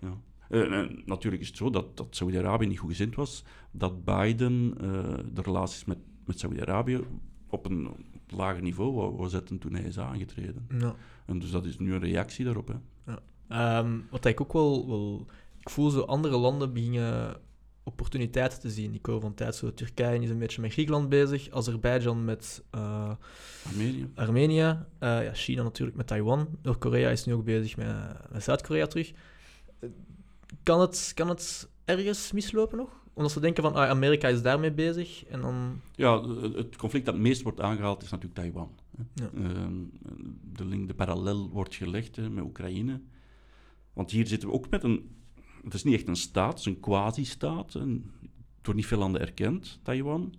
Ja. 0.00 0.16
Eh, 0.48 0.78
en 0.78 1.02
natuurlijk 1.06 1.42
is 1.42 1.48
het 1.48 1.56
zo 1.56 1.70
dat, 1.70 1.96
dat 1.96 2.06
Saudi-Arabië 2.10 2.66
niet 2.66 2.78
goed 2.78 2.90
gezind 2.90 3.14
was, 3.14 3.44
dat 3.70 4.04
Biden 4.04 4.74
eh, 4.80 5.18
de 5.32 5.42
relaties 5.42 5.84
met, 5.84 5.98
met 6.24 6.38
Saudi-Arabië 6.38 7.00
op 7.48 7.66
een 7.66 7.88
lager 8.28 8.62
niveau 8.62 8.94
wou, 8.94 9.16
wou 9.16 9.28
zetten 9.28 9.58
toen 9.58 9.74
hij 9.74 9.82
is 9.82 9.98
aangetreden. 9.98 10.66
Ja. 10.78 10.94
En 11.26 11.38
dus 11.38 11.50
dat 11.50 11.64
is 11.64 11.78
nu 11.78 11.92
een 11.92 12.00
reactie 12.00 12.44
daarop. 12.44 12.68
Hè. 12.68 13.14
Ehm, 13.48 13.98
wat 14.10 14.24
ik 14.24 14.40
ook 14.40 14.52
wel, 14.52 14.88
wel... 14.88 15.26
Ik 15.58 15.70
voel 15.70 15.90
zo 15.90 16.00
andere 16.00 16.36
landen 16.36 16.72
beginnen 16.72 17.36
opportuniteiten 17.84 18.60
te 18.60 18.70
zien. 18.70 18.94
Ik 18.94 19.06
hoor 19.06 19.20
van 19.20 19.34
tijd 19.34 19.54
zo... 19.54 19.74
Turkije 19.74 20.20
is 20.20 20.30
een 20.30 20.38
beetje 20.38 20.60
met 20.60 20.72
Griekenland 20.72 21.08
bezig. 21.08 21.50
Azerbeidzjan 21.50 22.24
met 22.24 22.62
eh, 22.70 23.10
Armenië. 23.66 24.08
Armenië. 24.14 24.78
eh, 24.98 25.22
ja, 25.24 25.34
China 25.34 25.62
natuurlijk 25.62 25.96
met 25.96 26.06
Taiwan. 26.06 26.48
Noord-Korea 26.62 27.10
is 27.10 27.24
nu 27.24 27.34
ook 27.34 27.44
bezig 27.44 27.76
met, 27.76 27.86
met 28.32 28.42
Zuid-Korea 28.44 28.86
terug. 28.86 29.12
Eh, 29.78 29.88
Kan 30.62 30.80
het, 30.80 31.12
kan 31.14 31.28
het 31.28 31.68
ergens 31.84 32.32
mislopen 32.32 32.78
nog? 32.78 32.98
Omdat 33.14 33.32
ze 33.32 33.40
denken 33.40 33.62
van, 33.62 33.74
ah, 33.74 33.88
Amerika 33.88 34.28
is 34.28 34.42
daarmee 34.42 34.72
bezig. 34.72 35.24
En 35.24 35.40
dan... 35.40 35.80
Ja, 35.94 36.22
het- 36.28 36.76
conflict 36.76 37.04
dat 37.04 37.14
het 37.14 37.22
meest 37.22 37.42
wordt 37.42 37.60
aangehaald 37.60 38.02
is 38.02 38.10
natuurlijk 38.10 38.40
Taiwan. 38.40 38.70
Ja. 39.14 39.30
Ehm, 39.34 39.74
de 40.52 40.64
link, 40.64 40.88
de 40.88 40.94
parallel 40.94 41.48
wordt 41.50 41.74
gelegd 41.74 42.16
hè, 42.16 42.30
met 42.30 42.44
Oekraïne. 42.44 43.00
Want 43.92 44.10
hier 44.10 44.26
zitten 44.26 44.48
we 44.48 44.54
ook 44.54 44.70
met 44.70 44.82
een... 44.84 45.14
Het 45.64 45.74
is 45.74 45.82
niet 45.82 45.94
echt 45.94 46.08
een 46.08 46.16
staat, 46.16 46.50
het 46.50 46.58
is 46.58 46.64
een 46.64 46.80
quasi-staat. 46.80 47.72
wordt 47.72 48.74
niet 48.74 48.86
veel 48.86 48.98
landen 48.98 49.20
erkend, 49.20 49.80
Taiwan. 49.82 50.34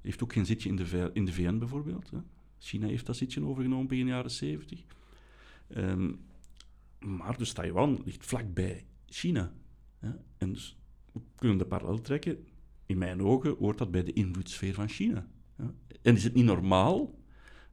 Heeft 0.00 0.22
ook 0.22 0.32
geen 0.32 0.46
zitje 0.46 0.68
in 0.68 0.76
de, 0.76 1.10
in 1.12 1.24
de 1.24 1.32
VN 1.32 1.58
bijvoorbeeld. 1.58 2.10
Hè. 2.10 2.18
China 2.58 2.86
heeft 2.86 3.06
dat 3.06 3.16
zitje 3.16 3.44
overgenomen 3.44 3.86
begin 3.86 4.06
jaren 4.06 4.30
70. 4.30 4.84
Ehm, 5.68 6.12
maar 6.98 7.38
dus 7.38 7.52
Taiwan 7.52 8.02
ligt 8.04 8.26
vlakbij 8.26 8.86
China. 9.06 9.52
Hè. 9.98 10.10
En 10.38 10.52
dus 10.52 10.76
we 11.12 11.20
kunnen 11.34 11.58
de 11.58 11.66
parallel 11.66 12.00
trekken. 12.00 12.46
In 12.86 12.98
mijn 12.98 13.22
ogen 13.22 13.56
hoort 13.58 13.78
dat 13.78 13.90
bij 13.90 14.02
de 14.02 14.12
invloedssfeer 14.12 14.74
van 14.74 14.88
China. 14.88 15.26
Ja. 15.58 15.74
En 16.02 16.14
is 16.14 16.24
het 16.24 16.34
niet 16.34 16.44
normaal 16.44 17.18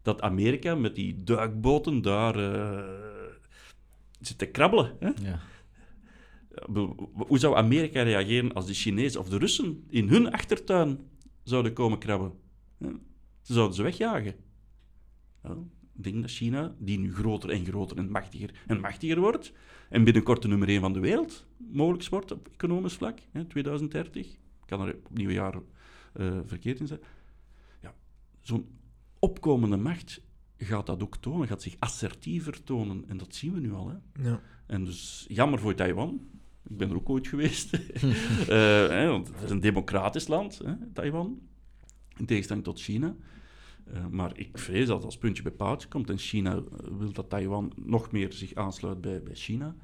dat 0.01 0.21
Amerika 0.21 0.75
met 0.75 0.95
die 0.95 1.23
duikboten 1.23 2.01
daar 2.01 2.35
eh, 2.35 3.33
zit 4.19 4.37
te 4.37 4.45
krabbelen? 4.45 4.95
Hè? 4.99 5.11
Ja. 5.21 5.39
Hoe 7.27 7.39
zou 7.39 7.55
Amerika 7.55 8.01
reageren 8.01 8.53
als 8.53 8.65
de 8.65 8.73
Chinezen 8.73 9.19
of 9.19 9.29
de 9.29 9.37
Russen 9.37 9.83
in 9.89 10.07
hun 10.07 10.31
achtertuin 10.31 10.99
zouden 11.43 11.73
komen 11.73 11.99
krabben? 11.99 12.31
Ze 13.41 13.53
zouden 13.53 13.75
ze 13.75 13.83
wegjagen. 13.83 14.35
Ja, 15.43 15.57
ik 15.95 16.03
denk 16.03 16.21
dat 16.21 16.31
China, 16.31 16.75
die 16.79 16.99
nu 16.99 17.13
groter 17.13 17.49
en 17.49 17.65
groter 17.65 17.97
en 17.97 18.11
machtiger 18.11 18.63
en 18.67 18.79
machtiger 18.79 19.19
wordt, 19.19 19.53
en 19.89 20.03
binnenkort 20.03 20.41
de 20.41 20.47
nummer 20.47 20.67
1 20.67 20.81
van 20.81 20.93
de 20.93 20.99
wereld 20.99 21.45
mogelijk 21.57 22.09
wordt 22.09 22.31
op 22.31 22.47
economisch 22.53 22.93
vlak, 22.93 23.19
hè, 23.31 23.45
2030, 23.45 24.37
kan 24.65 24.81
er 24.81 24.95
opnieuw 25.09 25.29
jaar 25.29 25.55
eh, 26.13 26.39
verkeerd 26.45 26.79
in 26.79 26.87
zijn. 26.87 26.99
Ja, 27.81 27.93
Zo'n 28.39 28.67
opkomende 29.19 29.77
macht 29.77 30.21
gaat 30.57 30.85
dat 30.85 31.03
ook 31.03 31.17
tonen, 31.17 31.47
gaat 31.47 31.61
zich 31.61 31.75
assertiever 31.79 32.63
tonen. 32.63 33.03
En 33.07 33.17
dat 33.17 33.35
zien 33.35 33.53
we 33.53 33.59
nu 33.59 33.73
al. 33.73 33.89
Hè. 33.89 34.23
Ja. 34.29 34.41
En 34.65 34.83
dus 34.83 35.25
jammer 35.27 35.59
voor 35.59 35.75
Taiwan. 35.75 36.27
Ik 36.69 36.77
ben 36.77 36.89
er 36.89 36.95
ook 36.95 37.09
ooit 37.09 37.27
geweest. 37.27 37.73
Eh, 38.39 38.87
hè, 38.87 39.07
want 39.07 39.27
het 39.27 39.43
is 39.43 39.49
een 39.49 39.59
democratisch 39.59 40.27
land, 40.27 40.61
hè, 40.63 40.73
Taiwan. 40.93 41.39
In 42.17 42.25
tegenstelling 42.25 42.65
tot 42.65 42.79
China. 42.81 43.15
Eh, 43.93 44.05
maar 44.09 44.31
ik 44.35 44.57
vrees 44.57 44.87
dat 44.87 45.03
als 45.03 45.17
puntje 45.17 45.43
bij 45.43 45.51
paaltje 45.51 45.87
komt 45.87 46.09
en 46.09 46.17
China 46.17 46.55
eh, 46.55 46.61
wil 46.97 47.11
dat 47.11 47.29
Taiwan 47.29 47.71
nog 47.75 48.11
meer 48.11 48.33
zich 48.33 48.53
aansluit 48.53 49.01
bij, 49.01 49.23
bij 49.23 49.35
China, 49.35 49.75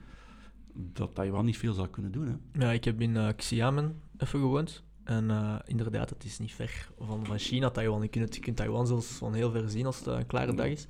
dat 0.73 1.15
Taiwan 1.15 1.45
niet 1.45 1.57
veel 1.57 1.73
zal 1.73 1.87
kunnen 1.87 2.11
doen. 2.11 2.27
Hè. 2.27 2.65
Ja, 2.65 2.71
ik 2.71 2.83
heb 2.83 3.01
in 3.01 3.17
eh, 3.17 3.29
Xiamen 3.35 4.01
even 4.17 4.39
gewoond. 4.39 4.83
En 5.03 5.61
inderdaad, 5.65 6.09
het 6.09 6.23
is 6.23 6.39
niet 6.39 6.53
ver 6.53 6.89
van, 6.99 7.25
van 7.25 7.39
China, 7.39 7.69
Taiwan. 7.69 8.01
Je 8.01 8.07
kunt, 8.07 8.35
je 8.35 8.41
kunt 8.41 8.57
Taiwan 8.57 8.87
zelfs 8.87 9.07
van 9.07 9.33
heel 9.33 9.51
ver 9.51 9.69
zien 9.69 9.85
als 9.85 9.97
het 9.97 10.07
een 10.07 10.25
klare 10.25 10.53
dag 10.53 10.65
is. 10.65 10.87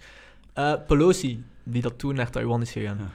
Pelosi, 0.87 1.43
die 1.63 1.81
dat 1.81 1.99
toen 1.99 2.15
naar 2.15 2.29
Taiwan 2.29 2.61
is 2.61 2.71
gegaan. 2.71 2.97
Ja. 2.97 3.11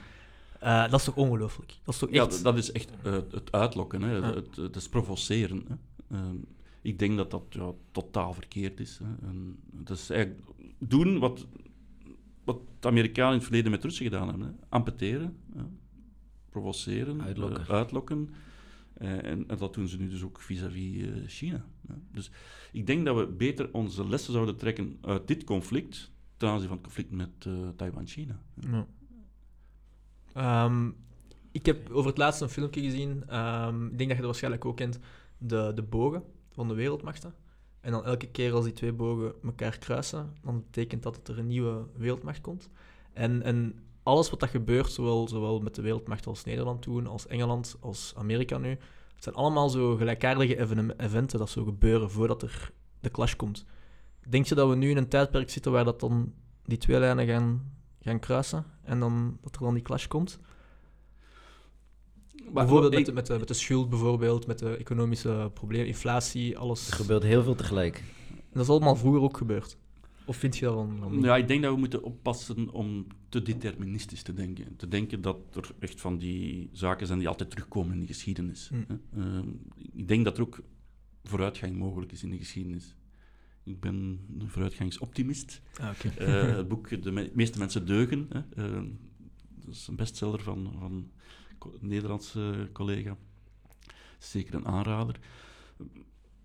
Eh, 0.61 0.89
dat 0.89 0.99
is 0.99 1.05
toch 1.05 1.15
ongelooflijk? 1.15 1.77
Dat 1.83 1.93
is 1.93 1.99
toch 1.99 2.11
Ja, 2.11 2.23
echt... 2.25 2.39
d- 2.39 2.43
dat 2.43 2.57
is 2.57 2.71
echt 2.71 2.89
eh, 3.03 3.13
het 3.13 3.51
uitlokken, 3.51 4.01
hè. 4.01 4.15
Ja. 4.15 4.33
Het, 4.33 4.55
het 4.55 4.75
is 4.75 4.89
provoceren. 4.89 5.63
Hè. 5.67 5.75
Ehm, 6.17 6.35
ik 6.81 6.99
denk 6.99 7.17
dat 7.17 7.31
dat 7.31 7.43
ja, 7.49 7.71
totaal 7.91 8.33
verkeerd 8.33 8.79
is. 8.79 8.99
Hè. 9.03 9.27
En 9.27 9.59
het 9.77 9.89
is 9.89 10.09
eigenlijk 10.09 10.41
doen 10.79 11.19
wat, 11.19 11.47
wat 12.43 12.59
de 12.79 12.87
Amerikanen 12.87 13.29
in 13.31 13.37
het 13.37 13.43
verleden 13.47 13.71
met 13.71 13.83
Russen 13.83 14.05
gedaan 14.05 14.27
hebben. 14.27 14.47
Hè. 14.47 14.53
Amputeren, 14.69 15.37
hè. 15.55 15.61
provoceren, 16.49 17.21
Uitlokken. 17.21 17.61
eh, 17.61 17.69
uitlokken. 17.69 18.29
En, 18.93 19.47
en 19.47 19.57
dat 19.57 19.73
doen 19.73 19.87
ze 19.87 19.97
nu 19.97 20.09
dus 20.09 20.23
ook 20.23 20.39
vis-à-vis 20.41 21.01
eh, 21.01 21.09
China. 21.27 21.65
Hè. 21.87 21.93
Dus 22.11 22.31
ik 22.71 22.87
denk 22.87 23.05
dat 23.05 23.15
we 23.17 23.27
beter 23.27 23.73
onze 23.73 24.07
lessen 24.07 24.33
zouden 24.33 24.57
trekken 24.57 24.97
uit 25.01 25.27
dit 25.27 25.43
conflict 25.43 26.11
ten 26.37 26.49
aanzien 26.49 26.67
van 26.67 26.77
het 26.77 26.85
conflict 26.85 27.11
met 27.11 27.29
eh, 27.39 27.53
Taiwan-China. 27.75 28.39
Ja. 28.71 28.87
Ehm, 30.33 30.89
ik 31.51 31.65
heb 31.65 31.89
over 31.91 32.09
het 32.09 32.17
laatst 32.17 32.41
een 32.41 32.49
filmpje 32.49 32.81
gezien. 32.81 33.23
ehm, 33.27 33.85
ik 33.85 33.97
denk 33.97 34.09
dat 34.09 34.09
je 34.09 34.15
dat 34.15 34.25
waarschijnlijk 34.25 34.65
ook 34.65 34.77
kent. 34.77 34.99
De, 35.37 35.71
de 35.75 35.83
bogen 35.83 36.23
van 36.51 36.67
de 36.67 36.73
wereldmachten. 36.73 37.33
En 37.81 37.91
dan 37.91 38.05
elke 38.05 38.27
keer 38.27 38.53
als 38.53 38.63
die 38.63 38.73
twee 38.73 38.93
bogen 38.93 39.33
elkaar 39.43 39.77
kruisen, 39.77 40.33
dan 40.41 40.63
betekent 40.63 41.03
dat 41.03 41.15
dat 41.15 41.27
er 41.27 41.39
een 41.39 41.47
nieuwe 41.47 41.85
wereldmacht 41.97 42.41
komt. 42.41 42.69
En, 43.13 43.41
en 43.43 43.79
alles 44.03 44.29
wat 44.29 44.39
dat 44.39 44.49
gebeurt, 44.49 44.91
zowel, 44.91 45.27
zowel 45.27 45.59
met 45.59 45.75
de 45.75 45.81
wereldmacht 45.81 46.27
als 46.27 46.43
Nederland 46.43 46.81
toen, 46.81 47.07
als 47.07 47.27
Engeland, 47.27 47.77
als 47.79 48.13
Amerika 48.17 48.57
nu, 48.57 48.69
het 49.15 49.23
zijn 49.23 49.35
allemaal 49.35 49.69
zo 49.69 49.95
gelijkaardige 49.95 50.59
even- 50.59 50.99
eventen 50.99 51.39
dat 51.39 51.49
zo 51.49 51.63
gebeuren 51.63 52.11
voordat 52.11 52.41
er 52.41 52.71
de 52.99 53.11
clash 53.11 53.35
komt. 53.35 53.65
Denk 54.27 54.45
je 54.45 54.55
dat 54.55 54.69
we 54.69 54.75
nu 54.75 54.89
in 54.89 54.97
een 54.97 55.09
tijdperk 55.09 55.49
zitten 55.49 55.71
waar 55.71 55.85
dat 55.85 55.99
dan 55.99 56.33
die 56.63 56.77
twee 56.77 56.99
lijnen 56.99 57.27
gaan, 57.27 57.73
gaan 58.03 58.19
kruisen 58.19 58.65
en 58.83 58.99
dan, 58.99 59.37
dat 59.41 59.55
er 59.55 59.61
dan 59.61 59.73
die 59.73 59.83
clash 59.83 60.07
komt? 60.07 60.39
bijvoorbeeld 62.53 62.93
met, 62.93 63.05
de, 63.05 63.11
met, 63.11 63.27
de, 63.27 63.37
met 63.39 63.47
de 63.47 63.53
schuld, 63.53 63.89
bijvoorbeeld, 63.89 64.47
met 64.47 64.59
de 64.59 64.77
economische 64.77 65.51
problemen, 65.53 65.87
inflatie, 65.87 66.57
alles. 66.57 66.87
Er 66.87 66.93
gebeurt 66.93 67.23
heel 67.23 67.43
veel 67.43 67.55
tegelijk. 67.55 68.03
En 68.29 68.57
dat 68.57 68.63
is 68.63 68.69
allemaal 68.69 68.95
vroeger 68.95 69.21
ook 69.21 69.37
gebeurd. 69.37 69.77
Of 70.25 70.37
vind 70.37 70.57
je 70.57 70.65
dat 70.65 71.11
niet? 71.11 71.23
Ja, 71.23 71.37
ik 71.37 71.47
denk 71.47 71.61
dat 71.61 71.73
we 71.73 71.79
moeten 71.79 72.03
oppassen 72.03 72.69
om 72.69 73.07
te 73.29 73.41
deterministisch 73.41 74.23
te 74.23 74.33
denken. 74.33 74.75
Te 74.75 74.87
denken 74.87 75.21
dat 75.21 75.37
er 75.53 75.71
echt 75.79 76.01
van 76.01 76.17
die 76.17 76.69
zaken 76.71 77.07
zijn 77.07 77.19
die 77.19 77.27
altijd 77.27 77.49
terugkomen 77.49 77.93
in 77.93 77.99
de 77.99 78.05
geschiedenis. 78.05 78.69
Mm. 78.69 78.85
hè. 78.87 79.21
Ehm, 79.21 79.47
ik 79.93 80.07
denk 80.07 80.25
dat 80.25 80.37
er 80.37 80.43
ook 80.43 80.59
vooruitgang 81.23 81.75
mogelijk 81.75 82.11
is 82.11 82.23
in 82.23 82.29
de 82.29 82.37
geschiedenis. 82.37 82.95
Ik 83.63 83.79
ben 83.79 84.19
een 84.39 84.49
vooruitgangsoptimist. 84.49 85.61
Ah. 85.79 85.89
Eh, 86.17 86.55
het 86.55 86.67
boek 86.67 87.03
De 87.03 87.11
me- 87.11 87.31
meeste 87.33 87.57
mensen 87.57 87.85
deugen. 87.85 88.27
Hè. 88.29 88.39
Ehm, 88.63 88.87
dat 89.65 89.73
is 89.75 89.87
een 89.87 89.95
bestseller 89.95 90.41
van, 90.41 90.73
van 90.79 91.11
een 91.59 91.71
Nederlandse 91.79 92.69
collega. 92.73 93.17
Zeker 94.19 94.53
een 94.53 94.67
aanrader. 94.67 95.19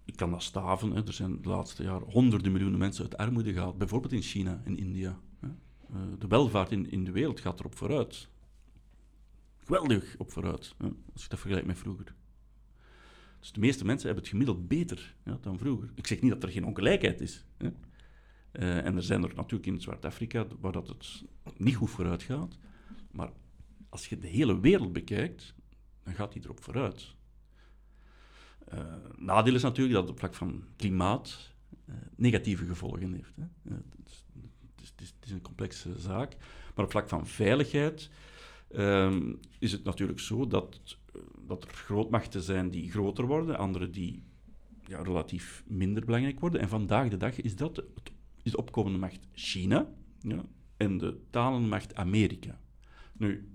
Ik 0.04 0.16
kan 0.16 0.30
dat 0.30 0.42
staven. 0.42 0.90
Hè. 0.90 1.06
Er 1.06 1.12
zijn 1.12 1.42
de 1.42 1.48
laatste 1.48 1.82
jaren 1.82 2.10
honderden 2.10 2.52
miljoenen 2.52 2.78
mensen 2.78 3.02
uit 3.04 3.16
armoede 3.16 3.52
gehaald. 3.52 3.78
Bijvoorbeeld 3.78 4.12
in 4.12 4.22
China 4.22 4.62
en 4.64 4.76
India. 4.76 5.20
Hè. 5.40 5.48
Eh, 5.92 6.00
de 6.18 6.26
welvaart 6.26 6.70
in, 6.72 6.90
in 6.90 7.04
de 7.04 7.10
wereld 7.12 7.40
gaat 7.40 7.58
erop 7.60 7.76
vooruit. 7.76 8.28
Geweldig 9.64 10.14
op 10.18 10.32
vooruit. 10.32 10.74
Hè. 10.78 10.86
Als 11.12 11.22
je 11.22 11.28
dat 11.28 11.38
vergelijkt 11.38 11.66
met 11.66 11.78
vroeger. 11.78 12.14
Dus 13.46 13.54
de 13.54 13.60
meeste 13.60 13.84
mensen 13.84 14.06
hebben 14.06 14.24
het 14.24 14.32
gemiddeld 14.32 14.68
beter 14.68 15.14
ja, 15.24 15.38
dan 15.40 15.58
vroeger. 15.58 15.90
Ik 15.94 16.06
zeg 16.06 16.20
niet 16.20 16.30
dat 16.32 16.42
er 16.42 16.48
geen 16.48 16.64
ongelijkheid 16.64 17.20
is. 17.20 17.44
Eh, 18.52 18.84
en 18.84 18.96
er 18.96 19.02
zijn 19.02 19.22
er 19.22 19.34
natuurlijk 19.34 19.66
in 19.66 19.80
Zwart-Afrika 19.80 20.46
waar 20.60 20.72
dat 20.72 20.88
het 20.88 21.24
niet 21.56 21.74
goed 21.74 21.90
vooruit 21.90 22.22
gaat. 22.22 22.58
Maar 23.10 23.30
als 23.88 24.06
je 24.06 24.18
de 24.18 24.26
hele 24.26 24.60
wereld 24.60 24.92
bekijkt, 24.92 25.54
dan 26.02 26.14
gaat 26.14 26.32
die 26.32 26.42
erop 26.44 26.62
vooruit. 26.62 27.14
Eh 28.64 28.94
nadeel 29.16 29.54
is 29.54 29.62
natuurlijk 29.62 29.94
dat 29.94 30.02
het 30.02 30.12
op 30.12 30.18
vlak 30.18 30.34
van 30.34 30.64
klimaat 30.76 31.52
eh, 31.84 31.94
negatieve 32.16 32.66
gevolgen 32.66 33.12
heeft. 33.12 33.36
Hè. 33.36 33.74
Het, 33.74 34.08
is, 34.08 34.24
het, 34.74 35.00
is, 35.00 35.14
het 35.18 35.26
is- 35.26 35.30
een 35.32 35.42
complexe 35.42 35.98
zaak. 35.98 36.36
Maar 36.74 36.84
op 36.84 36.90
vlak 36.90 37.08
van 37.08 37.26
veiligheid 37.26 38.10
ehm, 38.68 39.34
is 39.58 39.72
het 39.72 39.84
natuurlijk 39.84 40.20
zo 40.20 40.46
dat, 40.46 40.98
dat 41.46 41.62
er 41.62 41.70
grootmachten 41.70 42.42
zijn 42.42 42.70
die 42.70 42.90
groter 42.90 43.26
worden, 43.26 43.58
andere 43.58 43.90
die 43.90 44.22
ja, 44.86 45.02
relatief 45.02 45.64
minder 45.66 46.04
belangrijk 46.04 46.40
worden. 46.40 46.60
En 46.60 46.68
vandaag 46.68 47.08
de 47.08 47.16
dag 47.16 47.40
is 47.40 47.56
dat 47.56 47.76
het 47.76 48.12
is 48.42 48.52
de 48.52 48.58
opkomende 48.58 48.98
macht 48.98 49.28
China 49.32 49.92
ja, 50.18 50.44
en 50.76 50.98
de 50.98 51.20
talenmacht 51.30 51.94
Amerika. 51.94 52.60
Nu, 53.12 53.48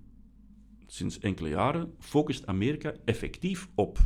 sinds 0.86 1.20
enkele 1.20 1.50
jaren 1.50 1.94
focust 2.00 2.48
Amerika 2.48 2.94
effectief 3.06 3.70
op 3.76 4.00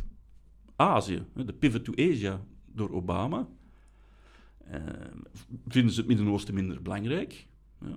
Azië. 0.76 1.24
De 1.34 1.52
pivot 1.52 1.84
to 1.84 1.92
Asia 1.94 2.44
door 2.66 2.90
Obama. 2.90 3.48
Eh, 4.58 4.80
vinden 5.66 5.92
ze 5.92 5.98
het 5.98 6.08
Midden-Oosten 6.08 6.54
minder 6.54 6.82
belangrijk? 6.82 7.46
Ja. 7.80 7.94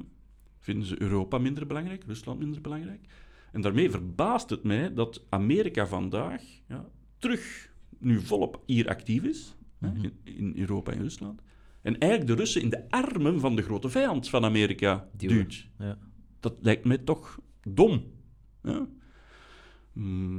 Vinden 0.59 0.87
ze 0.87 1.01
Europa 1.01 1.37
minder 1.37 1.67
belangrijk? 1.67 2.03
Rusland 2.03 2.39
minder 2.39 2.61
belangrijk? 2.61 3.07
En 3.51 3.61
daarmee 3.61 3.91
verbaast 3.91 4.49
het 4.49 4.63
mij 4.63 4.93
dat 4.93 5.23
Amerika 5.29 5.87
vandaag 5.87 6.41
ja, 6.67 6.89
terug 7.17 7.71
nu 7.97 8.21
volop 8.21 8.63
hier 8.65 8.87
actief 8.87 9.23
is, 9.23 9.55
hè, 9.79 9.89
Mhm. 9.91 10.03
in, 10.03 10.13
in 10.23 10.53
Europa 10.57 10.91
en 10.91 11.01
Rusland. 11.01 11.41
En 11.81 11.97
eigenlijk 11.97 12.31
de 12.31 12.37
Russen 12.37 12.61
in 12.61 12.69
de 12.69 12.89
armen 12.89 13.39
van 13.39 13.55
de 13.55 13.61
grote 13.61 13.89
vijand 13.89 14.29
van 14.29 14.43
Amerika 14.45 15.09
duwt. 15.17 15.67
Ja. 15.77 15.97
Dat 16.39 16.55
lijkt 16.61 16.85
mij 16.85 16.97
toch 16.97 17.39
dom. 17.67 18.03
Ja? 18.63 18.87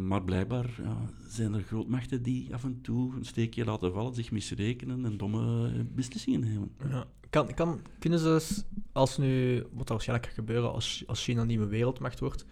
Maar 0.06 0.24
blijkbaar 0.24 0.70
ja, 0.82 0.96
zijn 1.28 1.54
er 1.54 1.62
grootmachten 1.62 2.22
die 2.22 2.54
af 2.54 2.64
en 2.64 2.80
toe 2.80 3.14
een 3.16 3.24
steekje 3.24 3.64
laten 3.64 3.92
vallen, 3.92 4.14
zich 4.14 4.30
misrekenen 4.30 5.04
en 5.04 5.16
domme 5.16 5.70
beslissingen 5.94 6.40
nemen. 6.40 6.70
Ja. 6.88 7.06
Kan, 7.30 7.54
kan, 7.54 7.80
kunnen 7.98 8.18
ze, 8.18 8.62
als 8.92 9.18
nu, 9.18 9.62
wat 9.72 9.86
er 9.86 9.92
waarschijnlijk 9.92 10.28
gaat 10.28 10.38
gebeuren 10.38 10.72
als, 10.72 11.04
als 11.06 11.24
China 11.24 11.40
een 11.40 11.46
nieuwe 11.46 11.66
wereldmacht 11.66 12.20
wordt, 12.20 12.44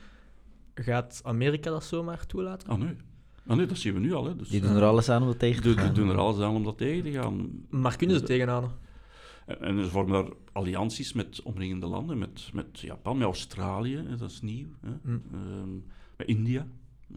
gaat 0.83 1.20
Amerika 1.24 1.70
dat 1.70 1.85
zomaar 1.85 2.26
toelaten? 2.26 2.68
Ah 2.68 2.79
nee. 2.79 2.97
ah 3.47 3.57
nee, 3.57 3.66
dat 3.66 3.79
zien 3.79 3.95
we 3.95 4.01
nu 4.01 4.12
al. 4.14 4.24
Hè. 4.24 4.37
Dus, 4.37 4.49
Die 4.49 4.61
doen 4.61 4.76
er 4.76 4.83
alles 4.85 5.09
aan 5.09 5.22
om 5.22 5.29
dat 5.29 5.39
tegen 5.39 5.62
te 5.62 5.68
die- 5.68 5.76
die 5.76 5.85
gaan. 5.85 5.95
doen 5.95 6.09
er 6.09 6.16
alles 6.18 6.41
aan 6.41 6.55
om 6.55 6.64
dat 6.64 6.79
tegen 6.79 7.03
te 7.05 7.11
gaan. 7.12 7.51
Maar 7.70 7.97
kunnen 7.97 8.18
ze 8.18 8.22
tegenhouden? 8.24 8.70
En, 9.47 9.61
en 9.61 9.85
ze 9.85 9.91
vormen 9.91 10.12
daar 10.24 10.33
allianties 10.53 11.12
met 11.12 11.43
omringende 11.43 11.87
landen, 11.87 12.18
met, 12.18 12.51
met 12.53 12.81
Japan, 12.81 13.16
met 13.18 13.26
Australië, 13.26 13.97
hè, 13.97 14.16
dat 14.16 14.31
is 14.31 14.41
nieuw. 14.41 14.68
Hè. 14.81 14.91
Hm. 15.03 15.18
Ehm, 15.33 15.74
met 16.16 16.26
India 16.26 16.66
ja, 17.09 17.16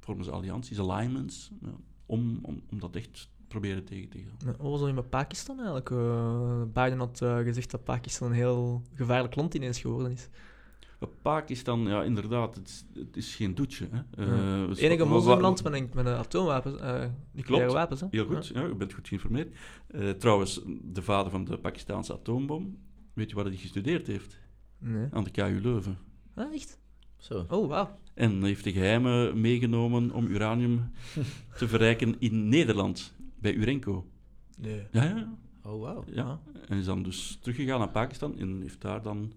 vormen 0.00 0.24
ze 0.24 0.30
allianties, 0.30 0.78
alignments, 0.78 1.50
ja, 1.62 1.68
om, 2.06 2.38
om, 2.42 2.62
om 2.70 2.80
dat 2.80 2.96
echt 2.96 3.28
proberen 3.48 3.84
tegen 3.84 4.08
te 4.08 4.18
gaan. 4.18 4.54
Wat 4.58 4.70
was 4.70 4.80
er 4.80 4.86
nu 4.86 4.92
met 4.92 5.10
Pakistan 5.10 5.56
eigenlijk? 5.56 5.90
Eh, 5.90 6.62
Biden 6.72 6.98
had 6.98 7.20
eh, 7.22 7.36
gezegd 7.38 7.70
dat 7.70 7.84
Pakistan 7.84 8.28
een 8.28 8.34
heel 8.34 8.82
gevaarlijk 8.94 9.36
land 9.36 9.54
ineens 9.54 9.80
geworden 9.80 10.12
is. 10.12 10.28
Pakistan, 11.08 11.80
ja, 11.80 12.02
inderdaad, 12.02 12.56
het 12.56 12.68
is, 12.68 12.84
het 12.94 13.16
is 13.16 13.34
geen 13.34 13.54
doetje. 13.54 13.88
Hè. 13.90 14.24
Ja. 14.24 14.66
Eh, 14.70 14.82
enige 14.82 15.04
moslimland 15.04 15.62
met 15.62 15.72
een, 15.72 15.90
met 15.94 16.06
een 16.06 16.14
atoomwapens, 16.14 16.76
eh 16.76 17.04
nucleaire 17.32 17.42
Klopt. 17.42 17.72
wapens. 17.72 18.00
Hè? 18.00 18.06
Heel 18.10 18.26
goed, 18.26 18.46
ja. 18.46 18.64
u 18.64 18.74
bent 18.74 18.92
goed 18.92 19.08
geïnformeerd. 19.08 19.56
Eh, 19.86 20.10
trouwens, 20.10 20.60
de 20.82 21.02
vader 21.02 21.30
van 21.30 21.44
de 21.44 21.58
Pakistaanse 21.58 22.12
atoombom, 22.12 22.78
weet 23.14 23.28
je 23.30 23.36
waar 23.36 23.44
hij 23.44 23.56
gestudeerd 23.56 24.06
heeft? 24.06 24.38
Ja. 24.80 24.88
Nee. 24.88 25.06
Aan 25.10 25.24
de 25.24 25.30
KU 25.30 25.60
Leuven. 25.62 25.98
Ah, 26.34 26.54
echt? 26.54 26.78
Zo. 27.16 27.44
Oh, 27.48 27.68
wauw. 27.68 27.98
En 28.14 28.42
heeft 28.42 28.64
de 28.64 28.72
geheimen 28.72 29.40
meegenomen 29.40 30.10
om 30.10 30.26
uranium 30.26 30.90
te 31.58 31.68
verrijken 31.68 32.16
in 32.18 32.48
Nederland, 32.48 33.14
bij 33.40 33.52
Urenco. 33.54 34.06
Nee. 34.56 34.86
Ja, 34.90 35.04
ja, 35.04 35.16
ja. 35.16 35.38
Oh, 35.62 35.80
wauw. 35.80 36.04
ja. 36.12 36.40
En 36.68 36.78
is 36.78 36.84
dan 36.84 37.02
dus 37.02 37.38
teruggegaan 37.40 37.78
naar 37.78 37.90
Pakistan 37.90 38.38
en 38.38 38.60
heeft 38.60 38.80
daar 38.80 39.02
dan 39.02 39.32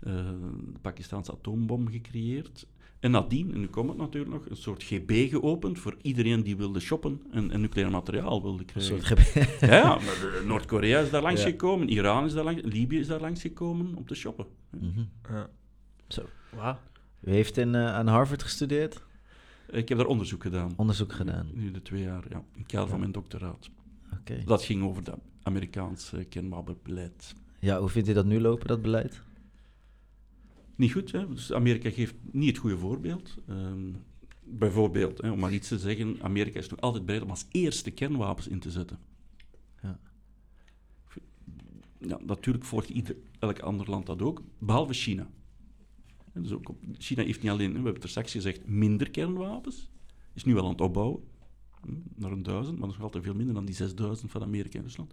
de 0.00 0.78
Pakistaanse 0.80 1.32
atoombom 1.32 1.88
gecreëerd. 1.90 2.66
En 3.00 3.10
nadien, 3.10 3.52
en 3.54 3.60
nu 3.60 3.66
komt 3.66 3.88
het 3.88 3.98
natuurlijk 3.98 4.32
nog, 4.32 4.48
een 4.48 4.56
soort 4.56 4.82
GB 4.82 5.30
geopend 5.30 5.78
voor 5.78 5.96
iedereen 6.02 6.42
die 6.42 6.56
wilde 6.56 6.80
shoppen 6.80 7.22
en, 7.30 7.50
en 7.50 7.60
nucleair 7.60 7.90
materiaal 7.90 8.42
wilde 8.42 8.58
Een 8.58 8.64
krijgen. 8.64 9.00
soort 9.02 9.04
gebied. 9.04 9.60
Ja, 9.70 9.98
de- 9.98 10.42
Noord-Korea 10.46 11.00
is 11.00 11.10
daar 11.10 11.22
langs 11.22 11.42
Ja. 11.42 11.48
gekomen, 11.48 11.88
Iran 11.88 12.24
is 12.24 12.32
daar 12.32 12.44
langs, 12.44 12.62
Libië 12.64 12.98
is 12.98 13.06
daar 13.06 13.20
langs 13.20 13.40
gekomen 13.40 13.94
om 13.94 14.06
te 14.06 14.14
shoppen. 14.14 14.46
Ja. 15.28 15.50
Zo. 16.08 16.22
Wauw. 16.54 16.78
U 17.20 17.30
heeft 17.30 17.56
in, 17.56 17.74
eh, 17.74 17.94
aan 17.94 18.06
Harvard 18.06 18.42
gestudeerd? 18.42 19.02
Ik 19.70 19.88
heb 19.88 19.98
daar 19.98 20.06
onderzoek 20.06 20.42
gedaan. 20.42 20.72
Onderzoek 20.76 21.12
gedaan. 21.12 21.48
Nu 21.54 21.70
de 21.70 21.82
twee 21.82 22.02
jaar, 22.02 22.24
ja, 22.28 22.36
in 22.54 22.58
het 22.60 22.66
kader 22.66 22.88
van 22.88 22.98
mijn 22.98 23.12
doctoraat. 23.12 23.70
Oké. 24.20 24.42
Dat 24.44 24.62
ging 24.62 24.82
over 24.82 25.02
het 25.04 25.14
Amerikaanse 25.42 26.24
kernwapenbeleid. 26.24 27.34
Ja, 27.58 27.78
hoe 27.80 27.88
vindt 27.88 28.08
u 28.08 28.12
dat 28.12 28.24
nu 28.26 28.40
lopen, 28.40 28.66
dat 28.66 28.82
beleid? 28.82 29.22
Niet 30.78 30.92
goed, 30.92 31.12
hè? 31.12 31.28
Dus 31.28 31.52
Amerika 31.52 31.90
geeft 31.90 32.14
niet 32.30 32.48
het 32.48 32.58
goede 32.58 32.78
voorbeeld. 32.78 33.36
Ehm, 33.48 33.92
bijvoorbeeld, 34.44 35.20
hè, 35.20 35.30
om 35.30 35.38
maar 35.38 35.52
iets 35.52 35.68
te 35.68 35.78
zeggen, 35.78 36.22
Amerika 36.22 36.58
is 36.58 36.68
nog 36.68 36.80
altijd 36.80 37.04
bereid 37.04 37.24
om 37.24 37.30
als 37.30 37.46
eerste 37.50 37.90
kernwapens 37.90 38.48
in 38.48 38.58
te 38.58 38.70
zetten. 38.70 38.98
Ja. 39.82 40.00
Ja, 41.98 42.18
natuurlijk 42.26 42.64
volgt 42.64 42.88
ieder, 42.88 43.16
elk 43.38 43.58
ander 43.58 43.90
land 43.90 44.06
dat 44.06 44.22
ook, 44.22 44.42
behalve 44.58 44.92
China. 44.92 45.30
En 46.32 46.42
dus 46.42 46.52
ook 46.52 46.68
op, 46.68 46.78
China 46.98 47.22
heeft 47.22 47.42
niet 47.42 47.50
alleen, 47.50 47.68
we 47.68 47.74
hebben 47.74 47.94
het 47.94 48.02
er 48.02 48.08
straks 48.08 48.32
gezegd, 48.32 48.66
minder 48.66 49.10
kernwapens. 49.10 49.90
Is 50.32 50.44
nu 50.44 50.54
wel 50.54 50.64
aan 50.64 50.70
het 50.70 50.80
opbouwen, 50.80 51.22
naar 52.14 52.32
een 52.32 52.42
duizend, 52.42 52.78
maar 52.78 52.88
nog 52.88 53.02
altijd 53.02 53.24
veel 53.24 53.34
minder 53.34 53.54
dan 53.54 53.64
die 53.64 53.74
6000 53.74 54.30
van 54.30 54.42
Amerika 54.42 54.78
en 54.78 54.84
Rusland. 54.84 55.12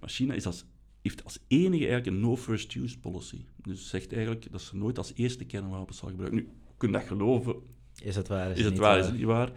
Maar 0.00 0.10
China 0.10 0.34
is 0.34 0.46
als, 0.46 0.64
heeft 1.06 1.24
als 1.24 1.38
enige 1.48 1.86
eigenlijk 1.86 2.06
een 2.06 2.20
no-first-use 2.20 2.98
policy. 2.98 3.44
Dus 3.56 3.88
zegt 3.88 4.12
eigenlijk 4.12 4.52
dat 4.52 4.60
ze 4.60 4.76
nooit 4.76 4.98
als 4.98 5.12
eerste 5.14 5.44
kernwapens 5.44 5.98
zal 5.98 6.08
gebruiken. 6.08 6.38
Nu, 6.38 6.44
je 6.66 6.74
kunt 6.76 6.92
dat 6.92 7.02
geloven, 7.02 7.54
Is 8.02 8.16
het 8.16 8.28
waar? 8.28 8.50
is 8.50 8.62
het 8.64 8.70
niet 8.72 8.80
waar, 8.80 8.98
is 8.98 9.06
het 9.06 9.14
niet 9.14 9.24
waar? 9.24 9.52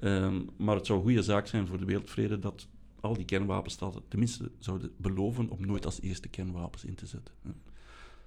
Ehm, 0.00 0.40
maar 0.56 0.76
het 0.76 0.86
zou 0.86 0.98
een 0.98 1.04
goede 1.04 1.22
zaak 1.22 1.46
zijn 1.46 1.66
voor 1.66 1.78
de 1.78 1.84
wereldvrede 1.84 2.38
dat 2.38 2.66
al 3.00 3.14
die 3.14 3.24
kernwapenstaten 3.24 4.02
tenminste 4.08 4.50
zouden 4.58 4.92
beloven 4.96 5.48
om 5.50 5.66
nooit 5.66 5.84
als 5.84 6.00
eerste 6.00 6.28
kernwapens 6.28 6.84
in 6.84 6.94
te 6.94 7.06
zetten. 7.06 7.34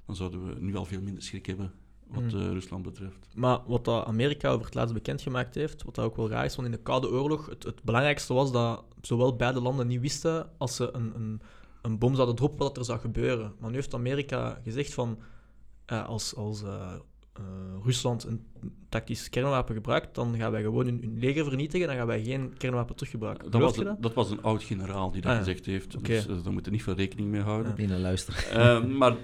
Dan 0.06 0.16
zouden 0.16 0.46
we 0.46 0.60
nu 0.60 0.76
al 0.76 0.86
veel 0.86 1.02
minder 1.02 1.24
schrik 1.24 1.46
hebben 1.46 1.72
wat 2.08 2.32
Hmm. 2.32 2.42
eh, 2.42 2.48
Rusland 2.48 2.84
betreft. 2.84 3.28
Maar 3.36 3.60
wat 3.68 3.88
Amerika 3.88 4.50
over 4.50 4.66
het 4.66 4.76
laatst 4.76 4.94
bekendgemaakt 4.94 5.56
heeft, 5.56 5.84
wat 5.84 6.00
ook 6.00 6.16
wel 6.16 6.30
raar 6.30 6.46
is, 6.46 6.56
want 6.56 6.68
in 6.68 6.74
de 6.74 6.82
Koude 6.82 7.10
Oorlog, 7.10 7.46
het, 7.46 7.64
het 7.64 7.84
belangrijkste 7.84 8.34
was 8.34 8.52
dat 8.52 8.84
zowel 9.02 9.36
beide 9.36 9.62
landen 9.62 9.88
niet 9.88 10.02
wisten 10.02 10.50
als 10.58 10.76
ze 10.76 10.90
een, 10.94 11.16
een, 11.16 11.42
een 11.92 11.98
bom 11.98 12.16
zouden 12.16 12.36
droppen 12.36 12.66
wat 12.66 12.78
er 12.78 12.86
zou 12.86 13.00
gebeuren. 13.00 13.54
Maar 13.60 13.70
nu 13.70 13.76
heeft 13.76 13.94
Amerika 13.94 14.60
gezegd 14.64 14.94
van, 14.94 15.20
eh, 15.86 16.06
als, 16.06 16.36
als 16.36 16.64
eh, 16.64 16.94
eh, 17.38 17.44
Rusland 17.84 18.24
een 18.24 18.46
tactisch 18.90 19.30
kernwapen 19.30 19.76
gebruikt, 19.76 20.16
dan 20.16 20.36
gaan 20.36 20.52
wij 20.52 20.62
gewoon 20.62 20.86
hun, 20.86 21.00
hun 21.02 21.20
leger 21.20 21.46
vernietigen, 21.46 21.88
dan 21.88 21.96
gaan 21.96 22.08
wij 22.08 22.24
geen 22.24 22.58
kernwapen 22.58 22.96
teruggebruiken. 22.96 23.52
Dat 23.52 23.62
was, 23.62 23.76
dat? 23.76 24.02
dat 24.02 24.14
was 24.14 24.32
een 24.32 24.42
oud 24.42 24.64
generaal 24.64 25.12
die 25.12 25.22
dat 25.22 25.32
Ah, 25.32 25.38
gezegd 25.38 25.66
heeft, 25.66 26.06
dus 26.06 26.26
daar 26.26 26.54
moeten 26.54 26.64
we 26.64 26.78
niet 26.78 26.84
veel 26.84 26.94
rekening 26.94 27.30
mee 27.30 27.42
houden. 27.42 27.74
Ja. 27.78 27.88
Naar 27.88 28.00
luisteren. 28.00 28.52
Eh, 28.52 28.86
maar 28.98 29.16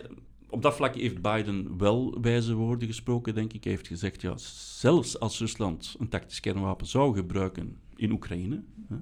op 0.50 0.62
dat 0.62 0.76
vlak 0.76 0.96
heeft 0.96 1.22
Biden 1.22 1.78
wel 1.78 2.22
wijze 2.22 2.54
woorden 2.54 2.88
gesproken, 2.88 3.34
denk 3.36 3.54
ik. 3.54 3.64
Hij 3.64 3.74
heeft 3.74 3.88
gezegd, 3.88 4.22
ja, 4.22 4.38
zelfs 4.38 5.20
als 5.20 5.40
Rusland 5.40 5.96
een 6.00 6.10
tactisch 6.10 6.40
kernwapen 6.40 6.88
zou 6.88 7.16
gebruiken 7.16 7.78
in 7.96 8.12
Oekraïne, 8.12 8.64
hè, 8.88 8.96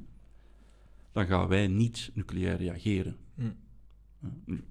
dan 1.11 1.25
gaan 1.25 1.47
wij 1.47 1.67
niet 1.67 2.11
nucleair 2.13 2.57
reageren. 2.57 3.17
Hm. 3.41 4.29
Nu, 4.45 4.63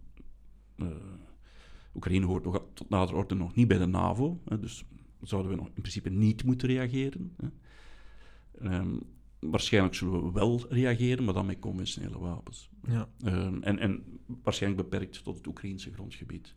eh, 0.76 0.86
Oekraïne 1.94 2.26
hoort 2.26 2.44
nog, 2.44 2.62
tot 2.74 2.88
nader 2.88 3.14
orde 3.14 3.34
nog 3.34 3.54
niet 3.54 3.68
bij 3.68 3.78
de 3.78 3.86
NAVO, 3.86 4.40
hè, 4.44 4.58
dus 4.58 4.84
zouden 5.20 5.50
we 5.50 5.56
nog 5.56 5.66
in 5.66 5.80
principe 5.80 6.10
niet 6.10 6.44
moeten 6.44 6.68
reageren. 6.68 7.36
Hè. 7.36 7.48
Ehm, 8.68 8.96
waarschijnlijk 9.38 9.94
zullen 9.94 10.24
we 10.24 10.32
wel 10.32 10.66
reageren, 10.68 11.24
maar 11.24 11.34
dan 11.34 11.46
met 11.46 11.58
conventionele 11.58 12.18
wapens. 12.18 12.70
Ja. 12.86 13.08
Ehm, 13.24 13.62
en, 13.62 13.78
en 13.78 14.20
waarschijnlijk 14.42 14.90
beperkt 14.90 15.24
tot 15.24 15.36
het 15.36 15.46
Oekraïnse 15.46 15.92
grondgebied. 15.92 16.54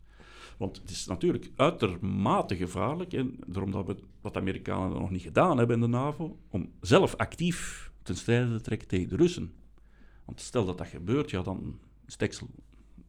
Want 0.58 0.76
het 0.76 0.90
is 0.90 1.06
natuurlijk 1.06 1.50
uitermate 1.56 2.56
gevaarlijk, 2.56 3.12
en 3.12 3.36
daarom 3.46 3.70
dat 3.70 3.86
we 3.86 3.96
wat 4.20 4.34
de 4.34 4.40
Amerikanen 4.40 5.00
nog 5.00 5.10
niet 5.10 5.22
gedaan 5.22 5.58
hebben 5.58 5.76
in 5.76 5.82
de 5.82 5.96
NAVO, 5.96 6.38
om 6.48 6.72
zelf 6.80 7.16
actief 7.16 7.90
ten 8.02 8.16
strijde 8.16 8.56
te 8.56 8.60
trekken 8.60 8.88
tegen 8.88 9.08
de 9.08 9.16
Russen. 9.16 9.52
Want 10.24 10.40
stel 10.40 10.64
dat 10.64 10.78
dat 10.78 10.86
gebeurt, 10.86 11.30
ja, 11.30 11.42
dan 11.42 11.78
deksel 12.06 12.48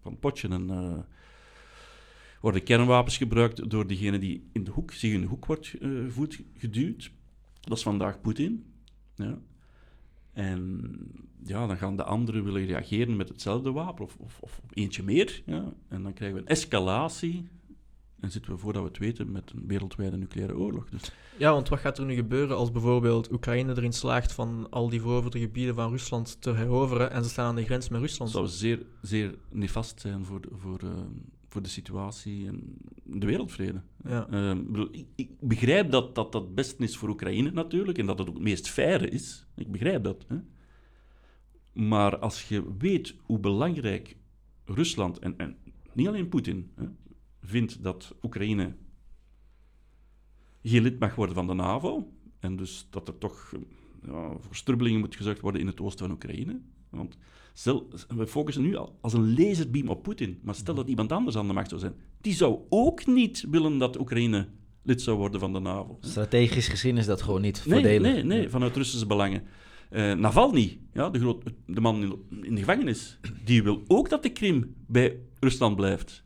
van 0.01 0.11
het 0.11 0.19
potje 0.19 0.47
en 0.47 0.69
eh, 0.69 0.99
worden 2.41 2.63
kernwapens 2.63 3.17
gebruikt 3.17 3.69
door 3.69 3.87
degene 3.87 4.17
die 4.17 4.49
in 4.51 4.63
de 4.63 4.71
hoek, 4.71 4.91
zich 4.91 5.13
in 5.13 5.21
de 5.21 5.27
hoek 5.27 5.45
wordt 5.45 5.73
eh, 5.73 5.89
voet 6.07 6.41
geduwd. 6.57 7.11
Dat 7.61 7.77
is 7.77 7.83
vandaag 7.83 8.21
Poetin. 8.21 8.73
Ja. 9.15 9.37
En 10.33 10.81
ja, 11.43 11.67
dan 11.67 11.77
gaan 11.77 11.95
de 11.95 12.03
anderen 12.03 12.43
willen 12.43 12.65
reageren 12.65 13.15
met 13.15 13.29
hetzelfde 13.29 13.71
wapen 13.71 14.05
of, 14.05 14.15
of, 14.17 14.37
of 14.39 14.61
eentje 14.73 15.03
meer. 15.03 15.41
Ja. 15.45 15.73
En 15.87 16.03
dan 16.03 16.13
krijgen 16.13 16.37
we 16.37 16.43
een 16.43 16.47
escalatie. 16.47 17.47
En 18.25 18.31
zitten 18.31 18.51
we, 18.51 18.57
voordat 18.57 18.81
we 18.81 18.87
het 18.87 18.97
weten, 18.97 19.31
met 19.31 19.51
een 19.55 19.67
wereldwijde 19.67 20.17
nucleaire 20.17 20.57
oorlog. 20.57 20.89
Dus 20.89 21.11
ja, 21.37 21.51
want 21.51 21.69
wat 21.69 21.79
gaat 21.79 21.97
er 21.97 22.05
nu 22.05 22.15
gebeuren 22.15 22.57
als 22.57 22.71
bijvoorbeeld 22.71 23.31
Oekraïne 23.31 23.77
erin 23.77 23.93
slaagt 23.93 24.31
van 24.31 24.67
al 24.69 24.89
die 24.89 25.01
veroverde 25.01 25.39
gebieden 25.39 25.75
van 25.75 25.91
Rusland 25.91 26.41
te 26.41 26.51
heroveren 26.51 27.11
en 27.11 27.23
ze 27.23 27.29
staan 27.29 27.47
aan 27.47 27.55
de 27.55 27.63
grens 27.63 27.89
met 27.89 27.99
dat 27.99 28.09
Rusland? 28.09 28.31
zou 28.31 28.47
zeer, 28.47 28.85
zeer 29.01 29.35
nefast 29.49 29.99
zijn 29.99 30.25
voor 30.25 30.41
de, 30.41 30.47
voor, 30.51 30.79
eh, 30.79 30.89
voor 31.47 31.61
de 31.61 31.69
situatie 31.69 32.47
en 32.47 32.77
de 33.03 33.25
wereldvrede. 33.25 33.81
Ja. 34.03 34.27
Eh, 34.29 34.49
ik 34.49 34.71
bedoel, 34.71 34.89
ik, 34.91 35.05
ik 35.15 35.29
begrijp 35.39 35.91
dat, 35.91 36.15
dat 36.15 36.31
dat 36.31 36.41
het 36.41 36.55
beste 36.55 36.83
is 36.83 36.97
voor 36.97 37.09
Oekraïne 37.09 37.51
natuurlijk 37.51 37.97
en 37.97 38.05
dat 38.05 38.17
het 38.17 38.27
ook 38.27 38.33
het 38.33 38.43
meest 38.43 38.69
faire 38.69 39.09
is. 39.09 39.45
Ik 39.55 39.71
begrijp 39.71 40.03
dat. 40.03 40.25
Hè. 40.27 40.37
Maar 41.73 42.17
als 42.17 42.47
je 42.47 42.63
weet 42.77 43.15
hoe 43.23 43.39
belangrijk 43.39 44.17
Rusland, 44.65 45.19
en, 45.19 45.37
en 45.37 45.57
niet 45.93 46.07
alleen 46.07 46.29
Poetin, 46.29 46.71
hè, 46.75 46.85
vindt 47.45 47.83
dat 47.83 48.15
Oekraïne 48.23 48.75
geen 50.63 50.81
lid 50.81 50.99
mag 50.99 51.15
worden 51.15 51.35
van 51.35 51.47
de 51.47 51.53
NAVO. 51.53 52.11
En 52.39 52.55
dus 52.55 52.87
dat 52.89 53.07
er 53.07 53.17
toch 53.17 53.53
ja, 54.05 54.35
voor 54.39 54.55
strubbelingen 54.55 54.99
moet 54.99 55.15
gezorgd 55.15 55.41
worden 55.41 55.61
in 55.61 55.67
het 55.67 55.81
oosten 55.81 56.05
van 56.05 56.15
Oekraïne. 56.15 56.59
Want 56.89 57.17
stel, 57.53 57.87
we 58.07 58.27
focussen 58.27 58.63
nu 58.63 58.75
al 58.75 58.97
als 59.01 59.13
een 59.13 59.33
laserbeam 59.39 59.87
op 59.87 60.03
Poetin. 60.03 60.39
Maar 60.43 60.55
stel 60.55 60.75
dat 60.75 60.87
iemand 60.87 61.11
anders 61.11 61.37
aan 61.37 61.47
de 61.47 61.53
macht 61.53 61.69
zou 61.69 61.81
zijn. 61.81 61.93
Die 62.21 62.33
zou 62.33 62.59
ook 62.69 63.05
niet 63.05 63.45
willen 63.49 63.77
dat 63.77 63.99
Oekraïne 63.99 64.47
lid 64.81 65.01
zou 65.01 65.17
worden 65.17 65.39
van 65.39 65.53
de 65.53 65.59
NAVO. 65.59 65.97
Strategisch 65.99 66.67
gezien 66.67 66.97
is 66.97 67.05
dat 67.05 67.21
gewoon 67.21 67.41
niet 67.41 67.63
Nee, 67.65 67.73
voordelig. 67.73 68.13
nee, 68.13 68.23
nee, 68.23 68.49
vanuit 68.49 68.75
Russische 68.75 69.05
belangen. 69.05 69.43
Eh, 69.89 70.13
Navalny, 70.13 70.79
ja, 70.93 71.09
de, 71.09 71.19
groot, 71.19 71.43
de 71.65 71.81
man 71.81 72.01
in, 72.03 72.43
in 72.43 72.53
de 72.55 72.59
gevangenis, 72.59 73.19
die 73.45 73.63
wil 73.63 73.83
ook 73.87 74.09
dat 74.09 74.23
de 74.23 74.29
Krim 74.29 74.75
bij 74.87 75.19
Rusland 75.39 75.75
blijft. 75.75 76.23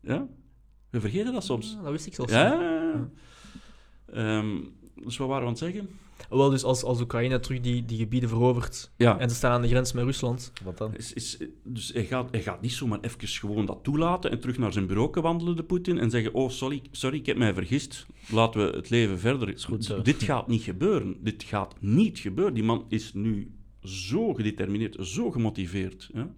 Ja? 0.00 0.28
We 1.02 1.02
vergeten 1.08 1.32
dat 1.32 1.44
soms. 1.44 1.76
Dat 1.82 1.90
wist 1.90 2.06
ik 2.06 2.14
zelfs 2.14 2.32
Ja. 2.32 2.50
niet. 2.52 2.60
ja. 2.60 3.08
Ehm, 4.12 4.60
dus 5.04 5.16
wat 5.16 5.28
waren 5.28 5.42
we 5.42 5.48
aan 5.48 5.54
het 5.54 5.58
zeggen? 5.58 5.88
Wel, 6.30 6.50
dus 6.50 6.64
als, 6.64 6.82
als 6.82 7.00
Oekraïne 7.00 7.40
terug 7.40 7.60
die, 7.60 7.84
die 7.84 7.98
gebieden 7.98 8.28
verovert 8.28 8.90
Ja, 8.96 9.18
en 9.18 9.28
ze 9.30 9.34
staan 9.36 9.52
aan 9.52 9.62
de 9.62 9.68
grens 9.68 9.92
met 9.92 10.04
Rusland, 10.04 10.52
Wat 10.64 10.78
dan? 10.78 10.94
is, 10.96 11.12
is, 11.12 11.38
dus 11.64 11.92
hij 11.92 12.04
gaat, 12.04 12.30
hij 12.30 12.42
gaat 12.42 12.60
niet 12.60 12.72
zomaar 12.72 12.98
even 13.00 13.28
gewoon 13.28 13.66
dat 13.66 13.78
toelaten 13.82 14.30
en 14.30 14.40
terug 14.40 14.58
naar 14.58 14.72
zijn 14.72 14.86
bureau 14.86 15.20
wandelen, 15.20 15.56
de 15.56 15.62
Poetin, 15.64 15.98
en 15.98 16.10
zeggen, 16.10 16.34
oh, 16.34 16.50
sorry, 16.50 16.82
sorry, 16.90 17.18
ik 17.18 17.26
heb 17.26 17.36
mij 17.36 17.54
vergist, 17.54 18.06
laten 18.28 18.66
we 18.70 18.76
het 18.76 18.90
leven 18.90 19.18
verder. 19.18 19.48
Is 19.48 19.64
goed 19.64 19.84
zo. 19.84 20.02
Dit 20.02 20.22
gaat 20.22 20.48
niet 20.48 20.62
gebeuren. 20.62 21.16
Dit 21.20 21.42
gaat 21.42 21.74
niet 21.80 22.18
gebeuren. 22.18 22.54
Die 22.54 22.64
man 22.64 22.84
is 22.88 23.12
nu 23.14 23.54
zo 23.82 24.34
gedetermineerd, 24.34 24.96
zo 25.06 25.30
gemotiveerd 25.30 26.10
ja, 26.12 26.34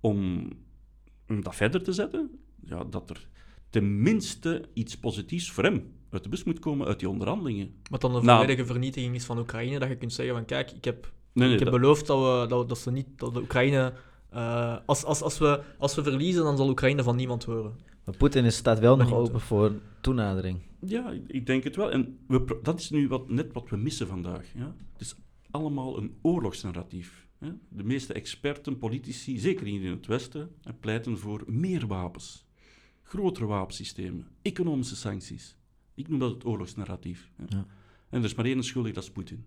om, 0.00 0.48
om 1.28 1.42
dat 1.42 1.54
verder 1.56 1.82
te 1.82 1.92
zetten, 1.92 2.30
ja, 2.64 2.84
dat 2.84 3.10
er 3.10 3.28
tenminste 3.70 4.64
iets 4.72 4.98
positiefs 4.98 5.50
voor 5.50 5.64
hem 5.64 5.92
uit 6.10 6.22
de 6.22 6.28
bus 6.28 6.44
moet 6.44 6.58
komen 6.58 6.86
uit 6.86 6.98
die 6.98 7.08
onderhandelingen. 7.08 7.74
wat 7.90 8.00
dan 8.00 8.14
een 8.14 8.24
Nou. 8.24 8.40
volledige 8.40 8.66
vernietiging 8.66 9.14
is 9.14 9.24
van 9.24 9.38
Oekraïne, 9.38 9.78
dat 9.78 9.88
je 9.88 9.96
kunt 9.96 10.12
zeggen 10.12 10.34
van 10.34 10.44
kijk, 10.44 10.70
ik 10.70 10.84
heb, 10.84 11.12
Nee, 11.32 11.44
nee, 11.46 11.52
ik 11.56 11.62
heb 11.62 11.70
dat- 11.70 11.80
beloofd 11.80 12.06
dat, 12.06 12.18
we, 12.18 12.46
dat, 12.48 12.68
dat, 12.68 12.78
ze 12.78 12.90
niet, 12.90 13.06
dat 13.16 13.34
de 13.34 13.40
Oekraïne... 13.40 13.92
eh, 14.30 14.76
als, 14.86 15.04
als, 15.04 15.22
als, 15.22 15.38
we, 15.38 15.60
als 15.78 15.94
we 15.94 16.02
verliezen, 16.02 16.42
dan 16.44 16.56
zal 16.56 16.68
Oekraïne 16.68 17.02
van 17.02 17.16
niemand 17.16 17.44
horen. 17.44 17.72
Maar 18.04 18.16
Poetin 18.16 18.44
is- 18.44 18.56
staat 18.56 18.78
wel 18.78 18.96
nog 18.96 19.12
open 19.12 19.40
voor 19.40 19.72
toenadering. 20.00 20.58
Ja, 20.86 21.10
ik- 21.10 21.28
ik 21.28 21.46
denk 21.46 21.64
het 21.64 21.76
wel. 21.76 21.90
En 21.90 22.18
we, 22.26 22.58
dat 22.62 22.80
is 22.80 22.90
nu 22.90 23.08
wat, 23.08 23.28
net 23.28 23.52
wat 23.52 23.68
we 23.70 23.76
missen 23.76 24.06
vandaag. 24.06 24.46
Ja? 24.54 24.74
Het 24.92 25.00
is 25.00 25.14
allemaal 25.50 25.98
een 25.98 26.14
oorlogsnarratief. 26.22 27.26
Hè? 27.38 27.48
De 27.68 27.84
meeste 27.84 28.12
experten, 28.12 28.78
politici, 28.78 29.38
zeker 29.38 29.66
hier 29.66 29.82
in 29.84 29.90
het 29.90 30.06
Westen, 30.06 30.50
pleiten 30.80 31.18
voor 31.18 31.42
meer 31.46 31.86
wapens. 31.86 32.44
Grotere 33.10 33.46
wapensystemen, 33.46 34.26
economische 34.42 34.96
sancties. 34.96 35.56
Ik 35.94 36.08
noem 36.08 36.18
dat 36.18 36.30
het 36.30 36.44
oorlogsnarratief. 36.44 37.30
Hè? 37.36 37.44
Ja. 37.48 37.66
En 38.08 38.18
er 38.18 38.24
is 38.24 38.34
maar 38.34 38.44
één 38.44 38.62
schuldig, 38.64 38.92
dat 38.92 39.02
is 39.02 39.10
Poetin. 39.10 39.46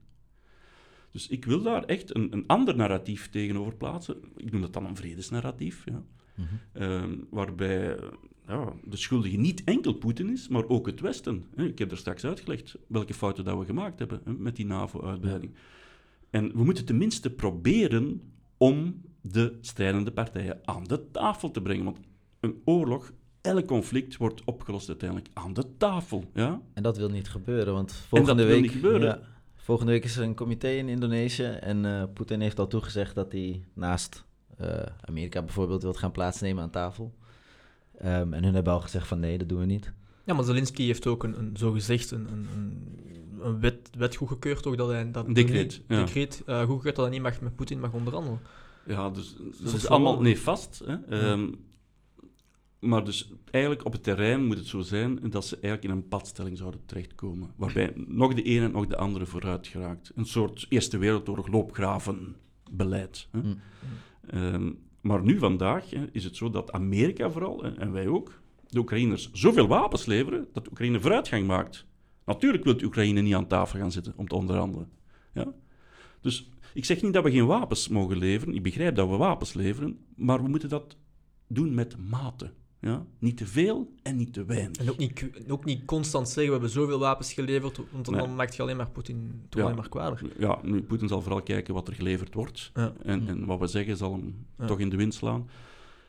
Dus 1.12 1.28
ik 1.28 1.46
wil 1.46 1.62
daar 1.62 1.84
echt 1.84 2.16
een, 2.16 2.34
een 2.34 2.48
ander 2.48 2.76
narratief 2.76 3.30
tegenover 3.30 3.76
plaatsen. 3.76 4.16
Ik 4.36 4.52
noem 4.52 4.62
dat 4.62 4.74
dan 4.74 4.86
een 4.86 4.96
vredesnarratief. 4.96 5.86
Ja? 5.86 6.04
Mhm. 6.36 6.48
Ehm, 6.74 7.18
waarbij 7.30 8.00
ja, 8.48 8.74
de 8.84 8.98
schuldige 8.98 9.38
niet 9.38 9.64
enkel 9.64 9.94
Poetin 9.94 10.30
is, 10.30 10.48
maar 10.48 10.68
ook 10.68 10.86
het 10.86 11.00
Westen. 11.00 11.44
Ik 11.56 11.80
heb 11.80 11.92
er 11.92 11.98
straks 11.98 12.26
uitgelegd 12.26 12.76
welke 12.88 13.14
fouten 13.14 13.44
dat 13.44 13.58
we 13.60 13.66
gemaakt 13.66 14.00
hebben 14.00 14.22
met 14.26 14.56
die 14.56 14.66
NAVO-uitbreiding. 14.66 15.54
En 16.30 16.52
we 16.56 16.64
moeten 16.64 16.86
tenminste 16.86 17.30
proberen 17.30 18.22
om 18.58 19.02
de 19.22 19.58
strijdende 19.62 20.12
partijen 20.12 20.60
aan 20.64 20.84
de 20.84 21.12
tafel 21.12 21.52
te 21.52 21.62
brengen. 21.62 21.86
Want 21.86 22.00
een 22.40 22.62
oorlog, 22.66 23.14
elk 23.44 23.66
conflict 23.66 24.18
wordt 24.18 24.42
opgelost 24.46 24.88
uiteindelijk 24.88 25.30
aan 25.34 25.54
de 25.54 25.66
tafel. 25.78 26.24
Ja? 26.34 26.62
En 26.74 26.84
dat 26.84 26.98
wil 26.98 27.10
niet 27.10 27.30
gebeuren, 27.30 27.74
want 27.74 27.94
volgende 27.94 28.44
wil 28.44 28.52
week... 28.54 28.62
niet 28.62 28.72
gebeuren. 28.72 29.08
Ja, 29.08 29.20
volgende 29.56 29.92
week 29.92 30.04
is 30.04 30.18
er 30.18 30.24
een 30.24 30.36
comité 30.36 30.70
in 30.70 30.88
Indonesië 30.90 31.44
en 31.44 31.86
eh, 31.86 32.04
Poetin 32.14 32.42
heeft 32.42 32.60
al 32.60 32.68
toegezegd 32.68 33.16
dat 33.16 33.32
hij 33.32 33.64
naast 33.74 34.24
eh, 34.58 34.68
Amerika 35.02 35.42
bijvoorbeeld 35.42 35.82
wil 35.82 35.94
gaan 35.94 36.12
plaatsnemen 36.12 36.64
aan 36.64 36.70
tafel. 36.70 37.14
Ehm, 37.98 38.34
en 38.34 38.44
hun 38.44 38.54
hebben 38.54 38.74
al 38.74 38.82
gezegd 38.82 39.08
van 39.08 39.20
nee, 39.20 39.38
dat 39.38 39.50
doen 39.50 39.60
we 39.60 39.66
niet. 39.66 39.94
Ja, 40.26 40.34
maar 40.34 40.44
Zelensky 40.44 40.86
heeft 40.86 41.08
ook 41.08 41.24
een, 41.24 41.40
een 41.40 41.58
zogezegd 41.58 42.12
een, 42.12 42.28
een, 42.32 42.48
een, 42.56 43.00
een 43.42 43.60
wet, 43.60 43.90
wet 43.98 44.16
goedgekeurd, 44.16 44.66
ook 44.66 44.78
dat 44.78 44.90
hij 44.90 45.12
dat 45.12 45.28
Een 45.28 45.34
decreet, 45.34 45.64
niet- 45.72 45.82
ja. 45.88 46.04
decreet 46.06 46.42
eh, 46.46 46.58
goedgekeurd 46.64 46.96
dat 46.96 47.06
hij 47.06 47.14
niet 47.14 47.24
mag 47.24 47.42
met 47.42 47.56
Poetin 47.56 47.80
mag 47.80 47.94
onderhandelen. 47.94 48.40
Ja, 48.86 49.10
dus 49.10 49.36
dat 49.38 49.64
dat 49.64 49.74
is 49.74 49.88
allemaal 49.88 50.22
nefast. 50.22 50.82
Hè? 50.86 50.96
Ehm, 51.10 51.48
maar 52.84 53.04
dus 53.04 53.34
eigenlijk 53.52 53.86
op 53.86 53.92
het 53.92 54.04
terrein 54.04 54.46
moet 54.46 54.58
het 54.58 54.68
zo 54.68 54.82
zijn 54.82 55.20
dat 55.30 55.46
ze 55.46 55.54
eigenlijk 55.60 55.84
in 55.84 55.90
een 55.90 56.08
padstelling 56.08 56.58
zouden 56.58 56.86
terechtkomen. 56.86 57.52
Waarbij 57.56 57.94
nog 57.96 58.34
de 58.34 58.44
ene 58.44 58.66
en 58.66 58.72
nog 58.72 58.88
de 58.88 58.98
andere 58.98 59.26
vooruit 59.26 59.68
geraakt. 59.68 60.12
Een 60.16 60.26
soort 60.26 60.66
Eerste 60.70 60.98
Wereldoorlog 60.98 61.48
loopgravenbeleid. 61.48 63.28
Hè? 63.32 63.42
Mm. 63.42 63.60
Ehm, 64.30 64.72
maar 65.02 65.24
nu 65.24 65.38
vandaag 65.38 65.90
hè, 65.90 66.06
is 66.12 66.24
het 66.24 66.36
zo 66.36 66.50
dat 66.50 66.72
Amerika 66.72 67.32
vooral, 67.32 67.64
hè, 67.64 67.76
en 67.76 67.92
wij 67.92 68.08
ook, 68.08 68.42
de 68.68 68.80
Oekraïners 68.80 69.32
zoveel 69.32 69.68
wapens 69.68 70.06
leveren 70.06 70.48
dat 70.54 70.68
Oekraïne 70.68 71.00
vooruitgang 71.00 71.48
maakt. 71.48 71.86
Natuurlijk 72.26 72.64
wil 72.64 72.84
Oekraïne 72.84 73.22
niet 73.22 73.36
aan 73.36 73.48
tafel 73.48 73.80
gaan 73.80 73.92
zitten 73.92 74.14
om 74.16 74.28
te 74.28 74.36
onderhandelen. 74.36 74.90
Ja? 75.34 75.54
Dus 76.22 76.50
ik 76.74 76.86
zeg 76.86 77.02
niet 77.02 77.14
dat 77.14 77.24
we 77.24 77.32
geen 77.32 77.46
wapens 77.46 77.88
mogen 77.88 78.18
leveren. 78.18 78.56
Ik 78.56 78.64
begrijp 78.64 78.96
dat 78.96 79.10
we 79.10 79.16
wapens 79.16 79.54
leveren, 79.54 79.98
maar 80.16 80.44
we 80.44 80.50
moeten 80.50 80.70
dat 80.70 80.98
doen 81.48 81.74
met 81.74 81.98
mate. 82.10 82.52
Ja? 82.84 83.06
Niet 83.20 83.38
te 83.38 83.46
veel 83.48 83.94
en 84.02 84.16
niet 84.16 84.34
te 84.34 84.46
weinig. 84.46 84.78
En 84.78 84.90
ook 84.90 84.98
niet, 84.98 85.26
ook 85.48 85.66
niet 85.66 85.86
constant 85.86 86.26
zeggen, 86.28 86.46
we 86.46 86.52
hebben 86.52 86.70
zoveel 86.70 87.00
wapens 87.00 87.34
geleverd, 87.34 87.80
want 87.92 88.06
dan 88.06 88.16
Nee. 88.16 88.28
maakt 88.28 88.56
je 88.56 88.62
alleen 88.62 88.78
maar 88.78 88.90
Poetin 88.90 89.42
toch 89.50 89.60
Ja. 89.60 89.66
alleen 89.66 89.78
maar 89.80 89.90
kwader. 89.90 90.32
Ja, 90.40 90.60
nu, 90.64 90.82
Poetin 90.82 91.08
zal 91.08 91.22
vooral 91.22 91.42
kijken 91.42 91.74
wat 91.74 91.88
er 91.88 91.94
geleverd 91.94 92.34
wordt. 92.34 92.72
Ja. 92.74 92.94
En, 93.04 93.28
en 93.28 93.46
wat 93.46 93.60
we 93.60 93.68
zeggen 93.68 93.98
zal 93.98 94.12
hem 94.12 94.46
Ja. 94.58 94.66
toch 94.66 94.80
in 94.80 94.90
de 94.90 94.96
wind 94.96 95.14
slaan. 95.14 95.50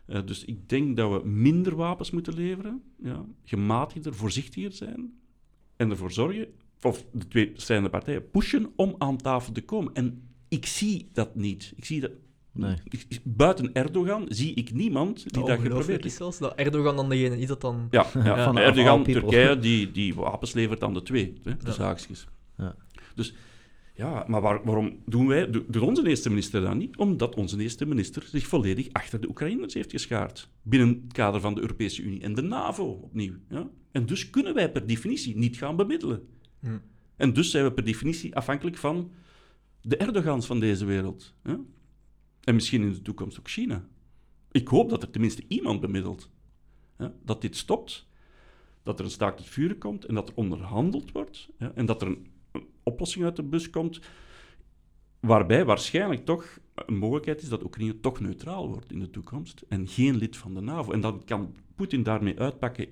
Eh, 0.07 0.21
dus 0.25 0.45
ik 0.45 0.69
denk 0.69 0.97
dat 0.97 1.23
we 1.23 1.29
minder 1.29 1.77
wapens 1.77 2.11
moeten 2.11 2.35
leveren, 2.35 2.83
ja, 3.03 3.25
gematigder, 3.45 4.15
voorzichtiger 4.15 4.73
zijn 4.73 5.13
en 5.77 5.91
ervoor 5.91 6.13
zorgen, 6.13 6.47
of 6.83 7.05
de 7.13 7.29
twee 7.29 7.53
strijdende 7.55 7.91
partijen 7.93 8.31
pushen 8.31 8.73
om 8.77 8.95
aan 8.99 9.17
tafel 9.17 9.53
te 9.53 9.63
komen. 9.63 9.95
En 9.95 10.23
ik 10.49 10.67
zie 10.67 11.09
dat 11.13 11.35
niet. 11.35 11.73
Ik 11.77 11.85
zie 11.85 12.01
dat, 12.01 12.11
Nee. 12.55 12.77
buiten 13.25 13.73
Erdogan 13.75 14.25
zie 14.29 14.55
ik 14.55 14.73
niemand 14.73 15.17
die 15.17 15.25
dat 15.33 15.37
Ongelooflijk 15.43 15.73
geprobeerd 15.75 16.03
heeft. 16.03 16.17
zelfs, 16.17 16.39
dat 16.39 16.55
Erdogan 16.55 16.97
dan 16.97 17.09
degene 17.09 17.39
is 17.39 17.47
dat 17.47 17.61
dan... 17.61 17.87
Ja, 17.91 18.07
ja. 18.15 18.25
Ja, 18.37 18.45
van 18.45 18.59
Erdogan. 18.59 19.05
Turkije, 19.05 19.59
die, 19.59 19.91
die 19.91 20.15
wapens 20.15 20.53
levert 20.53 20.83
aan 20.83 20.95
de 20.95 21.03
twee, 21.03 21.33
hè, 21.43 21.57
de 21.57 21.67
Ja. 21.67 21.73
zaakjes. 21.73 22.27
Ja. 22.59 22.75
Dus 23.15 23.35
ja, 23.95 24.25
maar 24.29 24.41
waar- 24.41 24.65
waarom 24.65 24.99
doen 25.07 25.27
wij, 25.27 25.51
do- 25.51 25.65
doet 25.69 25.83
onze 25.83 26.09
eerste 26.09 26.29
minister 26.29 26.61
dat 26.61 26.75
niet? 26.75 26.97
Omdat 26.97 27.35
onze 27.35 27.59
eerste 27.61 27.87
minister 27.87 28.23
zich 28.31 28.47
volledig 28.47 28.89
achter 28.93 29.21
de 29.21 29.29
Oekraïners 29.29 29.75
heeft 29.75 29.91
geschaard. 29.91 30.49
Binnen 30.63 30.89
het 31.05 31.13
kader 31.13 31.41
van 31.41 31.55
de 31.55 31.61
Europese 31.61 32.03
Unie 32.03 32.21
en 32.21 32.35
de 32.35 32.43
NAVO 32.43 32.85
opnieuw. 32.85 33.35
Ja? 33.49 33.69
En 33.93 34.07
dus 34.07 34.31
kunnen 34.31 34.55
wij 34.55 34.71
per 34.73 34.87
definitie 34.87 35.37
niet 35.37 35.57
gaan 35.57 35.77
bemiddelen. 35.77 36.23
Hm. 36.61 36.69
En 37.17 37.33
dus 37.33 37.51
zijn 37.51 37.65
we 37.65 37.73
per 37.73 37.85
definitie 37.85 38.37
afhankelijk 38.37 38.77
van 38.77 39.11
de 39.81 39.97
Erdogans 39.97 40.47
van 40.47 40.61
deze 40.61 40.85
wereld. 40.85 41.35
Ja? 41.45 41.59
En 42.45 42.55
misschien 42.55 42.83
in 42.83 42.93
de 42.93 43.03
toekomst 43.03 43.39
ook 43.39 43.51
China. 43.51 43.89
Ik 44.51 44.69
hoop 44.69 44.91
dat 44.91 45.03
er 45.03 45.11
tenminste 45.11 45.45
iemand 45.49 45.81
bemiddelt. 45.81 46.31
Dat 47.23 47.41
dit 47.41 47.57
stopt, 47.57 48.07
dat 48.83 48.99
er 48.99 49.05
een 49.05 49.11
staakt 49.11 49.39
het 49.39 49.49
vuren 49.49 49.79
komt 49.79 50.05
en 50.05 50.15
dat 50.15 50.29
er 50.29 50.35
onderhandeld 50.35 51.13
wordt. 51.13 51.49
En 51.75 51.87
dat 51.87 52.03
er 52.03 52.09
een, 52.09 52.27
oplossing 52.83 53.25
uit 53.25 53.37
de 53.37 53.43
bus 53.43 53.71
komt, 53.71 54.01
waarbij 55.21 55.65
waarschijnlijk 55.65 56.25
toch 56.25 56.59
een 56.75 56.97
mogelijkheid 56.97 57.43
is 57.43 57.49
dat 57.49 57.63
Oekraïne 57.63 58.01
toch 58.01 58.21
neutraal 58.21 58.69
wordt 58.69 58.93
in 58.93 58.99
de 58.99 59.11
toekomst 59.11 59.65
en 59.69 59.89
geen 59.89 60.17
lid 60.17 60.37
van 60.37 60.55
de 60.55 60.61
NAVO. 60.61 60.93
En 60.93 61.01
dan 61.01 61.25
kan 61.25 61.55
Poetin 61.75 62.03
daarmee 62.03 62.39
uitpakken 62.39 62.89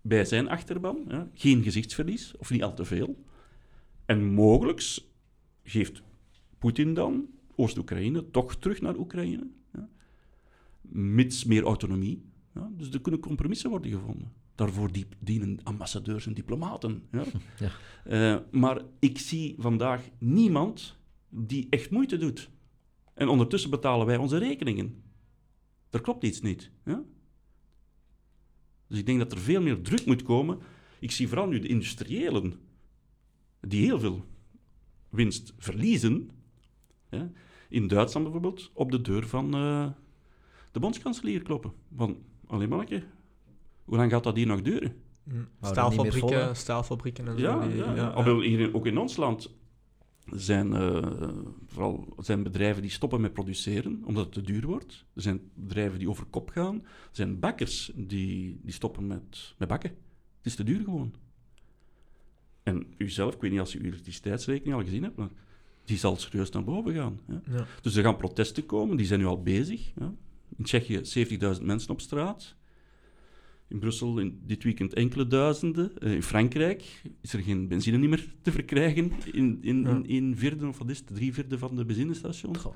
bij 0.00 0.24
zijn 0.24 0.48
achterban, 0.48 1.28
geen 1.34 1.62
gezichtsverlies, 1.62 2.36
of 2.38 2.50
niet 2.50 2.62
al 2.62 2.74
te 2.74 2.84
veel. 2.84 3.24
En 4.04 4.24
mogelijk 4.24 4.98
geeft 5.62 6.02
Poetin 6.58 6.94
dan 6.94 7.26
Oost-Oekraïne 7.62 8.30
toch 8.30 8.56
terug 8.56 8.80
naar 8.80 8.96
Oekraïne. 8.96 9.46
Ja? 9.72 9.88
Mits 10.88 11.44
meer 11.44 11.62
autonomie. 11.62 12.22
Ja? 12.54 12.70
Dus 12.76 12.90
er 12.90 13.00
kunnen 13.00 13.20
compromissen 13.20 13.70
worden 13.70 13.90
gevonden. 13.90 14.32
Daarvoor 14.54 14.92
die- 14.92 15.06
dienen 15.18 15.58
ambassadeurs 15.62 16.26
en 16.26 16.34
diplomaten. 16.34 17.02
Ja? 17.12 17.24
Ja. 17.58 17.70
Eh, 18.04 18.40
maar 18.50 18.82
ik 18.98 19.18
zie 19.18 19.54
vandaag 19.58 20.08
niemand 20.18 20.96
die 21.28 21.66
echt 21.70 21.90
moeite 21.90 22.16
doet. 22.16 22.50
En 23.14 23.28
ondertussen 23.28 23.70
betalen 23.70 24.06
wij 24.06 24.16
onze 24.16 24.38
rekeningen. 24.38 25.02
Er 25.90 26.00
klopt 26.00 26.24
iets 26.24 26.40
niet. 26.40 26.70
Ja? 26.84 27.02
Dus 28.86 28.98
ik 28.98 29.06
denk 29.06 29.18
dat 29.18 29.32
er 29.32 29.38
veel 29.38 29.62
meer 29.62 29.80
druk 29.82 30.06
moet 30.06 30.22
komen. 30.22 30.58
Ik 31.00 31.10
zie 31.10 31.28
vooral 31.28 31.48
nu 31.48 31.58
de 31.58 31.68
industriëlen 31.68 32.52
die 33.60 33.84
heel 33.84 34.00
veel 34.00 34.24
winst 35.08 35.52
verliezen. 35.58 36.30
Ja, 37.10 37.30
in 37.72 37.88
Duitsland 37.88 38.24
bijvoorbeeld, 38.30 38.70
op 38.74 38.90
de 38.90 39.00
deur 39.00 39.26
van 39.26 39.54
eh, 39.54 39.86
de 40.72 40.80
bondskanselier 40.80 41.42
kloppen. 41.42 41.72
Van, 41.96 42.16
alleen 42.46 42.68
manneke, 42.68 43.02
hoe 43.84 43.96
lang 43.96 44.10
gaat 44.10 44.24
dat 44.24 44.36
hier 44.36 44.46
nog 44.46 44.62
duren? 44.62 44.96
Mm. 45.22 45.34
meer 45.34 45.46
Staalfabrieken, 45.60 46.44
vol, 46.44 46.54
staalfabrieken 46.54 47.28
en 47.28 47.36
Ja, 47.36 47.62
zo. 47.62 47.68
die- 47.68 47.76
ja, 47.76 47.94
ja. 47.94 48.12
ja. 48.16 48.24
Wel 48.24 48.40
hier, 48.40 48.74
ook 48.74 48.86
in 48.86 48.98
ons 48.98 49.16
land 49.16 49.54
zijn 50.30 50.72
eh, 50.72 51.28
vooral 51.66 52.14
zijn 52.18 52.42
bedrijven 52.42 52.82
die 52.82 52.90
stoppen 52.90 53.20
met 53.20 53.32
produceren 53.32 54.02
omdat 54.04 54.24
het 54.24 54.32
te 54.32 54.40
duur 54.40 54.66
wordt. 54.66 55.04
Er 55.14 55.22
zijn 55.22 55.40
bedrijven 55.54 55.98
die 55.98 56.08
over 56.08 56.24
kop 56.26 56.50
gaan. 56.50 56.74
Er 56.84 56.90
zijn 57.10 57.38
bakkers 57.38 57.92
die, 57.94 58.60
die 58.62 58.72
stoppen 58.72 59.06
met, 59.06 59.54
met 59.58 59.68
bakken. 59.68 59.90
Het 60.36 60.46
is 60.46 60.54
te 60.54 60.64
duur 60.64 60.84
gewoon. 60.84 61.14
En 62.62 62.94
u 62.98 63.10
zelf, 63.10 63.34
ik 63.34 63.40
weet 63.40 63.50
niet 63.50 63.60
als 63.60 63.74
u 63.74 63.78
uw 63.78 63.84
elektriciteitsrekening 63.84 64.74
al 64.76 64.82
gezien 64.84 65.02
hebt, 65.02 65.16
maar 65.16 65.30
die 65.84 65.96
zal 65.96 66.16
serieus 66.16 66.50
naar 66.50 66.64
boven 66.64 66.94
gaan. 66.94 67.20
Hè. 67.26 67.56
Ja. 67.56 67.66
Dus 67.82 67.94
er 67.96 68.02
gaan 68.02 68.16
protesten 68.16 68.66
komen, 68.66 68.96
die 68.96 69.06
zijn 69.06 69.20
nu 69.20 69.26
al 69.26 69.42
bezig. 69.42 69.92
In 70.56 70.64
Tsjechië 70.64 71.00
70.000 71.58 71.62
mensen 71.62 71.90
op 71.90 72.00
straat. 72.00 72.56
In 73.68 73.78
Brussel 73.78 74.18
in 74.18 74.40
dit 74.46 74.62
weekend 74.64 74.92
enkele 74.94 75.26
duizenden. 75.26 75.98
Eh, 75.98 76.12
in 76.14 76.22
Frankrijk 76.22 77.02
is 77.20 77.32
er 77.32 77.42
geen 77.42 77.68
benzine 77.68 77.96
niet 77.98 78.08
meer 78.10 78.34
te 78.42 78.52
verkrijgen 78.52 79.12
in, 79.32 79.58
in, 79.62 79.82
Ja. 79.82 80.00
in 80.02 80.24
een 80.24 80.36
vierde, 80.36 80.66
of 80.66 80.78
wat 80.78 80.90
is 80.90 80.98
het, 80.98 81.06
drie 81.06 81.32
vierde 81.34 81.58
van 81.58 81.76
de 81.76 81.84
benzinestations. 81.84 82.58
Goh. 82.58 82.74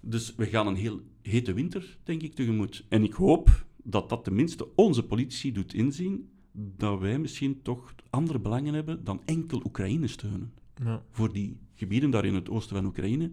Dus 0.00 0.34
we 0.36 0.46
gaan 0.46 0.66
een 0.66 0.74
heel 0.74 1.00
hete 1.22 1.52
winter, 1.52 1.98
denk 2.02 2.22
ik, 2.22 2.34
tegemoet. 2.34 2.84
En 2.88 3.04
ik 3.04 3.12
hoop 3.12 3.64
dat 3.82 4.08
dat 4.08 4.24
tenminste 4.24 4.68
onze 4.74 5.02
politici 5.02 5.52
doet 5.52 5.74
inzien 5.74 6.28
dat 6.52 7.00
wij 7.00 7.18
misschien 7.18 7.62
toch 7.62 7.94
andere 8.10 8.38
belangen 8.38 8.74
hebben 8.74 9.04
dan 9.04 9.20
enkel 9.24 9.62
Oekraïne 9.64 10.06
steunen 10.06 10.52
Ja. 10.84 11.02
voor 11.10 11.32
die 11.32 11.56
gebieden 11.82 12.10
daar 12.10 12.24
in 12.24 12.34
het 12.34 12.50
oosten 12.50 12.76
van 12.76 12.84
Oekraïne, 12.84 13.30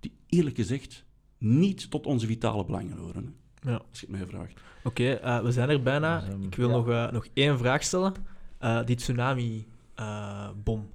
die 0.00 0.12
eerlijk 0.28 0.56
gezegd 0.56 1.04
niet 1.38 1.90
tot 1.90 2.06
onze 2.06 2.26
vitale 2.26 2.64
belangen 2.64 2.96
horen. 2.96 3.34
hè, 3.60 3.70
Ja. 3.70 3.76
Als 3.90 4.00
je 4.00 4.06
het 4.06 4.16
mij 4.16 4.26
vraagt. 4.26 4.60
Oké, 4.84 5.10
eh, 5.12 5.40
we 5.42 5.52
zijn 5.52 5.68
er 5.68 5.82
bijna. 5.82 6.22
Ehm, 6.22 6.42
Ik 6.42 6.54
wil 6.54 6.68
ja. 6.68 6.74
nog, 6.74 6.88
eh, 6.88 7.10
nog 7.12 7.26
één 7.34 7.58
vraag 7.58 7.82
stellen. 7.82 8.12
Eh, 8.58 8.84
die 8.84 8.96
tsunami-bom. 8.96 10.88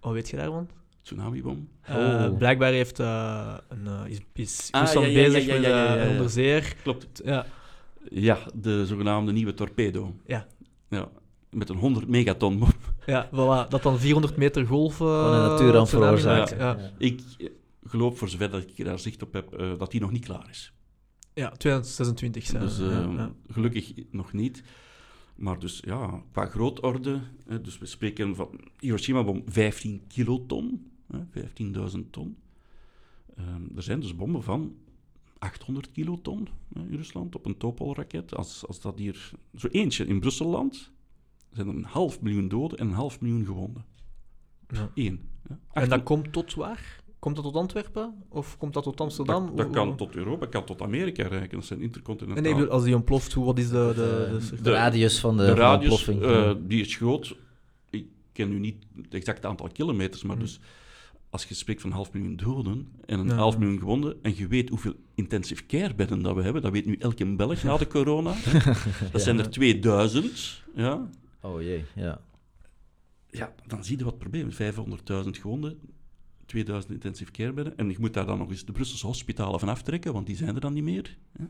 Wat 0.00 0.12
weet 0.12 0.28
je 0.30 0.36
daarvan? 0.36 0.68
Tsunamibom. 1.02 1.68
Eh, 1.80 1.96
Oh. 1.96 2.36
Blijkbaar 2.38 2.72
heeft, 2.72 2.98
eh, 3.00 3.54
een, 3.68 3.88
is, 4.06 4.20
is 4.32 4.68
Ah, 4.70 4.80
Rusland 4.80 5.06
ja, 5.06 5.12
ja, 5.12 5.18
ja, 5.20 5.28
bezig 5.30 5.46
ja, 5.46 5.58
met 5.94 6.02
eh, 6.04 6.10
onderzeer. 6.10 6.76
Klopt. 6.82 7.20
Ja, 7.24 7.46
Ja, 8.10 8.38
de 8.54 8.86
zogenaamde 8.86 9.32
nieuwe 9.32 9.54
torpedo. 9.54 10.14
Ja. 10.26 10.46
ja 10.88 11.08
met 11.50 11.68
een 11.68 11.76
100 11.76 12.08
megaton. 12.08 12.58
Ja, 13.06 13.28
voilà. 13.28 13.68
Dat 13.68 13.82
dan 13.82 13.98
400 13.98 14.36
meter 14.36 14.66
golf 14.66 15.00
eh, 15.00 15.06
Van 15.06 15.32
een 15.34 15.48
natuurramp 15.48 15.88
veroorzaakt. 15.88 16.54
Ik 16.98 17.20
eh, 17.38 17.48
geloof, 17.84 18.18
voor 18.18 18.28
zover 18.28 18.50
dat 18.50 18.62
ik 18.62 18.84
daar 18.84 18.98
zicht 18.98 19.22
op 19.22 19.32
heb, 19.32 19.52
eh, 19.52 19.78
dat 19.78 19.90
die 19.90 20.00
nog 20.00 20.10
niet 20.10 20.24
klaar 20.24 20.48
is. 20.50 20.72
ja, 21.34 21.50
2026 21.50 22.46
zijn 22.46 22.62
Dus 22.62 22.78
eh, 22.78 22.88
ja. 22.88 23.32
gelukkig 23.48 23.92
nog 24.10 24.32
niet. 24.32 24.62
Maar 25.36 25.58
dus 25.58 25.80
ja, 25.84 26.22
qua 26.32 26.46
grootorde, 26.46 27.20
hè, 27.46 27.60
dus 27.60 27.78
we 27.78 27.86
spreken 27.86 28.34
van 28.34 28.60
Hiroshima-bom 28.78 29.42
15 29.46 30.02
kiloton, 30.08 30.90
hè, 31.12 31.18
15.000 31.30 32.10
ton. 32.10 32.36
Ehm, 33.36 33.76
er 33.76 33.82
zijn 33.82 34.00
dus 34.00 34.16
bommen 34.16 34.42
van 34.42 34.76
800 35.38 35.92
kiloton 35.92 36.48
hè, 36.74 36.80
in 36.80 36.96
Rusland 36.96 37.34
op 37.34 37.46
een 37.46 37.56
Topol-raket. 37.56 38.34
Als, 38.34 38.66
als 38.66 38.80
dat 38.80 38.98
hier 38.98 39.32
zo 39.56 39.68
eentje 39.68 40.06
in 40.06 40.20
Brussel 40.20 40.46
landt, 40.46 40.92
zijn 41.52 41.68
er 41.68 41.74
een 41.74 41.84
half 41.84 42.20
miljoen 42.20 42.48
doden 42.48 42.78
en 42.78 42.86
een 42.86 42.92
half 42.94 43.20
miljoen 43.20 43.44
gewonden. 43.44 43.84
Ja. 44.68 44.90
Eén. 44.94 45.20
En 45.48 45.88
dat 45.88 45.98
800 45.98 46.02
komt 46.02 46.32
tot 46.32 46.54
waar? 46.54 47.00
Komt 47.18 47.34
dat 47.36 47.44
tot 47.44 47.54
Antwerpen? 47.56 48.14
Of 48.28 48.56
komt 48.58 48.74
dat 48.74 48.82
tot 48.82 49.00
Amsterdam? 49.00 49.46
dat, 49.46 49.56
dat 49.56 49.70
kan 49.70 49.96
tot 49.96 50.14
Europa, 50.16 50.46
kan 50.46 50.64
tot 50.64 50.82
Amerika 50.82 51.26
reiken. 51.28 51.58
Dat 51.58 51.66
zijn 51.66 51.80
intercontinentale... 51.80 52.54
nee, 52.54 52.64
als 52.66 52.84
die 52.84 52.94
ontploft, 52.94 53.32
hoe, 53.32 53.44
wat 53.44 53.58
is 53.58 53.68
de... 53.68 53.92
de, 53.94 54.38
de, 54.50 54.56
de, 54.56 54.62
de- 54.62 54.70
radius 54.70 55.20
van 55.20 55.36
de, 55.36 55.42
de 55.42 55.46
van 55.48 55.54
de 55.56 55.60
radius, 55.60 55.90
ontploffing. 56.08 56.32
eh, 56.46 56.52
die 56.68 56.80
is 56.80 56.96
groot. 56.96 57.36
Ik 57.90 58.06
ken 58.32 58.48
nu 58.48 58.58
niet 58.58 58.84
het 59.02 59.14
exacte 59.14 59.46
aantal 59.46 59.68
kilometers, 59.72 60.22
maar 60.22 60.36
Mhm. 60.36 60.44
dus 60.44 60.60
als 61.30 61.44
je 61.44 61.54
spreekt 61.54 61.80
van 61.80 61.90
een 61.90 61.96
half 61.96 62.12
miljoen 62.12 62.36
doden 62.36 62.88
en 63.06 63.18
een 63.18 63.26
Ja, 63.26 63.34
half 63.34 63.58
miljoen 63.58 63.78
gewonden, 63.78 64.16
en 64.22 64.36
je 64.36 64.46
weet 64.46 64.68
hoeveel 64.68 64.94
intensive 65.14 65.66
care 65.66 65.94
bedden 65.94 66.22
dat 66.22 66.34
we 66.34 66.42
hebben, 66.42 66.62
dat 66.62 66.72
weet 66.72 66.86
nu 66.86 66.96
elke 66.98 67.34
Belg 67.36 67.62
na 67.62 67.76
de 67.76 67.86
corona. 67.86 68.34
Dat 69.12 69.22
zijn 69.22 69.38
er 69.38 69.50
2000, 69.50 70.62
ja. 70.74 71.08
Oh 71.42 71.62
jee, 71.62 71.84
ja. 71.94 72.20
Ja, 73.30 73.54
dan 73.66 73.84
zie 73.84 73.98
je 73.98 74.04
wat 74.04 74.12
het 74.12 74.22
probleem 74.22 74.48
is. 74.48 74.74
500.000 75.24 75.30
gewonden, 75.30 75.80
2000 76.46 76.92
intensive 76.92 77.30
care 77.30 77.52
bedden, 77.52 77.76
en 77.76 77.90
je 77.90 77.96
moet 77.98 78.14
daar 78.14 78.26
dan 78.26 78.38
nog 78.38 78.50
eens 78.50 78.64
de 78.64 78.72
Brusselse 78.72 79.06
hospitalen 79.06 79.60
van 79.60 79.68
aftrekken, 79.68 80.12
want 80.12 80.26
die 80.26 80.36
zijn 80.36 80.54
er 80.54 80.60
dan 80.60 80.72
niet 80.72 80.84
meer. 80.84 81.18
Ja. 81.38 81.48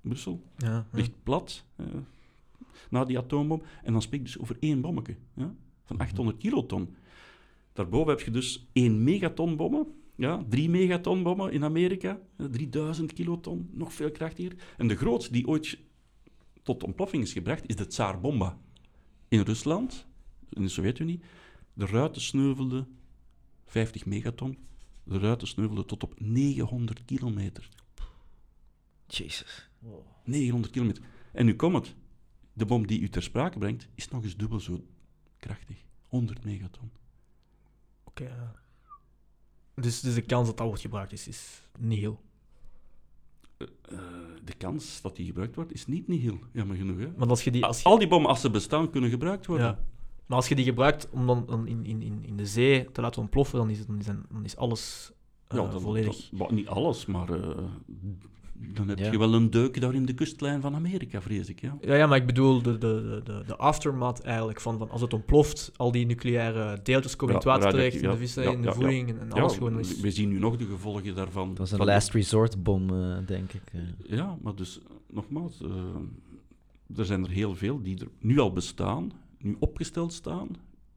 Brussel 0.00 0.42
ja, 0.56 0.68
ja. 0.68 0.86
ligt 0.92 1.22
plat 1.22 1.64
eh, 1.76 1.86
na 2.90 3.04
die 3.04 3.18
atoombom. 3.18 3.62
En 3.82 3.92
dan 3.92 4.02
spreek 4.02 4.20
je 4.20 4.26
dus 4.26 4.38
over 4.38 4.56
één 4.60 4.80
bommetje 4.80 5.16
ja, 5.34 5.54
van 5.84 5.98
800 5.98 6.36
kiloton. 6.36 6.96
Daarboven 7.72 8.12
heb 8.12 8.20
je 8.20 8.30
dus 8.30 8.68
één 8.72 9.04
megaton 9.04 9.56
bommen, 9.56 9.86
ja, 10.14 10.44
drie 10.48 10.70
megaton 10.70 11.22
bommen 11.22 11.52
in 11.52 11.64
Amerika, 11.64 12.20
eh, 12.36 12.46
3000 12.46 13.12
kiloton, 13.12 13.70
nog 13.72 13.92
veel 13.92 14.10
krachtiger. 14.10 14.52
En 14.76 14.88
de 14.88 14.96
grootste 14.96 15.32
die 15.32 15.46
ooit 15.46 15.78
tot 16.62 16.84
ontploffing 16.84 17.22
is 17.22 17.32
gebracht, 17.32 17.68
is 17.68 17.76
de 17.76 17.86
Tsar 17.86 18.20
Bomba 18.20 18.58
in 19.30 19.40
Rusland, 19.40 20.06
in 20.48 20.62
de 20.62 20.68
Sovjet-Unie. 20.68 21.20
De 21.72 21.86
ruiten 21.86 22.22
sneuvelden 22.22 22.98
50 23.66 24.06
megaton. 24.06 24.58
De 25.04 25.18
ruiten 25.18 25.48
sneuvelden 25.48 25.86
tot 25.86 26.02
op 26.02 26.20
900 26.20 27.04
kilometer. 27.04 27.68
Jezus. 29.06 29.70
900 30.24 30.72
kilometer. 30.72 31.04
En 31.32 31.46
nu 31.46 31.56
komt 31.56 31.74
het. 31.74 31.94
De 32.52 32.66
bom 32.66 32.86
die 32.86 33.00
u 33.00 33.08
ter 33.08 33.22
sprake 33.22 33.58
brengt, 33.58 33.88
is 33.94 34.08
nog 34.08 34.24
eens 34.24 34.36
dubbel 34.36 34.60
zo 34.60 34.86
krachtig. 35.38 35.84
100 36.08 36.44
megaton. 36.44 36.90
Oké, 38.04 38.24
ja. 38.24 38.54
Dus, 39.74 40.00
dus 40.00 40.14
de 40.14 40.22
kans 40.22 40.46
dat 40.46 40.56
dat 40.56 40.66
wordt 40.66 40.82
gebruikt 40.82 41.12
is, 41.12 41.28
is 41.28 41.62
niet 41.78 41.98
heel. 41.98 42.22
Eh, 43.60 43.98
de 44.44 44.54
kans 44.54 45.00
dat 45.02 45.16
die 45.16 45.26
gebruikt 45.26 45.54
wordt, 45.54 45.72
is 45.72 45.86
niet 45.86 46.06
heel. 46.06 46.38
Jammer 46.52 46.76
genoeg, 46.76 46.98
hè? 46.98 47.12
Want 47.16 47.30
als 47.30 47.44
je 47.44 47.50
die... 47.50 47.64
Als 47.64 47.78
je, 47.78 47.84
Al 47.84 47.98
die 47.98 48.08
bommen, 48.08 48.28
als 48.30 48.40
ze 48.40 48.50
bestaan, 48.50 48.90
kunnen 48.90 49.10
gebruikt 49.10 49.46
worden. 49.46 49.66
ja. 49.66 49.78
Maar 50.26 50.36
als 50.38 50.48
je 50.48 50.54
die 50.54 50.64
gebruikt 50.64 51.08
om 51.10 51.26
dan, 51.26 51.44
dan 51.46 51.66
in, 51.66 51.84
in, 51.86 52.02
in, 52.02 52.24
in 52.24 52.36
de 52.36 52.46
zee 52.46 52.92
te 52.92 53.00
laten 53.00 53.20
ontploffen, 53.20 53.58
dan 53.58 53.70
is, 53.70 53.78
het, 53.78 53.86
dan 53.88 53.98
is, 53.98 54.06
dan 54.06 54.44
is 54.44 54.56
alles 54.56 55.12
eh, 55.46 55.58
Ja, 55.58 55.66
dan, 55.70 55.80
volledig... 55.80 56.28
dan- 56.30 56.38
maar 56.38 56.52
niet 56.52 56.68
alles, 56.68 57.06
maar 57.06 57.28
eh, 57.30 57.58
dan 58.74 58.88
heb 58.88 58.98
Ja. 58.98 59.10
je 59.10 59.18
wel 59.18 59.34
een 59.34 59.50
deuk 59.50 59.80
daar 59.80 59.94
in 59.94 60.06
de 60.06 60.12
kustlijn 60.12 60.60
van 60.60 60.74
Amerika, 60.74 61.20
vrees 61.22 61.48
ik. 61.48 61.60
Ja. 61.60 61.76
Ja, 61.80 61.94
ja, 61.94 62.06
maar 62.06 62.16
ik 62.16 62.26
bedoel 62.26 62.62
de, 62.62 62.78
de, 62.78 63.20
de, 63.24 63.42
de, 63.46 63.56
aftermath 63.56 64.20
eigenlijk, 64.20 64.60
van, 64.60 64.78
van 64.78 64.90
als 64.90 65.00
het 65.00 65.12
ontploft, 65.12 65.72
al 65.76 65.92
die 65.92 66.06
nucleaire 66.06 66.80
deeltjes 66.82 67.16
komen 67.16 67.34
in 67.34 67.40
het 67.40 67.48
water 67.48 67.70
terecht, 67.70 68.02
in 68.02 68.10
de 68.10 68.16
vissen, 68.16 68.42
Ja, 68.42 68.50
in 68.50 68.60
de 68.60 68.66
ja, 68.66 68.72
voeding 68.74 69.08
en, 69.08 69.20
en 69.20 69.28
Ja, 69.34 69.40
alles 69.40 69.54
gewoon 69.54 69.78
is... 69.78 70.00
we 70.00 70.10
zien 70.10 70.28
nu 70.28 70.38
nog 70.38 70.56
de 70.56 70.64
gevolgen 70.66 71.14
daarvan. 71.14 71.48
Dat 71.48 71.58
was 71.58 71.70
een 71.70 71.76
Van 71.78 71.86
last 71.86 72.10
resort 72.10 72.62
bom, 72.62 72.90
eh, 72.90 73.18
denk 73.26 73.52
ik. 73.52 73.62
eh. 73.72 73.80
Ja, 74.16 74.38
maar 74.42 74.54
dus 74.54 74.80
nogmaals, 75.10 75.60
eh, 75.62 76.98
er 76.98 77.04
zijn 77.04 77.24
er 77.24 77.30
heel 77.30 77.54
veel 77.54 77.82
die 77.82 77.98
er 78.00 78.08
nu 78.20 78.38
al 78.38 78.52
bestaan, 78.52 79.12
nu 79.38 79.56
opgesteld 79.58 80.12
staan, 80.12 80.48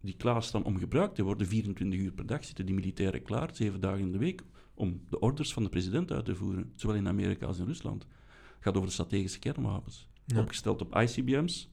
die 0.01 0.15
klaarstaan 0.17 0.63
om 0.63 0.77
gebruikt 0.77 1.15
te 1.15 1.23
worden. 1.23 1.47
24 1.47 1.99
uur 1.99 2.11
per 2.11 2.25
dag 2.25 2.45
zitten 2.45 2.65
die 2.65 2.75
militairen 2.75 3.21
klaar, 3.21 3.49
zeven 3.53 3.79
dagen 3.79 3.99
in 3.99 4.11
de 4.11 4.17
week, 4.17 4.41
om 4.73 5.01
de 5.09 5.19
orders 5.19 5.53
van 5.53 5.63
de 5.63 5.69
president 5.69 6.11
uit 6.11 6.25
te 6.25 6.35
voeren, 6.35 6.73
zowel 6.75 6.95
in 6.95 7.07
Amerika 7.07 7.45
als 7.45 7.59
in 7.59 7.65
Rusland. 7.65 8.03
Het 8.03 8.61
gaat 8.61 8.75
over 8.75 8.87
de 8.87 8.93
strategische 8.93 9.39
kernwapens. 9.39 10.07
Ja. 10.25 10.39
Opgesteld 10.39 10.81
op 10.81 10.95
ICBM's, 10.95 11.69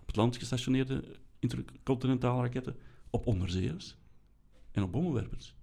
op 0.00 0.06
het 0.06 0.16
land 0.16 0.36
gestationeerde 0.36 1.16
intercontinentale 1.38 2.42
raketten, 2.42 2.76
op 3.10 3.26
onderzeeërs 3.26 3.96
en 4.70 4.82
op 4.82 4.92
bommenwerpers. 4.92 5.54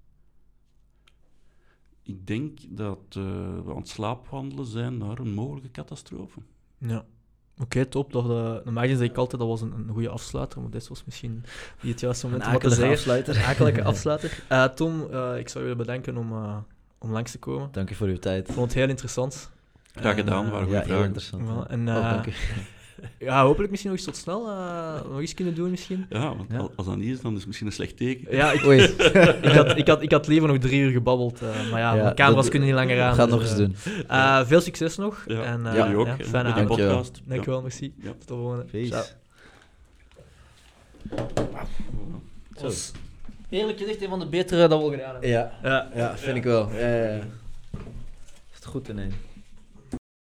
Ik 2.03 2.27
denk 2.27 2.59
dat 2.77 3.03
eh, 3.09 3.23
we 3.63 3.69
aan 3.69 3.75
het 3.75 3.87
slaapwandelen 3.87 4.65
zijn 4.65 4.97
naar 4.97 5.19
een 5.19 5.33
mogelijke 5.33 5.71
catastrofe. 5.71 6.39
Ja. 6.77 7.05
Oké, 7.59 7.85
top. 7.85 8.11
Dat, 8.11 8.25
normaal 8.65 8.87
zeg 8.87 8.99
ik 8.99 9.17
altijd 9.17 9.41
dat 9.41 9.49
was 9.49 9.61
een, 9.61 9.73
een 9.73 9.89
goede 9.93 10.09
afsluiter, 10.09 10.61
maar 10.61 10.69
dit 10.71 10.87
was 10.87 11.03
misschien 11.05 11.43
niet 11.81 11.91
het 11.91 12.01
juiste 12.01 12.25
Een 12.25 12.31
moment 12.31 12.49
om 12.49 12.61
wat 12.61 12.75
te 12.77 12.85
afsluiter. 12.87 13.35
Een 13.35 13.43
akelige 13.43 13.83
afsluiter. 13.91 14.43
Eh, 14.47 14.63
Tom, 14.65 15.07
eh, 15.11 15.37
ik 15.37 15.49
zou 15.49 15.67
je 15.67 15.75
bedanken 15.75 16.17
om, 16.17 16.31
eh, 16.31 16.57
om 16.97 17.11
langs 17.11 17.31
te 17.31 17.39
komen. 17.39 17.69
Dank 17.71 17.89
je 17.89 17.95
voor 17.95 18.07
uw 18.07 18.19
tijd. 18.19 18.47
Ik 18.47 18.53
vond 18.53 18.65
het 18.67 18.75
heel 18.79 18.89
interessant. 18.89 19.51
Graag 19.95 20.15
gedaan, 20.15 20.45
Ja, 20.45 20.51
goede 20.51 20.75
heel 20.75 20.83
vragen. 20.83 21.03
interessant. 21.05 21.67
En, 21.67 21.89
Oh, 21.89 22.09
dank 22.11 22.25
u. 22.25 22.31
Ja, 23.19 23.43
hopelijk 23.43 23.69
misschien 23.71 23.91
nog 23.91 23.99
eens 23.99 24.09
tot 24.09 24.17
snel. 24.17 24.47
eh, 24.49 25.09
nog 25.09 25.19
eens 25.19 25.33
kunnen 25.33 25.55
doen 25.55 25.69
misschien. 25.69 26.05
Ja, 26.09 26.35
want 26.35 26.51
Ja. 26.51 26.57
al- 26.57 26.71
als 26.75 26.85
dat 26.85 26.97
niet 26.97 27.07
is, 27.09 27.21
dan 27.21 27.31
is 27.31 27.37
het 27.37 27.47
misschien 27.47 27.67
een 27.67 27.73
slecht 27.73 27.97
teken. 27.97 28.35
Ja, 28.35 28.51
ik, 28.51 28.65
Oei. 28.65 28.81
ik, 29.41 29.51
had, 29.51 29.77
ik, 29.77 29.87
had, 29.87 30.01
ik 30.01 30.11
had 30.11 30.27
liever 30.27 30.47
nog 30.49 30.57
drie 30.57 30.81
uur 30.81 30.91
gebabbeld. 30.91 31.41
eh, 31.41 31.47
maar 31.71 31.79
ja, 31.79 31.95
Ja, 31.95 32.03
mijn 32.03 32.15
camera's 32.15 32.49
kunnen 32.49 32.67
niet 32.67 32.77
langer 32.77 33.01
aan. 33.01 33.13
Ga 33.15 33.21
het 33.27 33.31
dus, 33.31 33.39
nog 33.39 33.49
eens 33.49 33.75
eh, 33.83 33.93
doen. 33.97 34.05
eh, 34.07 34.45
veel 34.45 34.61
succes 34.61 34.97
nog. 34.97 35.23
Ja, 35.27 35.41
En, 35.43 35.65
eh, 35.67 35.75
jullie 35.75 35.95
ook. 35.95 36.07
ja, 36.07 36.15
fijne 36.19 36.47
de 36.53 36.53
avond. 36.55 36.67
Podcast. 36.67 37.21
Dankjewel, 37.25 37.61
merci. 37.61 37.93
Ja. 37.97 38.09
Tot 38.09 38.27
de 38.27 38.33
volgende. 38.33 38.63
Peace. 38.63 39.03
Ciao. 42.55 42.71
Eerlijk 43.49 43.77
gezegd 43.79 44.01
een 44.01 44.09
van 44.09 44.19
de 44.19 44.27
betere 44.27 44.67
dat 44.67 44.79
we 44.79 44.85
al 44.85 44.91
gedaan 44.91 45.11
hebben. 45.11 45.29
Ja, 45.29 45.51
Ja. 45.63 45.89
ja, 45.95 46.17
vind 46.17 46.37
ik 46.37 46.43
wel. 46.43 46.69
Ja, 46.71 46.79
ja, 46.95 47.03
ja. 47.13 47.21
Is 48.51 48.55
het 48.55 48.65
goed 48.65 48.89
in 48.89 48.99
één. 48.99 49.11